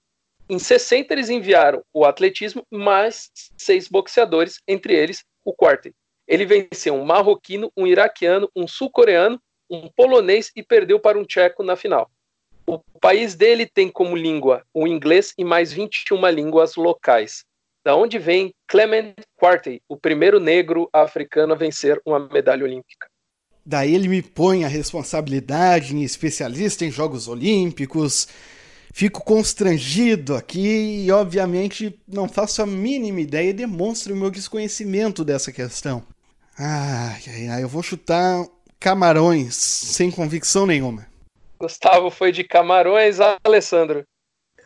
Em 0.48 0.60
60, 0.60 1.14
eles 1.14 1.30
enviaram 1.30 1.84
o 1.94 2.06
atletismo 2.06 2.66
mais 2.72 3.30
seis 3.58 3.88
boxeadores, 3.88 4.60
entre 4.68 4.94
eles 4.94 5.24
o 5.46 5.54
Quartey. 5.54 5.94
Ele 6.28 6.46
venceu 6.46 6.96
um 6.96 7.06
marroquino, 7.06 7.72
um 7.76 7.86
iraquiano, 7.86 8.50
um 8.56 8.68
sul-coreano, 8.68 9.42
um 9.70 9.88
polonês 9.90 10.52
e 10.56 10.64
perdeu 10.64 11.00
para 11.00 11.18
um 11.18 11.26
tcheco 11.26 11.64
na 11.64 11.76
final. 11.76 12.10
O 12.68 12.80
país 13.00 13.36
dele 13.36 13.66
tem 13.66 13.90
como 13.90 14.16
língua 14.16 14.64
o 14.74 14.88
inglês 14.88 15.34
e 15.38 15.44
mais 15.44 15.72
21 15.74 16.28
línguas 16.30 16.76
locais. 16.76 17.44
Da 17.84 17.96
onde 17.96 18.20
vem 18.20 18.54
Clement 18.68 19.16
Quartey, 19.40 19.82
o 19.88 19.98
primeiro 19.98 20.40
negro 20.40 20.90
africano 20.94 21.54
a 21.54 21.58
vencer 21.58 22.00
uma 22.06 22.20
medalha 22.20 22.64
olímpica. 22.64 23.08
Daí 23.66 23.94
ele 23.94 24.08
me 24.08 24.22
põe 24.22 24.64
a 24.64 24.68
responsabilidade 24.68 25.96
em 25.96 26.04
especialista 26.04 26.86
em 26.86 26.92
Jogos 26.92 27.28
Olímpicos, 27.28 28.28
Fico 28.92 29.24
constrangido 29.24 30.36
aqui 30.36 31.06
e, 31.06 31.12
obviamente, 31.12 31.98
não 32.08 32.28
faço 32.28 32.62
a 32.62 32.66
mínima 32.66 33.22
ideia 33.22 33.52
e 33.52 33.54
demonstro 33.54 34.14
o 34.14 34.18
meu 34.18 34.32
desconhecimento 34.32 35.24
dessa 35.24 35.52
questão. 35.52 36.04
Ai, 36.58 37.22
ai, 37.28 37.48
ai, 37.48 37.64
eu 37.64 37.70
vou 37.70 37.84
chutar 37.84 38.46
Camarões, 38.80 39.56
sem 39.56 40.10
convicção 40.10 40.66
nenhuma. 40.66 41.08
Gustavo 41.60 42.10
foi 42.10 42.32
de 42.32 42.44
Camarões, 42.44 43.18
Alessandro. 43.44 44.04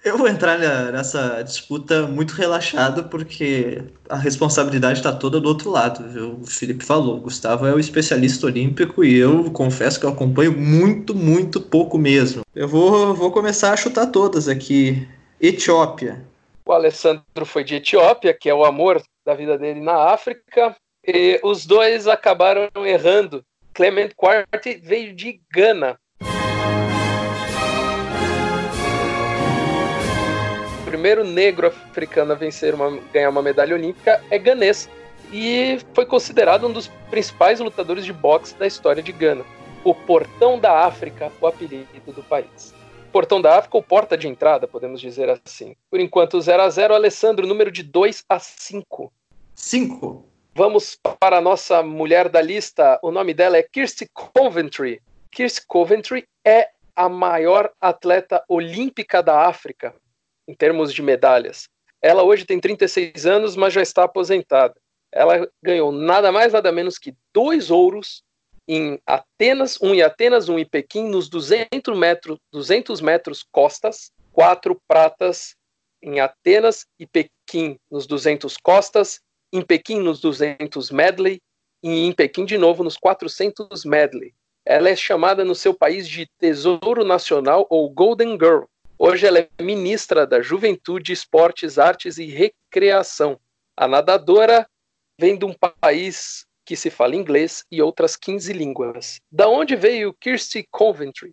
Eu 0.04 0.18
vou 0.18 0.28
entrar 0.28 0.60
nessa 0.92 1.42
disputa 1.44 2.06
muito 2.06 2.34
relaxado, 2.34 3.06
porque 3.06 3.82
a 4.10 4.18
responsabilidade 4.18 5.00
está 5.00 5.14
toda 5.14 5.40
do 5.40 5.48
outro 5.48 5.70
lado. 5.70 6.10
Viu? 6.10 6.40
O 6.42 6.46
Felipe 6.46 6.84
falou, 6.84 7.16
o 7.16 7.22
Gustavo 7.22 7.66
é 7.66 7.74
o 7.74 7.80
especialista 7.80 8.48
olímpico 8.48 9.02
e 9.02 9.18
eu 9.18 9.50
confesso 9.52 9.98
que 9.98 10.06
eu 10.06 10.10
acompanho 10.10 10.52
muito, 10.52 11.16
muito 11.16 11.62
pouco 11.62 11.98
mesmo. 11.98 12.42
Eu 12.54 12.68
vou, 12.68 13.14
vou 13.14 13.32
começar 13.32 13.72
a 13.72 13.78
chutar 13.78 14.08
todas 14.08 14.50
aqui. 14.50 15.08
Etiópia. 15.40 16.26
O 16.66 16.74
Alessandro 16.74 17.46
foi 17.46 17.64
de 17.64 17.76
Etiópia, 17.76 18.34
que 18.34 18.50
é 18.50 18.54
o 18.54 18.66
amor 18.66 19.02
da 19.26 19.34
vida 19.34 19.58
dele 19.58 19.80
na 19.80 20.12
África, 20.12 20.76
e 21.08 21.40
os 21.44 21.66
dois 21.66 22.08
acabaram 22.08 22.70
errando. 22.86 23.42
Clement 23.74 24.10
Quart 24.18 24.66
veio 24.82 25.16
de 25.16 25.42
Gana, 25.54 25.98
primeiro 30.94 31.24
negro 31.24 31.66
africano 31.66 32.34
a 32.34 32.36
vencer 32.36 32.76
uma, 32.76 33.00
ganhar 33.12 33.28
uma 33.28 33.42
medalha 33.42 33.74
olímpica 33.74 34.24
é 34.30 34.38
ganês 34.38 34.88
e 35.32 35.80
foi 35.92 36.06
considerado 36.06 36.68
um 36.68 36.72
dos 36.72 36.88
principais 37.10 37.60
lutadores 37.60 38.06
de 38.06 38.14
boxe 38.14 38.54
da 38.54 38.68
história 38.68 39.02
de 39.02 39.12
Gana. 39.12 39.44
O 39.84 39.96
Portão 39.96 40.60
da 40.60 40.86
África, 40.86 41.32
o 41.42 41.48
apelido 41.48 41.88
do 42.06 42.22
país. 42.22 42.76
Portão 43.12 43.42
da 43.42 43.58
África 43.58 43.76
ou 43.76 43.82
porta 43.82 44.16
de 44.16 44.28
entrada, 44.28 44.68
podemos 44.68 45.02
dizer 45.02 45.32
assim. 45.32 45.76
Por 45.90 46.00
enquanto, 46.00 46.40
0 46.40 46.62
a 46.62 46.70
0 46.70 46.94
Alessandro, 46.94 47.48
número 47.48 47.72
de 47.72 47.82
2 47.82 48.26
a 48.30 48.38
5. 48.38 49.12
5. 49.56 50.26
Vamos 50.54 50.96
para 51.20 51.40
a 51.40 51.42
nossa 51.42 51.82
mulher 51.82 52.30
da 52.30 52.40
lista. 52.40 53.00
O 53.02 53.10
nome 53.10 53.34
dela 53.34 53.58
é 53.58 53.64
Kirsty 53.64 54.08
Coventry. 54.14 55.02
Kirsty 55.32 55.66
Coventry 55.66 56.28
é 56.46 56.70
a 56.96 57.10
maior 57.10 57.72
atleta 57.82 58.44
olímpica 58.48 59.24
da 59.24 59.48
África 59.48 59.96
em 60.48 60.54
termos 60.54 60.94
de 60.94 61.02
medalhas. 61.02 61.68
Ela 62.02 62.24
hoje 62.24 62.46
tem 62.46 62.60
36 62.60 63.26
anos, 63.26 63.56
mas 63.56 63.74
já 63.74 63.82
está 63.82 64.04
aposentada. 64.04 64.76
Ela 65.12 65.48
ganhou 65.62 65.92
nada 65.92 66.32
mais, 66.32 66.54
nada 66.54 66.72
menos 66.72 66.98
que 66.98 67.16
dois 67.34 67.72
ouros 67.72 68.24
em 68.68 69.00
Atenas, 69.06 69.78
um 69.82 69.94
em 69.94 70.02
Atenas, 70.02 70.50
um 70.50 70.58
em 70.58 70.66
Pequim, 70.66 71.08
nos 71.08 71.30
200 71.30 71.98
metros, 71.98 72.38
200 72.52 73.02
metros 73.02 73.46
costas, 73.52 74.12
quatro 74.32 74.82
pratas 74.88 75.56
em 76.02 76.20
Atenas 76.20 76.86
e 77.00 77.06
Pequim 77.08 77.78
nos 77.90 78.06
200 78.06 78.58
costas, 78.58 79.22
em 79.52 79.62
Pequim 79.62 80.00
nos 80.00 80.20
200 80.20 80.92
medley 80.92 81.42
e 81.82 82.06
em 82.06 82.12
Pequim 82.12 82.46
de 82.46 82.58
novo 82.58 82.84
nos 82.84 82.98
400 82.98 83.86
medley. 83.86 84.34
Ela 84.66 84.90
é 84.90 84.96
chamada 84.96 85.44
no 85.44 85.56
seu 85.56 85.74
país 85.74 86.08
de 86.08 86.26
Tesouro 86.40 87.04
Nacional 87.04 87.68
ou 87.70 87.90
Golden 87.90 88.32
Girl. 88.32 88.64
Hoje 89.06 89.28
ela 89.28 89.40
é 89.40 89.50
ministra 89.62 90.26
da 90.26 90.42
Juventude, 90.42 91.12
Esportes, 91.12 91.78
Artes 91.78 92.18
e 92.18 92.26
Recreação. 92.26 93.38
A 93.76 93.86
nadadora 93.86 94.66
vem 95.20 95.38
de 95.38 95.44
um 95.44 95.54
país 95.54 96.46
que 96.66 96.74
se 96.78 96.90
fala 96.90 97.14
inglês 97.14 97.66
e 97.70 97.82
outras 97.82 98.16
15 98.16 98.54
línguas. 98.54 99.18
Da 99.30 99.50
onde 99.50 99.76
veio 99.76 100.14
Kirsty 100.14 100.66
Coventry? 100.72 101.32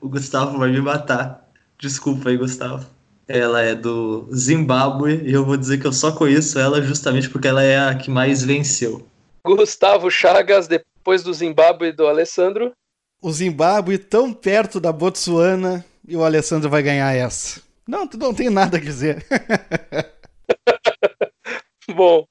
O 0.00 0.08
Gustavo 0.08 0.58
vai 0.58 0.72
me 0.72 0.80
matar. 0.80 1.48
Desculpa 1.78 2.30
aí, 2.30 2.36
Gustavo. 2.36 2.84
Ela 3.28 3.62
é 3.62 3.76
do 3.76 4.28
Zimbábue 4.34 5.22
e 5.24 5.32
eu 5.32 5.44
vou 5.44 5.56
dizer 5.56 5.78
que 5.78 5.86
eu 5.86 5.92
só 5.92 6.10
conheço 6.10 6.58
ela 6.58 6.82
justamente 6.82 7.30
porque 7.30 7.46
ela 7.46 7.62
é 7.62 7.78
a 7.78 7.94
que 7.94 8.10
mais 8.10 8.42
venceu. 8.42 9.06
Gustavo 9.44 10.10
Chagas, 10.10 10.66
depois 10.66 11.22
do 11.22 11.32
Zimbábue 11.32 11.90
e 11.90 11.92
do 11.92 12.08
Alessandro. 12.08 12.72
O 13.22 13.30
Zimbábue 13.30 13.98
tão 13.98 14.32
perto 14.32 14.80
da 14.80 14.90
Botsuana 14.90 15.84
e 16.08 16.16
o 16.16 16.24
Alessandro 16.24 16.70
vai 16.70 16.82
ganhar 16.82 17.14
essa. 17.14 17.60
Não, 17.86 18.08
não 18.18 18.34
tem 18.34 18.48
nada 18.48 18.78
a 18.78 18.80
dizer. 18.80 19.24
Bom, 21.94 22.26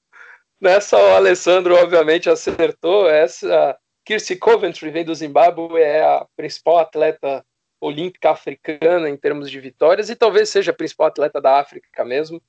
nessa 0.59 0.97
o 0.97 1.15
Alessandro 1.15 1.75
obviamente 1.75 2.30
acertou. 2.30 3.07
Essa 3.07 3.78
Kirsty 4.03 4.36
Coventry 4.36 4.89
vem 4.89 5.05
do 5.05 5.13
Zimbábue, 5.13 5.80
é 5.80 6.03
a 6.03 6.25
principal 6.36 6.80
atleta 6.80 7.45
olímpica 7.80 8.32
africana 8.32 9.07
em 9.07 9.15
termos 9.15 9.51
de 9.51 9.59
vitórias 9.59 10.09
e 10.09 10.15
talvez 10.15 10.49
seja 10.49 10.71
a 10.71 10.75
principal 10.75 11.07
atleta 11.07 11.39
da 11.39 11.59
África 11.59 12.03
mesmo. 12.03 12.41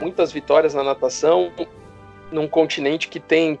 Muitas 0.00 0.30
vitórias 0.30 0.74
na 0.74 0.84
natação, 0.84 1.52
num 2.30 2.46
continente 2.46 3.08
que 3.08 3.18
tem 3.18 3.58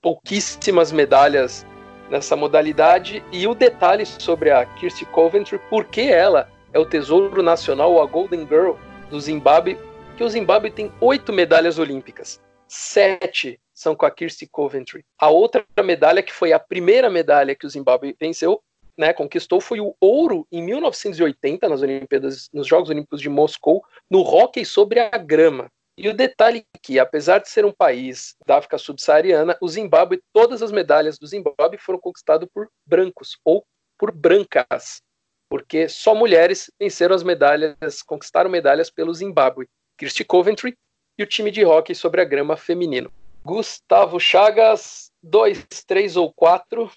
pouquíssimas 0.00 0.92
medalhas 0.92 1.66
nessa 2.10 2.36
modalidade. 2.36 3.22
E 3.32 3.46
o 3.46 3.54
detalhe 3.54 4.04
sobre 4.06 4.50
a 4.50 4.64
Kirsty 4.64 5.04
Coventry, 5.06 5.60
porque 5.70 6.02
ela 6.02 6.48
é 6.72 6.78
o 6.78 6.86
tesouro 6.86 7.42
nacional, 7.42 8.00
a 8.00 8.06
Golden 8.06 8.46
Girl 8.46 8.72
do 9.10 9.20
Zimbábue, 9.20 9.78
que 10.16 10.24
o 10.24 10.28
Zimbábue 10.28 10.70
tem 10.70 10.92
oito 11.00 11.32
medalhas 11.32 11.78
olímpicas. 11.78 12.40
Sete 12.66 13.58
são 13.72 13.94
com 13.94 14.04
a 14.04 14.10
Kirsty 14.10 14.46
Coventry. 14.46 15.04
A 15.18 15.30
outra 15.30 15.64
medalha, 15.84 16.22
que 16.22 16.32
foi 16.32 16.52
a 16.52 16.58
primeira 16.58 17.08
medalha 17.08 17.54
que 17.54 17.66
o 17.66 17.70
Zimbábue 17.70 18.16
venceu, 18.20 18.60
né, 18.98 19.12
conquistou, 19.12 19.60
foi 19.60 19.80
o 19.80 19.94
ouro 20.00 20.46
em 20.50 20.60
1980 20.60 21.68
nas 21.68 21.82
Olimpíadas, 21.82 22.50
nos 22.52 22.66
Jogos 22.66 22.90
Olímpicos 22.90 23.20
de 23.20 23.28
Moscou, 23.28 23.82
no 24.10 24.22
hóquei 24.22 24.64
sobre 24.64 24.98
a 24.98 25.16
grama. 25.16 25.70
E 26.00 26.08
o 26.08 26.14
detalhe 26.14 26.64
é 26.72 26.78
que, 26.80 26.96
apesar 27.00 27.38
de 27.38 27.48
ser 27.48 27.64
um 27.64 27.72
país 27.72 28.36
da 28.46 28.58
África 28.58 28.78
subsaariana, 28.78 29.58
o 29.60 29.68
Zimbábue, 29.68 30.22
todas 30.32 30.62
as 30.62 30.70
medalhas 30.70 31.18
do 31.18 31.26
Zimbábue 31.26 31.76
foram 31.76 31.98
conquistadas 31.98 32.48
por 32.54 32.68
brancos 32.86 33.36
ou 33.44 33.64
por 33.98 34.12
brancas, 34.12 35.02
porque 35.50 35.88
só 35.88 36.14
mulheres 36.14 36.70
venceram 36.78 37.16
as 37.16 37.24
medalhas, 37.24 38.00
conquistaram 38.00 38.48
medalhas 38.48 38.90
pelo 38.90 39.12
Zimbábue. 39.12 39.66
Kirsty 39.98 40.24
Coventry 40.24 40.76
e 41.18 41.24
o 41.24 41.26
time 41.26 41.50
de 41.50 41.64
hóquei 41.64 41.96
sobre 41.96 42.20
a 42.20 42.24
grama 42.24 42.56
feminino. 42.56 43.10
Gustavo 43.44 44.20
Chagas, 44.20 45.10
dois, 45.20 45.66
três 45.84 46.16
ou 46.16 46.32
quatro. 46.32 46.88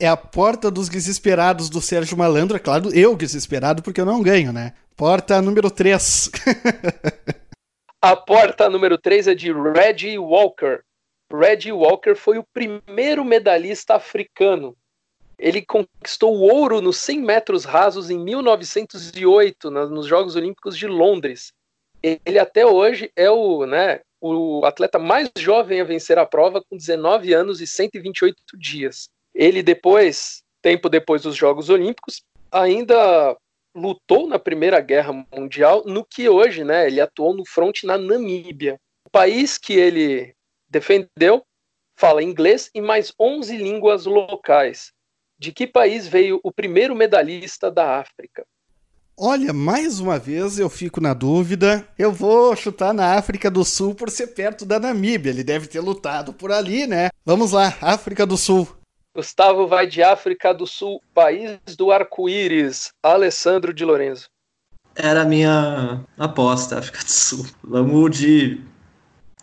É 0.00 0.08
a 0.08 0.16
porta 0.16 0.68
dos 0.68 0.88
desesperados 0.88 1.70
do 1.70 1.80
Sérgio 1.80 2.18
Malandro, 2.18 2.56
é 2.56 2.60
claro, 2.60 2.92
eu 2.92 3.14
desesperado 3.14 3.84
porque 3.84 4.00
eu 4.00 4.06
não 4.06 4.20
ganho, 4.20 4.52
né? 4.52 4.74
Porta 4.96 5.40
número 5.40 5.70
3. 5.70 6.32
A 8.00 8.14
porta 8.14 8.70
número 8.70 8.96
3 8.96 9.28
é 9.28 9.34
de 9.34 9.52
Reggie 9.52 10.18
Walker. 10.18 10.82
Reggie 11.32 11.72
Walker 11.72 12.14
foi 12.14 12.38
o 12.38 12.44
primeiro 12.52 13.24
medalhista 13.24 13.94
africano. 13.96 14.76
Ele 15.36 15.62
conquistou 15.62 16.36
o 16.36 16.42
ouro 16.42 16.80
nos 16.80 16.96
100 16.98 17.20
metros 17.20 17.64
rasos 17.64 18.08
em 18.08 18.18
1908, 18.18 19.70
nos 19.70 20.06
Jogos 20.06 20.36
Olímpicos 20.36 20.76
de 20.76 20.86
Londres. 20.86 21.52
Ele 22.00 22.38
até 22.38 22.64
hoje 22.64 23.10
é 23.16 23.28
o, 23.28 23.66
né, 23.66 24.00
o 24.20 24.64
atleta 24.64 24.98
mais 24.98 25.28
jovem 25.36 25.80
a 25.80 25.84
vencer 25.84 26.18
a 26.18 26.26
prova 26.26 26.62
com 26.62 26.76
19 26.76 27.32
anos 27.32 27.60
e 27.60 27.66
128 27.66 28.36
dias. 28.56 29.08
Ele 29.34 29.60
depois, 29.60 30.42
tempo 30.62 30.88
depois 30.88 31.22
dos 31.22 31.34
Jogos 31.34 31.68
Olímpicos, 31.68 32.22
ainda 32.50 33.36
lutou 33.78 34.28
na 34.28 34.38
Primeira 34.38 34.80
Guerra 34.80 35.12
Mundial, 35.32 35.82
no 35.86 36.04
que 36.04 36.28
hoje, 36.28 36.64
né, 36.64 36.86
ele 36.86 37.00
atuou 37.00 37.34
no 37.34 37.44
fronte 37.46 37.86
na 37.86 37.96
Namíbia. 37.96 38.78
O 39.06 39.10
país 39.10 39.56
que 39.56 39.72
ele 39.72 40.34
defendeu 40.68 41.42
fala 41.96 42.22
inglês 42.22 42.70
e 42.74 42.80
mais 42.80 43.12
11 43.18 43.56
línguas 43.56 44.06
locais. 44.06 44.92
De 45.38 45.52
que 45.52 45.66
país 45.66 46.06
veio 46.06 46.40
o 46.42 46.52
primeiro 46.52 46.94
medalhista 46.94 47.70
da 47.70 47.98
África? 47.98 48.44
Olha, 49.20 49.52
mais 49.52 49.98
uma 49.98 50.16
vez 50.16 50.60
eu 50.60 50.70
fico 50.70 51.00
na 51.00 51.12
dúvida. 51.12 51.86
Eu 51.98 52.12
vou 52.12 52.54
chutar 52.54 52.94
na 52.94 53.14
África 53.14 53.50
do 53.50 53.64
Sul 53.64 53.92
por 53.92 54.10
ser 54.10 54.28
perto 54.28 54.64
da 54.64 54.78
Namíbia. 54.78 55.30
Ele 55.30 55.42
deve 55.42 55.66
ter 55.66 55.80
lutado 55.80 56.32
por 56.32 56.52
ali, 56.52 56.86
né? 56.86 57.08
Vamos 57.24 57.50
lá, 57.50 57.76
África 57.80 58.24
do 58.24 58.36
Sul. 58.36 58.77
Gustavo 59.18 59.66
vai 59.66 59.84
de 59.88 60.00
África 60.00 60.54
do 60.54 60.64
Sul, 60.64 61.02
país 61.12 61.58
do 61.76 61.90
arco-íris. 61.90 62.92
Alessandro 63.02 63.74
de 63.74 63.84
Lorenzo. 63.84 64.28
Era 64.94 65.22
a 65.22 65.24
minha 65.24 66.04
aposta, 66.16 66.78
África 66.78 67.02
do 67.02 67.10
Sul. 67.10 67.44
Vamos 67.64 68.16
de 68.16 68.60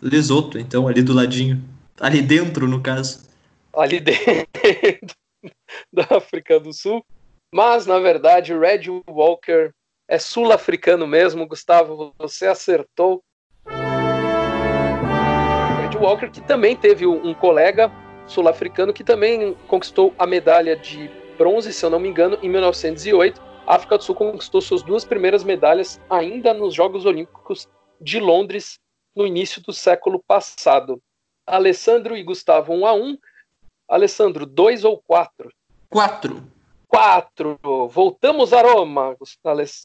Lesoto, 0.00 0.58
então, 0.58 0.88
ali 0.88 1.02
do 1.02 1.12
ladinho. 1.12 1.62
Ali 2.00 2.22
dentro, 2.22 2.66
no 2.66 2.80
caso. 2.80 3.28
Ali 3.76 4.00
dentro 4.00 5.14
da 5.92 6.06
África 6.16 6.58
do 6.58 6.72
Sul. 6.72 7.04
Mas, 7.52 7.84
na 7.84 7.98
verdade, 7.98 8.58
Red 8.58 8.84
Walker 9.06 9.72
é 10.08 10.18
sul-africano 10.18 11.06
mesmo. 11.06 11.46
Gustavo, 11.46 12.14
você 12.18 12.46
acertou. 12.46 13.22
Red 15.82 15.98
Walker, 15.98 16.30
que 16.30 16.40
também 16.40 16.74
teve 16.74 17.06
um 17.06 17.34
colega 17.34 17.92
sul-africano 18.26 18.92
que 18.92 19.04
também 19.04 19.54
conquistou 19.68 20.14
a 20.18 20.26
medalha 20.26 20.76
de 20.76 21.10
bronze, 21.36 21.72
se 21.72 21.84
eu 21.84 21.90
não 21.90 22.00
me 22.00 22.08
engano, 22.08 22.38
em 22.42 22.48
1908. 22.48 23.40
A 23.66 23.74
África 23.74 23.98
do 23.98 24.04
Sul 24.04 24.14
conquistou 24.14 24.60
suas 24.60 24.82
duas 24.82 25.04
primeiras 25.04 25.42
medalhas 25.42 26.00
ainda 26.08 26.54
nos 26.54 26.74
Jogos 26.74 27.04
Olímpicos 27.04 27.68
de 28.00 28.20
Londres 28.20 28.78
no 29.14 29.26
início 29.26 29.62
do 29.62 29.72
século 29.72 30.22
passado. 30.26 31.00
Alessandro 31.46 32.16
e 32.16 32.22
Gustavo 32.22 32.72
1 32.72 32.78
um 32.78 32.86
a 32.86 32.92
1. 32.92 33.04
Um. 33.04 33.18
Alessandro, 33.88 34.44
2 34.44 34.84
ou 34.84 35.00
4? 35.06 35.50
4. 35.88 36.42
4. 36.88 37.58
Voltamos 37.88 38.52
a 38.52 38.62
Roma, 38.62 39.16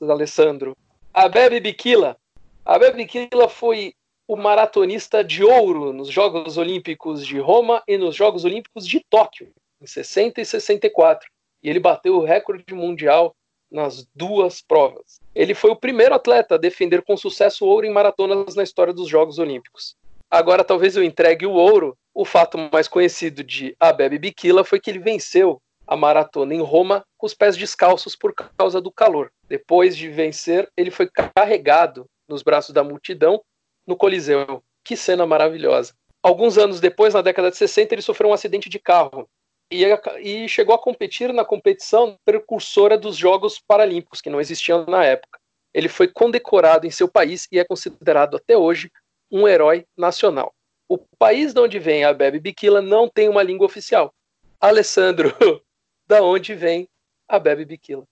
Alessandro. 0.02 0.76
Abebe 1.14 1.60
Bikila. 1.60 2.18
Abebe 2.66 2.98
Bikila 2.98 3.48
foi 3.48 3.94
o 4.32 4.38
maratonista 4.38 5.22
de 5.26 5.44
ouro 5.44 5.92
nos 5.92 6.08
Jogos 6.08 6.56
Olímpicos 6.56 7.28
de 7.28 7.38
Roma 7.38 7.84
e 7.86 7.98
nos 7.98 8.16
Jogos 8.16 8.46
Olímpicos 8.46 8.88
de 8.88 9.02
Tóquio, 9.10 9.52
em 9.82 9.86
60 9.86 10.40
e 10.40 10.46
64. 10.46 11.30
E 11.62 11.70
ele 11.70 11.82
bateu 11.82 12.16
o 12.16 12.24
recorde 12.24 12.74
mundial 12.74 13.36
nas 13.70 14.08
duas 14.16 14.62
provas. 14.62 15.20
Ele 15.36 15.54
foi 15.54 15.70
o 15.70 15.76
primeiro 15.76 16.16
atleta 16.16 16.56
a 16.56 16.58
defender 16.58 17.02
com 17.02 17.18
sucesso 17.18 17.66
ouro 17.66 17.86
em 17.86 17.92
maratonas 17.92 18.56
na 18.56 18.64
história 18.64 18.94
dos 18.94 19.10
Jogos 19.10 19.38
Olímpicos. 19.38 19.98
Agora, 20.30 20.64
talvez 20.64 20.96
eu 20.96 21.04
entregue 21.04 21.46
o 21.46 21.52
ouro. 21.52 21.98
O 22.14 22.24
fato 22.24 22.58
mais 22.72 22.88
conhecido 22.88 23.44
de 23.44 23.76
Abebe 23.78 24.18
Bikila 24.18 24.64
foi 24.64 24.80
que 24.80 24.90
ele 24.90 25.00
venceu 25.00 25.62
a 25.86 25.98
maratona 25.98 26.56
em 26.56 26.62
Roma 26.62 27.04
com 27.18 27.28
os 27.28 27.34
pés 27.34 27.58
descalços 27.58 28.16
por 28.16 28.34
causa 28.34 28.80
do 28.80 28.94
calor. 28.94 29.30
Depois 29.50 29.98
de 29.98 30.08
vencer, 30.08 30.72
ele 30.78 30.90
foi 30.90 31.10
carregado 31.36 32.06
nos 32.30 32.42
braços 32.42 32.74
da 32.74 32.82
multidão 32.82 33.42
no 33.86 33.96
Coliseu. 33.96 34.64
Que 34.84 34.96
cena 34.96 35.26
maravilhosa. 35.26 35.94
Alguns 36.24 36.58
anos 36.58 36.80
depois, 36.80 37.14
na 37.14 37.22
década 37.22 37.50
de 37.50 37.58
60, 37.58 37.94
ele 37.94 38.02
sofreu 38.02 38.30
um 38.30 38.34
acidente 38.34 38.70
de 38.70 38.80
carro 38.80 39.28
e, 39.72 39.86
e 40.20 40.50
chegou 40.50 40.76
a 40.76 40.80
competir 40.80 41.34
na 41.34 41.46
competição 41.46 42.18
precursora 42.26 42.98
dos 42.98 43.16
Jogos 43.16 43.60
Paralímpicos, 43.60 44.22
que 44.22 44.30
não 44.30 44.42
existiam 44.42 44.86
na 44.86 45.04
época. 45.04 45.40
Ele 45.74 45.88
foi 45.88 46.08
condecorado 46.08 46.86
em 46.86 46.92
seu 46.92 47.08
país 47.08 47.48
e 47.52 47.58
é 47.58 47.64
considerado 47.64 48.38
até 48.38 48.58
hoje 48.58 48.92
um 49.32 49.48
herói 49.48 49.86
nacional. 49.98 50.54
O 50.90 50.98
país 51.18 51.54
de 51.54 51.62
onde 51.62 51.80
vem 51.80 52.04
a 52.04 52.14
Bebe 52.14 52.40
Bikila 52.40 52.82
não 52.82 53.08
tem 53.08 53.30
uma 53.30 53.42
língua 53.42 53.66
oficial. 53.66 54.14
Alessandro, 54.60 55.34
da 56.06 56.22
onde 56.22 56.54
vem 56.54 56.88
a 57.30 57.40
Bebe 57.40 57.64
Bikila? 57.64 58.04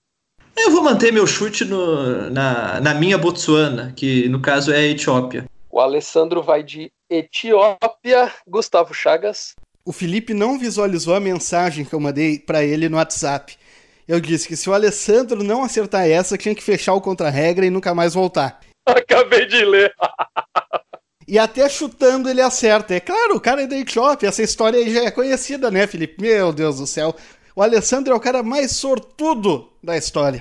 Eu 0.57 0.71
vou 0.71 0.81
manter 0.81 1.11
meu 1.11 1.27
chute 1.27 1.65
no, 1.65 2.29
na, 2.29 2.79
na 2.79 2.93
minha 2.93 3.17
Botsuana, 3.17 3.93
que 3.95 4.27
no 4.29 4.41
caso 4.41 4.71
é 4.71 4.77
a 4.77 4.87
Etiópia. 4.87 5.45
O 5.71 5.79
Alessandro 5.79 6.41
vai 6.41 6.63
de 6.63 6.91
Etiópia, 7.09 8.31
Gustavo 8.47 8.93
Chagas. 8.93 9.53
O 9.85 9.91
Felipe 9.91 10.33
não 10.33 10.57
visualizou 10.57 11.13
a 11.13 11.19
mensagem 11.19 11.85
que 11.85 11.93
eu 11.93 11.99
mandei 11.99 12.39
para 12.39 12.63
ele 12.63 12.89
no 12.89 12.97
WhatsApp. 12.97 13.55
Eu 14.07 14.19
disse 14.19 14.47
que 14.47 14.55
se 14.55 14.67
o 14.67 14.73
Alessandro 14.73 15.43
não 15.43 15.63
acertar 15.63 16.07
essa, 16.07 16.37
tinha 16.37 16.55
que 16.55 16.63
fechar 16.63 16.93
o 16.95 17.01
contra-regra 17.01 17.65
e 17.65 17.69
nunca 17.69 17.93
mais 17.93 18.15
voltar. 18.15 18.59
Acabei 18.85 19.45
de 19.45 19.63
ler. 19.63 19.93
e 21.27 21.37
até 21.37 21.69
chutando 21.69 22.27
ele 22.27 22.41
acerta. 22.41 22.95
É 22.95 22.99
claro, 22.99 23.35
o 23.35 23.39
cara 23.39 23.61
é 23.61 23.67
da 23.67 23.77
Etiópia, 23.77 24.27
essa 24.27 24.41
história 24.41 24.79
aí 24.79 24.91
já 24.91 25.03
é 25.03 25.11
conhecida, 25.11 25.69
né, 25.69 25.85
Felipe? 25.85 26.19
Meu 26.19 26.51
Deus 26.51 26.77
do 26.77 26.87
céu. 26.87 27.15
O 27.55 27.61
Alessandro 27.61 28.13
é 28.13 28.15
o 28.15 28.19
cara 28.19 28.41
mais 28.41 28.71
sortudo 28.71 29.71
da 29.83 29.95
história. 29.95 30.39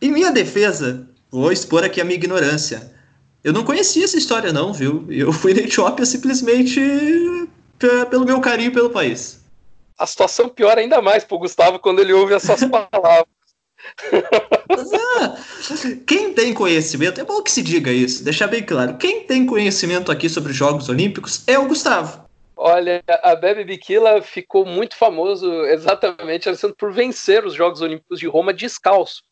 Em 0.00 0.12
minha 0.12 0.30
defesa, 0.30 1.08
vou 1.30 1.50
expor 1.50 1.82
aqui 1.82 2.00
a 2.00 2.04
minha 2.04 2.16
ignorância. 2.16 2.99
Eu 3.42 3.52
não 3.52 3.64
conhecia 3.64 4.04
essa 4.04 4.18
história, 4.18 4.52
não, 4.52 4.72
viu? 4.72 5.06
Eu 5.08 5.32
fui 5.32 5.54
na 5.54 5.60
Etiópia 5.60 6.04
simplesmente 6.04 6.80
pelo 8.10 8.26
meu 8.26 8.40
carinho 8.40 8.72
pelo 8.72 8.90
país. 8.90 9.40
A 9.98 10.06
situação 10.06 10.48
piora 10.48 10.80
ainda 10.80 11.00
mais 11.00 11.24
pro 11.24 11.38
Gustavo 11.38 11.78
quando 11.78 12.00
ele 12.00 12.12
ouve 12.12 12.34
essas 12.34 12.60
palavras. 12.68 13.26
ah, 15.20 15.36
quem 16.06 16.34
tem 16.34 16.52
conhecimento, 16.52 17.20
é 17.20 17.24
bom 17.24 17.42
que 17.42 17.50
se 17.50 17.62
diga 17.62 17.90
isso, 17.90 18.22
deixar 18.22 18.46
bem 18.46 18.62
claro. 18.62 18.98
Quem 18.98 19.24
tem 19.24 19.46
conhecimento 19.46 20.12
aqui 20.12 20.28
sobre 20.28 20.52
os 20.52 20.56
Jogos 20.56 20.88
Olímpicos 20.88 21.42
é 21.46 21.58
o 21.58 21.66
Gustavo. 21.66 22.28
Olha, 22.56 23.02
a 23.22 23.34
Bebe 23.34 23.64
Bikila 23.64 24.20
ficou 24.20 24.66
muito 24.66 24.94
famoso 24.94 25.50
exatamente 25.64 26.46
por 26.76 26.92
vencer 26.92 27.46
os 27.46 27.54
Jogos 27.54 27.80
Olímpicos 27.80 28.20
de 28.20 28.26
Roma 28.26 28.52
descalço. 28.52 29.22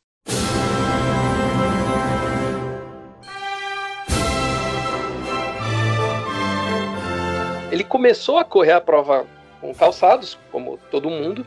Ele 7.79 7.85
começou 7.85 8.39
a 8.39 8.45
correr 8.45 8.73
a 8.73 8.81
prova 8.81 9.25
com 9.61 9.73
calçados, 9.73 10.37
como 10.51 10.81
todo 10.91 11.09
mundo, 11.09 11.47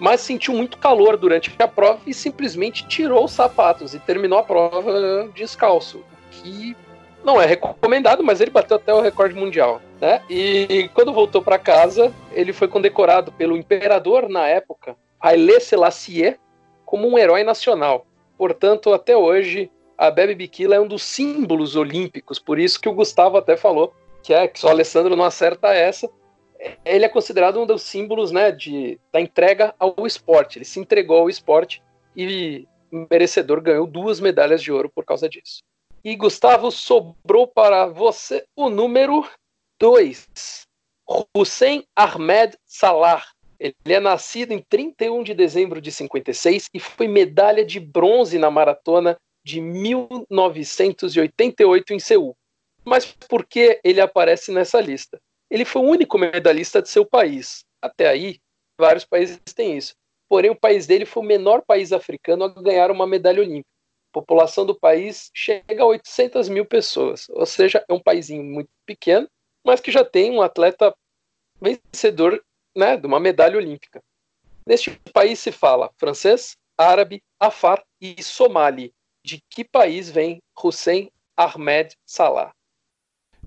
mas 0.00 0.22
sentiu 0.22 0.54
muito 0.54 0.78
calor 0.78 1.18
durante 1.18 1.54
a 1.58 1.68
prova 1.68 2.00
e 2.06 2.14
simplesmente 2.14 2.88
tirou 2.88 3.26
os 3.26 3.32
sapatos 3.32 3.92
e 3.92 3.98
terminou 3.98 4.38
a 4.38 4.42
prova 4.42 5.28
descalço, 5.34 6.02
que 6.30 6.74
não 7.22 7.38
é 7.38 7.44
recomendado, 7.44 8.24
mas 8.24 8.40
ele 8.40 8.50
bateu 8.50 8.78
até 8.78 8.94
o 8.94 9.02
recorde 9.02 9.34
mundial, 9.34 9.82
né? 10.00 10.22
E 10.30 10.88
quando 10.94 11.12
voltou 11.12 11.42
para 11.42 11.58
casa, 11.58 12.10
ele 12.32 12.54
foi 12.54 12.68
condecorado 12.68 13.30
pelo 13.30 13.54
imperador 13.54 14.30
na 14.30 14.48
época, 14.48 14.96
Haile 15.20 15.60
Selassie, 15.60 16.38
como 16.86 17.06
um 17.06 17.18
herói 17.18 17.44
nacional. 17.44 18.06
Portanto, 18.38 18.94
até 18.94 19.14
hoje, 19.14 19.70
a 19.98 20.10
Bebe 20.10 20.34
Bikila 20.34 20.76
é 20.76 20.80
um 20.80 20.88
dos 20.88 21.02
símbolos 21.02 21.76
olímpicos, 21.76 22.38
por 22.38 22.58
isso 22.58 22.80
que 22.80 22.88
o 22.88 22.94
Gustavo 22.94 23.36
até 23.36 23.58
falou 23.58 23.92
que 24.26 24.34
é 24.34 24.46
que 24.48 24.58
só 24.58 24.66
o 24.66 24.70
Alessandro 24.70 25.14
não 25.14 25.24
acerta 25.24 25.72
essa. 25.72 26.10
Ele 26.84 27.04
é 27.04 27.08
considerado 27.08 27.60
um 27.60 27.66
dos 27.66 27.82
símbolos, 27.82 28.32
né, 28.32 28.50
de, 28.50 28.98
da 29.12 29.20
entrega 29.20 29.72
ao 29.78 30.04
esporte. 30.04 30.58
Ele 30.58 30.64
se 30.64 30.80
entregou 30.80 31.18
ao 31.18 31.30
esporte 31.30 31.80
e 32.16 32.66
merecedor 33.08 33.60
ganhou 33.60 33.86
duas 33.86 34.18
medalhas 34.18 34.60
de 34.60 34.72
ouro 34.72 34.90
por 34.92 35.04
causa 35.04 35.28
disso. 35.28 35.62
E 36.02 36.16
Gustavo 36.16 36.72
sobrou 36.72 37.46
para 37.46 37.86
você 37.86 38.44
o 38.56 38.68
número 38.68 39.24
2, 39.78 40.66
Hussein 41.36 41.84
Ahmed 41.94 42.58
Salah. 42.64 43.22
Ele 43.60 43.76
é 43.86 44.00
nascido 44.00 44.50
em 44.50 44.60
31 44.68 45.22
de 45.22 45.34
dezembro 45.34 45.80
de 45.80 45.92
56 45.92 46.68
e 46.74 46.80
foi 46.80 47.06
medalha 47.06 47.64
de 47.64 47.78
bronze 47.78 48.40
na 48.40 48.50
maratona 48.50 49.16
de 49.44 49.60
1988 49.60 51.94
em 51.94 52.00
Seul. 52.00 52.36
Mas 52.86 53.12
por 53.28 53.44
que 53.44 53.80
ele 53.82 54.00
aparece 54.00 54.52
nessa 54.52 54.80
lista? 54.80 55.20
Ele 55.50 55.64
foi 55.64 55.82
o 55.82 55.86
único 55.86 56.16
medalhista 56.16 56.80
de 56.80 56.88
seu 56.88 57.04
país. 57.04 57.64
Até 57.82 58.08
aí, 58.08 58.38
vários 58.78 59.04
países 59.04 59.40
têm 59.54 59.76
isso. 59.76 59.94
Porém, 60.28 60.50
o 60.50 60.58
país 60.58 60.86
dele 60.86 61.04
foi 61.04 61.22
o 61.22 61.26
menor 61.26 61.62
país 61.66 61.92
africano 61.92 62.44
a 62.44 62.48
ganhar 62.48 62.90
uma 62.90 63.06
medalha 63.06 63.40
olímpica. 63.42 63.68
A 64.10 64.20
população 64.20 64.64
do 64.64 64.78
país 64.78 65.30
chega 65.34 65.82
a 65.82 65.86
800 65.86 66.48
mil 66.48 66.64
pessoas, 66.64 67.28
ou 67.30 67.44
seja, 67.44 67.84
é 67.88 67.92
um 67.92 68.00
paísinho 68.00 68.42
muito 68.42 68.70
pequeno, 68.86 69.28
mas 69.64 69.80
que 69.80 69.90
já 69.90 70.04
tem 70.04 70.30
um 70.30 70.40
atleta 70.40 70.94
vencedor 71.60 72.42
né, 72.74 72.96
de 72.96 73.06
uma 73.06 73.20
medalha 73.20 73.56
olímpica. 73.56 74.00
Neste 74.66 74.90
país 75.12 75.38
se 75.38 75.52
fala 75.52 75.90
francês, 75.96 76.56
árabe, 76.78 77.22
afar 77.38 77.84
e 78.00 78.22
somali. 78.22 78.92
De 79.24 79.40
que 79.50 79.64
país 79.64 80.08
vem 80.08 80.40
Hussein 80.62 81.10
Ahmed 81.36 81.96
Salah? 82.04 82.55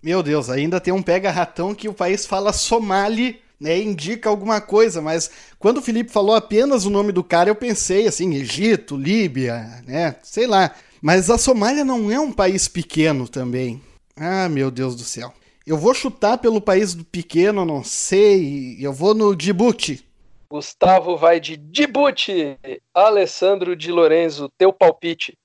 Meu 0.01 0.23
Deus, 0.23 0.49
ainda 0.49 0.79
tem 0.79 0.93
um 0.93 1.03
pega-ratão 1.03 1.75
que 1.75 1.89
o 1.89 1.93
país 1.93 2.25
fala 2.25 2.53
Somali, 2.53 3.41
né? 3.59 3.77
Indica 3.77 4.29
alguma 4.29 4.61
coisa, 4.61 5.01
mas 5.01 5.29
quando 5.59 5.77
o 5.77 5.81
Felipe 5.81 6.11
falou 6.11 6.35
apenas 6.35 6.85
o 6.85 6.89
nome 6.89 7.11
do 7.11 7.23
cara, 7.23 7.49
eu 7.49 7.55
pensei 7.55 8.07
assim, 8.07 8.33
Egito, 8.35 8.95
Líbia, 8.95 9.83
né? 9.85 10.15
Sei 10.23 10.47
lá. 10.47 10.73
Mas 11.01 11.29
a 11.29 11.37
Somália 11.37 11.83
não 11.83 12.09
é 12.11 12.19
um 12.19 12.31
país 12.31 12.67
pequeno 12.67 13.27
também. 13.27 13.81
Ah, 14.15 14.49
meu 14.49 14.69
Deus 14.71 14.95
do 14.95 15.03
céu. 15.03 15.33
Eu 15.65 15.77
vou 15.77 15.93
chutar 15.93 16.37
pelo 16.37 16.59
país 16.59 16.93
do 16.93 17.03
pequeno, 17.05 17.65
não 17.65 17.83
sei. 17.83 18.77
Eu 18.79 18.91
vou 18.91 19.13
no 19.13 19.35
Djibouti. 19.35 20.05
Gustavo 20.51 21.15
vai 21.15 21.39
de 21.39 21.55
Djibouti. 21.55 22.57
Alessandro 22.93 23.75
de 23.75 23.91
Lorenzo, 23.91 24.49
teu 24.57 24.73
palpite. 24.73 25.37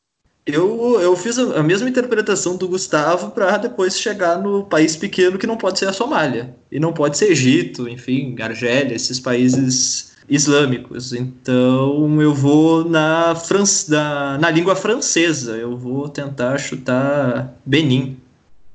Eu, 0.47 1.01
eu 1.01 1.16
fiz 1.16 1.38
a 1.38 1.62
mesma 1.62 1.88
interpretação 1.88 2.57
do 2.57 2.68
Gustavo 2.68 3.30
para 3.30 3.57
depois 3.57 3.99
chegar 3.99 4.38
no 4.38 4.64
país 4.64 4.95
pequeno 4.95 5.38
que 5.38 5.47
não 5.47 5.57
pode 5.57 5.78
ser 5.78 5.88
a 5.88 5.92
Somália. 5.92 6.55
E 6.70 6.78
não 6.78 6.92
pode 6.92 7.16
ser 7.16 7.30
Egito, 7.30 7.88
enfim, 7.88 8.36
Argélia, 8.38 8.95
esses 8.95 9.18
países 9.18 10.14
islâmicos. 10.28 11.14
Então 11.14 12.20
eu 12.20 12.34
vou 12.34 12.84
na, 12.84 13.34
fran 13.34 13.64
na, 13.88 14.38
na 14.38 14.51
língua 14.51 14.76
francesa. 14.76 15.57
Eu 15.57 15.78
vou 15.78 16.11
tentar 16.11 16.59
chutar 16.59 17.55
Benin. 17.64 18.20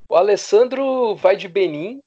O 0.08 0.16
Alessandro 0.16 1.14
vai 1.14 1.36
de 1.36 1.46
Benin. 1.46 2.00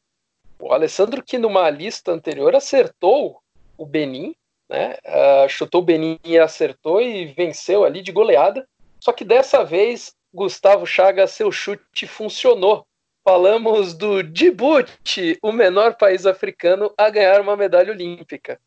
O 0.59 0.73
Alessandro 0.73 1.23
que 1.23 1.37
numa 1.37 1.69
lista 1.69 2.11
anterior 2.11 2.53
acertou 2.53 3.39
o 3.77 3.85
Benin, 3.85 4.33
né? 4.69 4.95
Uh, 5.05 5.49
chutou 5.49 5.81
o 5.81 5.85
Benin 5.85 6.19
e 6.23 6.37
acertou 6.37 7.01
e 7.01 7.25
venceu 7.27 7.85
ali 7.85 8.01
de 8.01 8.11
goleada. 8.11 8.65
Só 9.03 9.11
que 9.11 9.25
dessa 9.25 9.65
vez, 9.65 10.13
Gustavo 10.33 10.85
Chagas, 10.85 11.31
seu 11.31 11.51
chute 11.51 12.07
funcionou. 12.07 12.85
Falamos 13.21 13.93
do 13.93 14.23
Djibouti, 14.23 15.37
o 15.43 15.51
menor 15.51 15.95
país 15.95 16.25
africano 16.25 16.89
a 16.97 17.09
ganhar 17.09 17.41
uma 17.41 17.57
medalha 17.57 17.91
olímpica. 17.91 18.57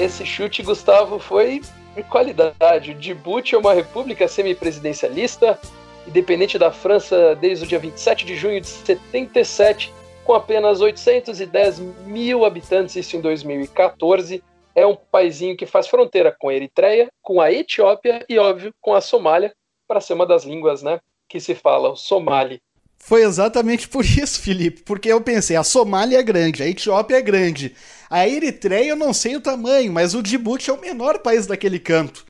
Esse 0.00 0.24
chute, 0.24 0.62
Gustavo, 0.62 1.18
foi 1.18 1.60
de 1.94 2.02
qualidade. 2.04 2.92
O 2.92 2.94
Djibouti 2.94 3.54
é 3.54 3.58
uma 3.58 3.74
república 3.74 4.26
semipresidencialista, 4.26 5.60
independente 6.08 6.58
da 6.58 6.72
França 6.72 7.36
desde 7.36 7.66
o 7.66 7.68
dia 7.68 7.78
27 7.78 8.24
de 8.24 8.36
junho 8.36 8.58
de 8.58 8.68
77 8.68 9.92
com 10.24 10.32
apenas 10.32 10.80
810 10.80 11.78
mil 12.06 12.46
habitantes, 12.46 12.96
isso 12.96 13.18
em 13.18 13.20
2014. 13.20 14.42
É 14.74 14.86
um 14.86 14.96
paizinho 14.96 15.56
que 15.56 15.66
faz 15.66 15.86
fronteira 15.86 16.34
com 16.38 16.48
a 16.48 16.54
Eritreia, 16.54 17.08
com 17.20 17.40
a 17.40 17.52
Etiópia 17.52 18.24
e, 18.28 18.38
óbvio, 18.38 18.72
com 18.80 18.94
a 18.94 19.00
Somália, 19.00 19.54
para 19.86 20.00
ser 20.00 20.14
uma 20.14 20.26
das 20.26 20.44
línguas 20.44 20.82
né, 20.82 20.98
que 21.28 21.38
se 21.40 21.54
fala, 21.54 21.90
o 21.90 21.96
somali. 21.96 22.60
Foi 22.98 23.22
exatamente 23.22 23.88
por 23.88 24.04
isso, 24.04 24.40
Felipe, 24.40 24.82
porque 24.82 25.08
eu 25.12 25.20
pensei, 25.20 25.56
a 25.56 25.64
Somália 25.64 26.18
é 26.18 26.22
grande, 26.22 26.62
a 26.62 26.68
Etiópia 26.68 27.16
é 27.16 27.20
grande, 27.20 27.74
a 28.08 28.28
Eritreia 28.28 28.90
eu 28.90 28.96
não 28.96 29.12
sei 29.12 29.34
o 29.34 29.40
tamanho, 29.40 29.92
mas 29.92 30.14
o 30.14 30.22
Djibouti 30.22 30.70
é 30.70 30.72
o 30.72 30.80
menor 30.80 31.18
país 31.18 31.46
daquele 31.46 31.80
canto. 31.80 32.24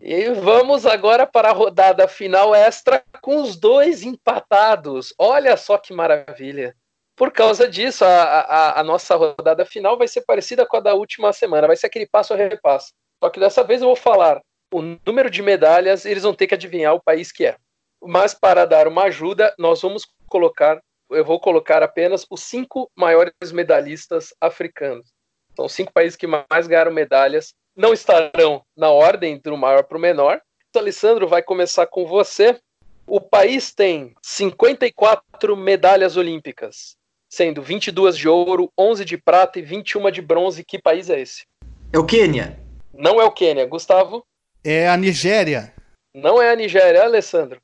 E 0.00 0.30
vamos 0.30 0.86
agora 0.86 1.26
para 1.26 1.48
a 1.48 1.52
rodada 1.52 2.06
final 2.06 2.54
extra 2.54 3.02
com 3.20 3.42
os 3.42 3.56
dois 3.56 4.02
empatados. 4.02 5.12
Olha 5.18 5.56
só 5.56 5.76
que 5.76 5.92
maravilha. 5.92 6.76
Por 7.18 7.32
causa 7.32 7.68
disso, 7.68 8.04
a, 8.04 8.22
a, 8.22 8.80
a, 8.80 8.84
nossa 8.84 9.16
rodada 9.16 9.66
final 9.66 9.98
vai 9.98 10.06
ser 10.06 10.20
parecida 10.20 10.64
com 10.64 10.76
a 10.76 10.80
da 10.80 10.94
última 10.94 11.32
semana. 11.32 11.66
Vai 11.66 11.76
ser 11.76 11.88
aquele 11.88 12.06
passo 12.06 12.32
a 12.32 12.36
repasso. 12.36 12.92
Só 13.22 13.28
que 13.28 13.40
dessa 13.40 13.64
vez 13.64 13.82
eu 13.82 13.88
vou 13.88 13.96
falar 13.96 14.40
o 14.72 14.80
número 15.04 15.28
de 15.28 15.42
medalhas 15.42 16.04
e 16.04 16.10
eles 16.10 16.22
vão 16.22 16.32
ter 16.32 16.46
que 16.46 16.54
adivinhar 16.54 16.94
o 16.94 17.02
país 17.02 17.32
que 17.32 17.44
é. 17.44 17.56
Mas 18.00 18.34
para 18.34 18.64
dar 18.64 18.86
uma 18.86 19.04
ajuda, 19.04 19.52
nós 19.58 19.82
vamos 19.82 20.06
colocar, 20.28 20.80
eu 21.10 21.24
vou 21.24 21.40
colocar 21.40 21.82
apenas 21.82 22.24
os 22.30 22.44
cinco 22.44 22.88
maiores 22.96 23.32
medalhistas 23.52 24.32
africanos. 24.40 25.08
São 25.56 25.68
cinco 25.68 25.92
países 25.92 26.16
que 26.16 26.28
mais 26.28 26.68
ganharam 26.68 26.92
medalhas 26.92 27.52
não 27.76 27.92
estarão 27.92 28.64
na 28.76 28.90
ordem 28.90 29.38
do 29.38 29.56
maior 29.56 29.82
para 29.84 29.98
o 29.98 30.00
menor. 30.00 30.40
Então, 30.68 30.82
Alessandro, 30.82 31.26
vai 31.26 31.42
começar 31.42 31.86
com 31.86 32.06
você. 32.06 32.60
O 33.06 33.20
país 33.20 33.72
tem 33.72 34.14
54 34.22 35.56
medalhas 35.56 36.16
olímpicas, 36.16 36.97
sendo 37.28 37.62
22 37.62 38.16
de 38.16 38.28
ouro, 38.28 38.72
11 38.78 39.04
de 39.04 39.16
prata 39.18 39.58
e 39.58 39.62
21 39.62 40.10
de 40.10 40.22
bronze. 40.22 40.64
Que 40.64 40.80
país 40.80 41.10
é 41.10 41.20
esse? 41.20 41.44
É 41.92 41.98
o 41.98 42.04
Quênia. 42.04 42.58
Não 42.94 43.20
é 43.20 43.24
o 43.24 43.30
Quênia. 43.30 43.66
Gustavo? 43.66 44.24
É 44.64 44.88
a 44.88 44.96
Nigéria. 44.96 45.72
Não 46.14 46.40
é 46.40 46.50
a 46.50 46.56
Nigéria, 46.56 47.04
Alessandro. 47.04 47.60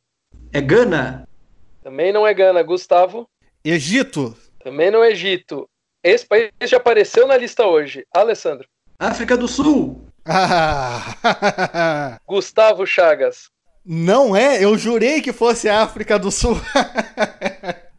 É 0.53 0.61
Gana. 0.61 1.29
Também 1.83 2.13
não 2.13 2.27
é 2.27 2.33
Gana. 2.33 2.63
Gustavo? 2.63 3.29
Egito. 3.65 4.37
Também 4.63 4.91
não 4.91 5.03
é 5.03 5.11
Egito. 5.11 5.69
Esse 6.03 6.27
país 6.27 6.51
já 6.65 6.77
apareceu 6.77 7.27
na 7.27 7.37
lista 7.37 7.67
hoje. 7.67 8.07
Alessandro? 8.13 8.69
África 8.99 9.37
do 9.37 9.49
Sul. 9.49 10.07
Ah. 10.27 12.19
Gustavo 12.27 12.87
Chagas. 12.87 13.51
Não 13.85 14.35
é? 14.35 14.65
Eu 14.65 14.79
jurei 14.79 15.21
que 15.21 15.33
fosse 15.33 15.69
a 15.69 15.83
África 15.83 16.19
do 16.19 16.31
Sul. 16.31 16.59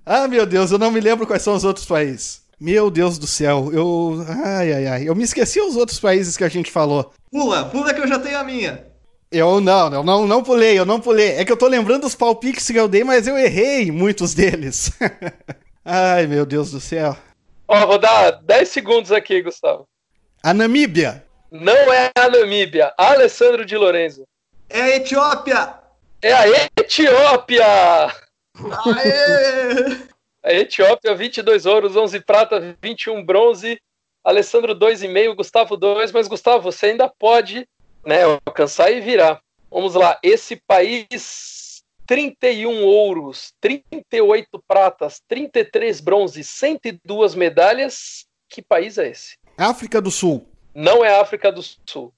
ah, 0.06 0.28
meu 0.28 0.46
Deus, 0.46 0.72
eu 0.72 0.78
não 0.78 0.92
me 0.92 1.00
lembro 1.00 1.26
quais 1.26 1.42
são 1.42 1.56
os 1.56 1.64
outros 1.64 1.86
países. 1.86 2.44
Meu 2.60 2.90
Deus 2.90 3.18
do 3.18 3.28
céu, 3.28 3.70
eu. 3.74 4.26
Ai, 4.46 4.72
ai, 4.72 4.88
ai. 4.88 5.10
Eu 5.10 5.16
me 5.16 5.24
esqueci 5.24 5.60
os 5.60 5.76
outros 5.76 6.00
países 6.00 6.38
que 6.38 6.44
a 6.44 6.50
gente 6.50 6.72
falou. 6.72 7.12
Pula, 7.32 7.66
pula 7.66 7.94
que 7.94 8.00
eu 8.00 8.08
já 8.08 8.18
tenho 8.18 8.38
a 8.38 8.44
minha. 8.44 8.86
Eu 9.32 9.60
não, 9.60 9.92
eu 9.92 10.04
não, 10.04 10.26
não 10.26 10.44
pulei, 10.44 10.80
eu 10.80 10.86
não 10.86 11.02
pulei. 11.02 11.32
É 11.32 11.44
que 11.44 11.52
eu 11.52 11.58
tô 11.58 11.68
lembrando 11.68 12.06
os 12.06 12.16
palpites 12.16 12.68
que 12.68 12.80
eu 12.80 12.88
dei, 12.88 13.04
mas 13.04 13.28
eu 13.28 13.38
errei 13.38 13.92
muitos 13.92 14.34
deles. 14.34 14.92
ai, 15.84 16.28
meu 16.28 16.46
Deus 16.46 16.72
do 16.72 16.80
céu. 16.80 17.18
Ó, 17.68 17.86
vou 17.86 17.98
dar 17.98 18.32
10 18.32 18.70
segundos 18.70 19.12
aqui, 19.12 19.42
Gustavo. 19.42 19.88
A 20.42 20.54
Namíbia. 20.54 21.26
Não 21.52 21.92
é 21.92 22.12
a 22.16 22.30
Namíbia. 22.30 22.94
Alessandro 22.98 23.66
de 23.66 23.76
Lorenzo. 23.76 24.24
É 24.70 24.82
a 24.82 24.96
Etiópia. 24.96 25.74
É 26.22 26.32
a 26.32 26.48
Etiópia. 26.78 27.66
Aê! 28.98 30.16
A 30.44 30.54
Etiópia, 30.54 31.16
22 31.16 31.66
ouros, 31.66 31.96
11 31.96 32.20
prata, 32.22 32.78
21 32.82 33.26
bronze. 33.26 33.82
Alessandro 34.24 34.76
2,5, 34.76 35.36
Gustavo 35.36 35.76
2. 35.76 36.12
Mas, 36.12 36.28
Gustavo, 36.28 36.72
você 36.72 36.88
ainda 36.88 37.10
pode 37.10 37.68
né, 38.06 38.24
alcançar 38.46 38.92
e 38.92 39.02
virar. 39.02 39.42
Vamos 39.72 39.96
lá. 39.96 40.20
Esse 40.22 40.56
país 40.68 41.84
31 42.06 42.84
ouros, 42.84 43.54
38 43.60 44.64
pratas, 44.68 45.20
33 45.28 46.00
bronzes, 46.00 46.48
102 46.50 47.36
medalhas. 47.36 48.26
Que 48.48 48.62
país 48.62 48.98
é 48.98 49.10
esse? 49.10 49.38
África 49.58 50.00
do 50.00 50.12
Sul. 50.12 50.48
Não 50.74 51.04
é 51.04 51.20
África 51.20 51.52
do 51.52 51.62
Sul. 51.64 52.14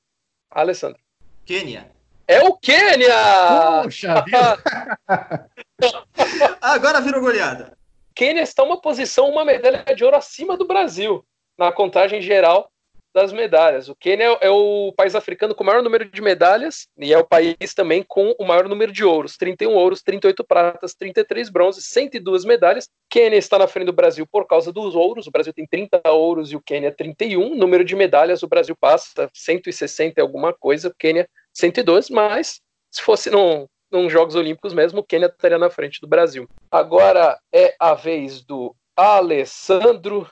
Alessandro. 0.51 0.99
Quênia. 1.45 1.89
É 2.27 2.43
o 2.43 2.57
Quênia! 2.57 3.83
Puxa 3.83 4.21
vida. 4.21 4.59
Agora 6.61 6.99
virou 6.99 7.21
goleada. 7.21 7.77
Quênia 8.13 8.41
está 8.41 8.63
uma 8.63 8.81
posição, 8.81 9.29
uma 9.29 9.45
medalha 9.45 9.85
de 9.95 10.03
ouro 10.03 10.17
acima 10.17 10.57
do 10.57 10.67
Brasil 10.67 11.23
na 11.57 11.71
contagem 11.71 12.21
geral 12.21 12.69
das 13.13 13.31
medalhas. 13.31 13.87
O 13.87 13.95
Quênia 13.95 14.37
é 14.41 14.49
o 14.49 14.93
país 14.95 15.15
africano 15.15 15.55
com 15.55 15.63
o 15.63 15.65
maior 15.65 15.81
número 15.81 16.03
de 16.03 16.21
medalhas 16.21 16.87
e 16.97 17.13
é 17.13 17.17
o 17.17 17.25
país 17.25 17.73
também 17.73 18.03
com 18.03 18.35
o 18.37 18.45
maior 18.45 18.67
número 18.67 18.91
de 18.91 19.05
ouros: 19.05 19.37
31 19.37 19.71
ouros, 19.71 20.03
38 20.03 20.43
pratas, 20.43 20.93
33 20.93 21.49
bronzes, 21.49 21.85
102 21.85 22.43
medalhas. 22.43 22.89
Quênia 23.09 23.37
está 23.37 23.57
na 23.57 23.67
frente 23.67 23.85
do 23.85 23.93
Brasil 23.93 24.27
por 24.29 24.45
causa 24.45 24.71
dos 24.71 24.95
ouros. 24.95 25.27
O 25.27 25.31
Brasil 25.31 25.53
tem 25.53 25.65
30 25.65 26.01
ouros 26.11 26.51
e 26.51 26.57
o 26.57 26.61
Quênia 26.61 26.91
31. 26.91 27.55
Número 27.55 27.85
de 27.85 27.95
medalhas, 27.95 28.43
o 28.43 28.47
Brasil 28.47 28.75
passa 28.75 29.29
160 29.33 30.19
e 30.19 30.21
alguma 30.21 30.53
coisa, 30.53 30.89
o 30.89 30.93
Quênia 30.93 31.27
102, 31.57 32.09
mas 32.11 32.61
se 32.91 33.01
fosse 33.01 33.31
num, 33.31 33.65
num 33.91 34.09
Jogos 34.09 34.35
Olímpicos 34.35 34.73
mesmo, 34.73 34.99
o 34.99 35.03
Quênia 35.03 35.25
estaria 35.25 35.57
na 35.57 35.71
frente 35.71 35.99
do 35.99 36.07
Brasil. 36.07 36.47
Agora 36.69 37.37
é 37.51 37.75
a 37.79 37.95
vez 37.95 38.41
do 38.41 38.75
Alessandro 38.95 40.27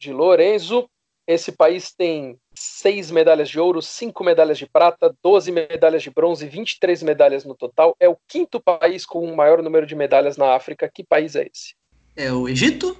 de 0.00 0.10
Lorenzo. 0.10 0.88
Esse 1.26 1.52
país 1.52 1.92
tem 1.92 2.38
seis 2.54 3.10
medalhas 3.10 3.50
de 3.50 3.60
ouro, 3.60 3.82
cinco 3.82 4.24
medalhas 4.24 4.58
de 4.58 4.66
prata, 4.66 5.14
12 5.22 5.52
medalhas 5.52 6.02
de 6.02 6.10
bronze, 6.10 6.48
23 6.48 7.02
medalhas 7.02 7.44
no 7.44 7.54
total. 7.54 7.94
É 8.00 8.08
o 8.08 8.16
quinto 8.26 8.58
país 8.58 9.04
com 9.04 9.22
o 9.22 9.36
maior 9.36 9.62
número 9.62 9.86
de 9.86 9.94
medalhas 9.94 10.36
na 10.36 10.54
África. 10.54 10.90
Que 10.92 11.04
país 11.04 11.36
é 11.36 11.42
esse? 11.42 11.74
É 12.16 12.32
o 12.32 12.48
Egito? 12.48 12.96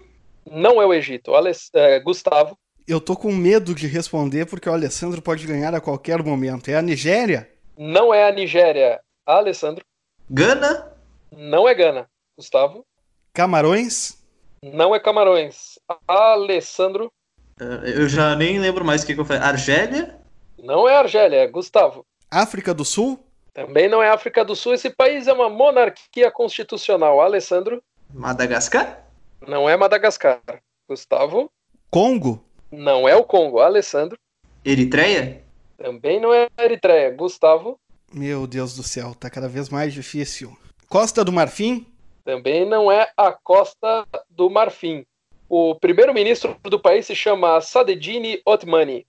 Não 0.46 0.80
é 0.80 0.86
o 0.86 0.94
Egito. 0.94 1.34
Aless 1.34 1.70
é, 1.74 1.98
Gustavo. 1.98 2.56
Eu 2.86 3.00
tô 3.00 3.16
com 3.16 3.32
medo 3.32 3.74
de 3.74 3.86
responder 3.86 4.46
porque 4.46 4.68
o 4.68 4.72
Alessandro 4.72 5.22
pode 5.22 5.46
ganhar 5.46 5.74
a 5.74 5.80
qualquer 5.80 6.22
momento. 6.22 6.70
É 6.70 6.76
a 6.76 6.82
Nigéria? 6.82 7.48
Não 7.76 8.12
é 8.12 8.28
a 8.28 8.32
Nigéria. 8.32 9.00
Alessandro. 9.24 9.84
Gana? 10.28 10.92
Não 11.30 11.68
é 11.68 11.74
Gana. 11.74 12.08
Gustavo. 12.36 12.84
Camarões? 13.32 14.18
Não 14.62 14.94
é 14.94 15.00
Camarões. 15.00 15.78
Alessandro. 16.06 17.12
Uh, 17.60 17.84
eu 17.84 18.08
já 18.08 18.34
nem 18.34 18.58
lembro 18.58 18.84
mais 18.84 19.02
o 19.02 19.06
que, 19.06 19.14
que 19.14 19.20
eu 19.20 19.24
falei. 19.24 19.42
Argélia? 19.42 20.18
Não 20.58 20.88
é 20.88 20.96
Argélia, 20.96 21.38
é 21.38 21.46
Gustavo. 21.46 22.04
África 22.30 22.74
do 22.74 22.84
Sul? 22.84 23.18
Também 23.52 23.88
não 23.88 24.02
é 24.02 24.10
África 24.10 24.44
do 24.44 24.54
Sul. 24.54 24.74
Esse 24.74 24.90
país 24.90 25.26
é 25.26 25.32
uma 25.32 25.48
monarquia 25.48 26.30
constitucional. 26.30 27.20
Alessandro? 27.20 27.82
Madagascar? 28.12 29.04
Não 29.46 29.68
é 29.68 29.76
Madagascar. 29.76 30.40
Gustavo? 30.88 31.50
Congo? 31.90 32.44
Não 32.70 33.08
é 33.08 33.16
o 33.16 33.24
Congo. 33.24 33.58
Alessandro? 33.60 34.18
Eritreia? 34.64 35.42
Também 35.82 36.20
não 36.20 36.32
é 36.32 36.46
Eritreia. 36.58 37.10
Gustavo? 37.10 37.78
Meu 38.12 38.46
Deus 38.46 38.76
do 38.76 38.82
céu, 38.82 39.14
tá 39.14 39.30
cada 39.30 39.48
vez 39.48 39.70
mais 39.70 39.94
difícil. 39.94 40.54
Costa 40.86 41.24
do 41.24 41.32
Marfim? 41.32 41.86
Também 42.22 42.68
não 42.68 42.92
é 42.92 43.10
a 43.16 43.32
Costa 43.32 44.06
do 44.28 44.50
Marfim. 44.50 45.06
O 45.48 45.74
primeiro-ministro 45.74 46.54
do 46.64 46.78
país 46.78 47.06
se 47.06 47.14
chama 47.14 47.60
Sadedine 47.62 48.42
Otmani. 48.44 49.06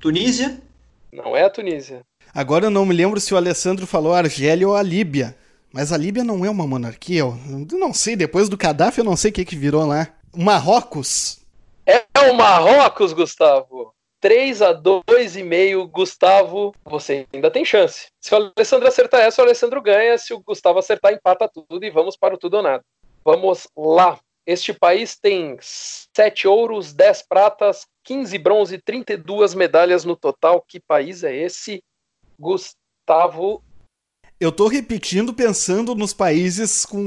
Tunísia? 0.00 0.62
Não 1.12 1.36
é 1.36 1.44
a 1.44 1.50
Tunísia. 1.50 2.02
Agora 2.34 2.66
eu 2.66 2.70
não 2.70 2.86
me 2.86 2.94
lembro 2.94 3.20
se 3.20 3.34
o 3.34 3.36
Alessandro 3.36 3.86
falou 3.86 4.14
Argélia 4.14 4.66
ou 4.66 4.74
a 4.74 4.82
Líbia. 4.82 5.36
Mas 5.70 5.92
a 5.92 5.98
Líbia 5.98 6.24
não 6.24 6.42
é 6.42 6.48
uma 6.48 6.66
monarquia. 6.66 7.20
Eu 7.20 7.36
não 7.72 7.92
sei, 7.92 8.16
depois 8.16 8.48
do 8.48 8.56
Gaddafi 8.56 8.98
eu 9.00 9.04
não 9.04 9.16
sei 9.16 9.30
o 9.30 9.34
que, 9.34 9.44
que 9.44 9.56
virou 9.56 9.84
lá. 9.84 10.08
Marrocos? 10.34 11.40
É 11.86 12.02
o 12.30 12.34
Marrocos, 12.34 13.12
Gustavo. 13.12 13.94
3 14.24 14.62
a 14.62 14.74
2,5, 14.74 15.86
Gustavo, 15.90 16.74
você 16.82 17.26
ainda 17.30 17.50
tem 17.50 17.62
chance. 17.62 18.06
Se 18.18 18.34
o 18.34 18.52
Alessandro 18.56 18.88
acertar 18.88 19.20
essa, 19.20 19.42
o 19.42 19.44
Alessandro 19.44 19.82
ganha. 19.82 20.16
Se 20.16 20.32
o 20.32 20.40
Gustavo 20.40 20.78
acertar, 20.78 21.12
empata 21.12 21.46
tudo 21.46 21.84
e 21.84 21.90
vamos 21.90 22.16
para 22.16 22.34
o 22.34 22.38
tudo 22.38 22.56
ou 22.56 22.62
nada. 22.62 22.82
Vamos 23.22 23.68
lá. 23.76 24.18
Este 24.46 24.72
país 24.72 25.14
tem 25.14 25.58
7 25.60 26.48
ouros, 26.48 26.94
10 26.94 27.26
pratas, 27.28 27.86
15 28.02 28.38
bronze, 28.38 28.78
32 28.78 29.52
medalhas 29.54 30.06
no 30.06 30.16
total. 30.16 30.64
Que 30.66 30.80
país 30.80 31.22
é 31.22 31.36
esse? 31.36 31.84
Gustavo. 32.40 33.62
Eu 34.40 34.50
tô 34.50 34.68
repetindo 34.68 35.34
pensando 35.34 35.94
nos 35.94 36.14
países 36.14 36.86
com 36.86 36.98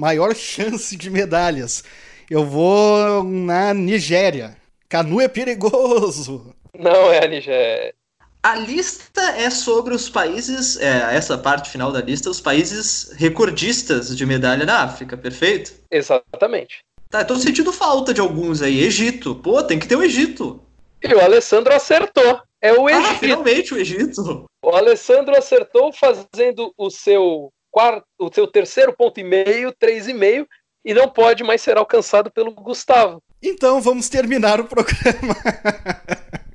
maior 0.00 0.34
chance 0.34 0.96
de 0.96 1.10
medalhas. 1.10 1.84
Eu 2.28 2.44
vou 2.44 3.22
na 3.22 3.72
Nigéria. 3.72 4.56
Canu 4.88 5.20
é 5.20 5.28
perigoso. 5.28 6.55
Não 6.78 7.12
é 7.12 7.24
a 7.24 7.28
Nigéria. 7.28 7.94
A 8.42 8.54
lista 8.54 9.20
é 9.38 9.50
sobre 9.50 9.92
os 9.92 10.08
países, 10.08 10.76
é, 10.78 11.16
essa 11.16 11.36
parte 11.36 11.68
final 11.68 11.90
da 11.90 12.00
lista, 12.00 12.30
os 12.30 12.40
países 12.40 13.10
recordistas 13.16 14.16
de 14.16 14.24
medalha 14.24 14.64
na 14.64 14.82
África, 14.84 15.16
perfeito? 15.16 15.72
Exatamente. 15.90 16.78
Tá, 17.10 17.24
tô 17.24 17.34
sentindo 17.36 17.72
falta 17.72 18.14
de 18.14 18.20
alguns 18.20 18.62
aí. 18.62 18.82
Egito. 18.84 19.34
Pô, 19.34 19.62
tem 19.62 19.78
que 19.78 19.88
ter 19.88 19.96
o 19.96 20.02
Egito. 20.02 20.62
E 21.02 21.12
o 21.12 21.20
Alessandro 21.20 21.74
acertou. 21.74 22.40
É 22.60 22.72
o 22.72 22.86
Ah, 22.86 22.92
Egito. 22.92 23.18
finalmente 23.18 23.74
o 23.74 23.78
Egito. 23.78 24.46
O 24.64 24.70
Alessandro 24.70 25.36
acertou 25.36 25.92
fazendo 25.92 26.72
o 26.78 26.88
seu 26.90 27.50
quarto, 27.70 28.04
o 28.18 28.30
seu 28.32 28.46
terceiro 28.46 28.92
ponto 28.96 29.18
e 29.20 29.24
meio, 29.24 29.72
três 29.78 30.08
e 30.08 30.14
meio, 30.14 30.46
e 30.84 30.94
não 30.94 31.08
pode 31.08 31.42
mais 31.44 31.60
ser 31.62 31.76
alcançado 31.76 32.30
pelo 32.30 32.52
Gustavo. 32.52 33.20
Então 33.42 33.80
vamos 33.80 34.08
terminar 34.08 34.60
o 34.60 34.64
programa. 34.64 35.36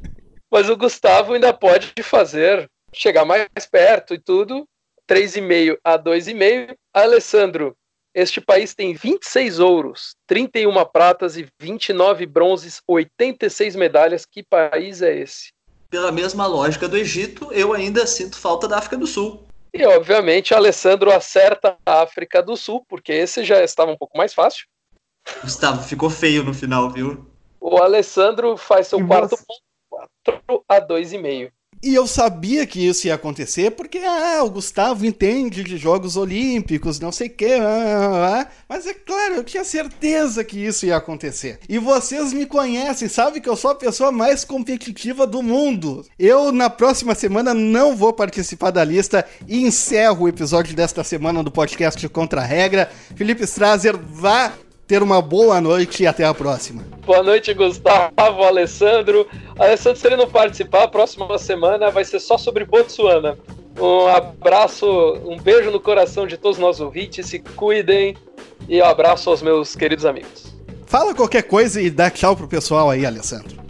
Mas 0.52 0.70
o 0.70 0.76
Gustavo 0.76 1.34
ainda 1.34 1.54
pode 1.54 1.94
fazer, 2.04 2.70
chegar 2.94 3.24
mais 3.24 3.48
perto 3.72 4.14
e 4.14 4.20
tudo, 4.20 4.68
3,5 5.10 5.78
a 5.84 5.98
2,5. 5.98 6.76
Alessandro, 6.94 7.76
este 8.14 8.42
país 8.42 8.76
tem 8.76 8.94
26 8.94 9.60
ouros, 9.60 10.16
31 10.28 10.74
pratas 10.86 11.38
e 11.38 11.48
29 11.60 12.26
bronzes, 12.26 12.82
86 12.86 13.78
medalhas. 13.78 14.26
Que 14.26 14.44
país 14.44 15.02
é 15.02 15.16
esse? 15.16 15.54
Pela 15.90 16.12
mesma 16.12 16.46
lógica 16.46 16.88
do 16.88 16.98
Egito, 16.98 17.52
eu 17.54 17.74
ainda 17.74 18.06
sinto 18.06 18.38
falta 18.38 18.68
da 18.68 18.78
África 18.78 18.98
do 18.98 19.08
Sul. 19.08 19.48
E 19.74 19.86
obviamente 19.86 20.54
Alessandro 20.54 21.12
acerta 21.12 21.78
a 21.86 22.02
África 22.02 22.44
do 22.44 22.58
Sul, 22.58 22.84
porque 22.90 23.14
esse 23.14 23.46
já 23.46 23.64
estava 23.64 23.92
um 23.92 23.98
pouco 23.98 24.18
mais 24.18 24.34
fácil. 24.34 24.66
Gustavo, 25.42 25.82
ficou 25.84 26.10
feio 26.10 26.44
no 26.44 26.54
final, 26.54 26.90
viu? 26.90 27.26
O 27.60 27.78
Alessandro 27.78 28.58
faz 28.58 28.88
seu 28.88 29.00
E 29.00 29.08
quarto 29.08 29.38
você? 29.38 29.46
ponto, 29.46 29.62
4 30.26 30.64
a 30.68 30.82
2,5. 30.82 31.52
E 31.84 31.96
eu 31.96 32.06
sabia 32.06 32.68
que 32.68 32.86
isso 32.88 33.08
ia 33.08 33.16
acontecer, 33.16 33.72
porque 33.72 33.98
ah, 33.98 34.44
o 34.44 34.52
Gustavo 34.52 35.04
entende 35.04 35.64
de 35.64 35.78
Jogos 35.78 36.16
Olímpicos, 36.16 37.00
não 37.00 37.12
sei 37.12 37.26
o 37.28 37.32
que, 37.32 37.58
mas 38.70 38.86
é 38.86 38.94
claro, 38.94 39.36
eu 39.36 39.44
tinha 39.44 39.64
certeza 39.64 40.44
que 40.44 40.64
isso 40.64 40.86
ia 40.86 40.98
acontecer. 40.98 41.60
E 41.68 41.80
vocês 41.80 42.34
me 42.34 42.46
conhecem, 42.46 43.08
sabem 43.08 43.42
que 43.42 43.50
eu 43.50 43.56
sou 43.56 43.72
a 43.72 43.76
pessoa 43.76 44.12
mais 44.12 44.46
competitiva 44.46 45.26
do 45.26 45.42
mundo. 45.42 46.06
Eu, 46.20 46.52
na 46.52 46.70
próxima 46.70 47.16
semana, 47.16 47.52
não 47.52 47.96
vou 47.96 48.14
participar 48.14 48.70
da 48.70 48.84
lista 48.84 49.26
e 49.48 49.64
encerro 49.64 50.26
o 50.26 50.30
episódio 50.30 50.76
desta 50.76 51.04
semana 51.04 51.44
do 51.44 51.50
podcast 51.50 52.08
Contra 52.10 52.42
a 52.42 52.46
Regra. 52.46 52.92
Felipe 53.16 53.44
Strazer, 53.44 53.98
vá 53.98 54.54
ter 54.92 55.02
uma 55.02 55.22
boa 55.22 55.62
noite 55.62 56.04
e 56.04 56.08
até 56.08 56.26
a 56.26 56.34
próxima. 56.34 56.84
Boa 57.06 57.24
noite, 57.24 57.54
Gustavo, 57.54 58.44
Alessandro. 58.44 59.26
Alessandro, 59.58 59.98
se 59.98 60.06
ele 60.06 60.18
não 60.18 60.30
participar, 60.30 60.84
a 60.84 60.88
próxima 60.90 61.38
semana 61.38 61.90
vai 61.90 62.04
ser 62.04 62.20
só 62.20 62.38
sobre 62.38 62.66
Botsuana. 62.66 63.38
Um 63.80 64.08
abraço, 64.08 64.86
um 65.26 65.40
beijo 65.40 65.72
no 65.72 65.80
coração 65.80 66.28
de 66.28 66.36
todos 66.36 66.58
os 66.58 66.62
nossos 66.62 66.82
ouvintes, 66.82 67.26
se 67.26 67.40
cuidem 67.40 68.18
e 68.68 68.82
um 68.82 68.86
abraço 68.86 69.30
aos 69.30 69.42
meus 69.42 69.78
queridos 69.78 70.06
amigos. 70.06 70.54
Fala 70.88 71.16
qualquer 71.16 71.44
coisa 71.44 71.82
e 71.82 71.90
dá 71.90 72.10
tchau 72.10 72.36
pro 72.36 72.50
pessoal 72.50 72.90
aí, 72.90 73.06
Alessandro. 73.06 73.62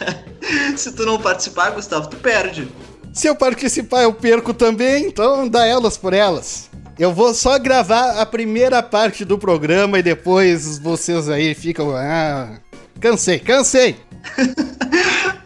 Se 0.78 0.96
tu 0.96 1.04
não 1.04 1.20
participar, 1.20 1.72
Gustavo, 1.72 2.08
tu 2.08 2.16
perde. 2.16 2.66
Se 3.12 3.26
eu 3.26 3.36
participar, 3.36 4.04
eu 4.04 4.14
perco 4.14 4.54
também, 4.54 5.04
então 5.04 5.46
dá 5.46 5.66
elas 5.66 5.98
por 5.98 6.14
elas. 6.14 6.69
Eu 7.00 7.14
vou 7.14 7.32
só 7.32 7.58
gravar 7.58 8.20
a 8.20 8.26
primeira 8.26 8.82
parte 8.82 9.24
do 9.24 9.38
programa 9.38 9.98
e 9.98 10.02
depois 10.02 10.76
vocês 10.76 11.30
aí 11.30 11.54
ficam. 11.54 11.96
Ah, 11.96 12.60
cansei, 13.00 13.38
cansei! 13.38 13.96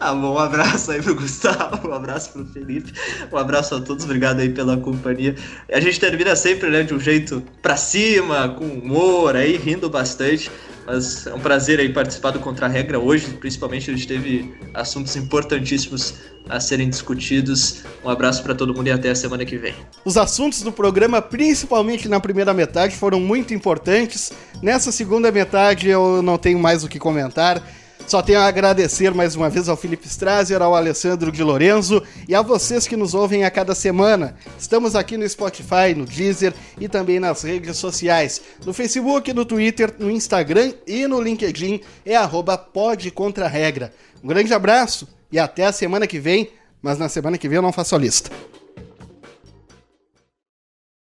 Ah, 0.00 0.12
bom, 0.12 0.34
um 0.34 0.38
abraço 0.38 0.90
aí 0.90 1.00
pro 1.00 1.14
Gustavo, 1.14 1.88
um 1.88 1.94
abraço 1.94 2.32
pro 2.32 2.44
Felipe, 2.44 2.92
um 3.32 3.38
abraço 3.38 3.74
a 3.74 3.80
todos, 3.80 4.04
obrigado 4.04 4.40
aí 4.40 4.50
pela 4.50 4.76
companhia. 4.76 5.34
A 5.72 5.80
gente 5.80 5.98
termina 5.98 6.36
sempre, 6.36 6.68
né, 6.68 6.82
de 6.82 6.92
um 6.92 7.00
jeito 7.00 7.42
pra 7.62 7.74
cima, 7.74 8.50
com 8.50 8.66
humor 8.66 9.34
aí, 9.34 9.56
rindo 9.56 9.88
bastante. 9.88 10.50
Mas 10.86 11.26
é 11.26 11.34
um 11.34 11.40
prazer 11.40 11.80
aí 11.80 11.92
participar 11.92 12.30
do 12.30 12.40
Contra 12.40 12.66
a 12.66 12.68
Regra 12.68 12.98
hoje, 12.98 13.28
principalmente 13.34 13.90
a 13.90 13.94
gente 13.94 14.06
teve 14.06 14.54
assuntos 14.74 15.16
importantíssimos 15.16 16.14
a 16.48 16.60
serem 16.60 16.90
discutidos. 16.90 17.84
Um 18.04 18.10
abraço 18.10 18.42
pra 18.42 18.54
todo 18.54 18.74
mundo 18.74 18.88
e 18.88 18.90
até 18.90 19.10
a 19.10 19.14
semana 19.14 19.44
que 19.44 19.56
vem. 19.56 19.74
Os 20.04 20.16
assuntos 20.16 20.62
do 20.62 20.70
programa, 20.70 21.22
principalmente 21.22 22.08
na 22.08 22.20
primeira 22.20 22.52
metade, 22.52 22.96
foram 22.96 23.18
muito 23.18 23.54
importantes. 23.54 24.32
Nessa 24.62 24.92
segunda 24.92 25.32
metade 25.32 25.88
eu 25.88 26.22
não 26.22 26.36
tenho 26.36 26.58
mais 26.58 26.84
o 26.84 26.88
que 26.88 26.98
comentar. 26.98 27.62
Só 28.06 28.20
tenho 28.20 28.38
a 28.38 28.46
agradecer 28.46 29.14
mais 29.14 29.34
uma 29.34 29.48
vez 29.48 29.66
ao 29.66 29.76
Felipe 29.76 30.06
Strazer, 30.06 30.60
ao 30.60 30.74
Alessandro 30.74 31.32
de 31.32 31.42
Lorenzo 31.42 32.02
e 32.28 32.34
a 32.34 32.42
vocês 32.42 32.86
que 32.86 32.96
nos 32.96 33.14
ouvem 33.14 33.44
a 33.44 33.50
cada 33.50 33.74
semana. 33.74 34.36
Estamos 34.58 34.94
aqui 34.94 35.16
no 35.16 35.26
Spotify, 35.26 35.94
no 35.96 36.04
Deezer 36.04 36.52
e 36.78 36.86
também 36.86 37.18
nas 37.18 37.42
redes 37.42 37.78
sociais. 37.78 38.42
No 38.64 38.74
Facebook, 38.74 39.32
no 39.32 39.46
Twitter, 39.46 39.94
no 39.98 40.10
Instagram 40.10 40.74
e 40.86 41.06
no 41.06 41.20
LinkedIn 41.20 41.80
é 42.04 42.14
arroba. 42.14 42.68
Um 44.22 44.28
grande 44.28 44.52
abraço 44.52 45.08
e 45.32 45.38
até 45.38 45.64
a 45.64 45.72
semana 45.72 46.06
que 46.06 46.20
vem, 46.20 46.50
mas 46.82 46.98
na 46.98 47.08
semana 47.08 47.38
que 47.38 47.48
vem 47.48 47.56
eu 47.56 47.62
não 47.62 47.72
faço 47.72 47.94
a 47.94 47.98
lista. 47.98 48.30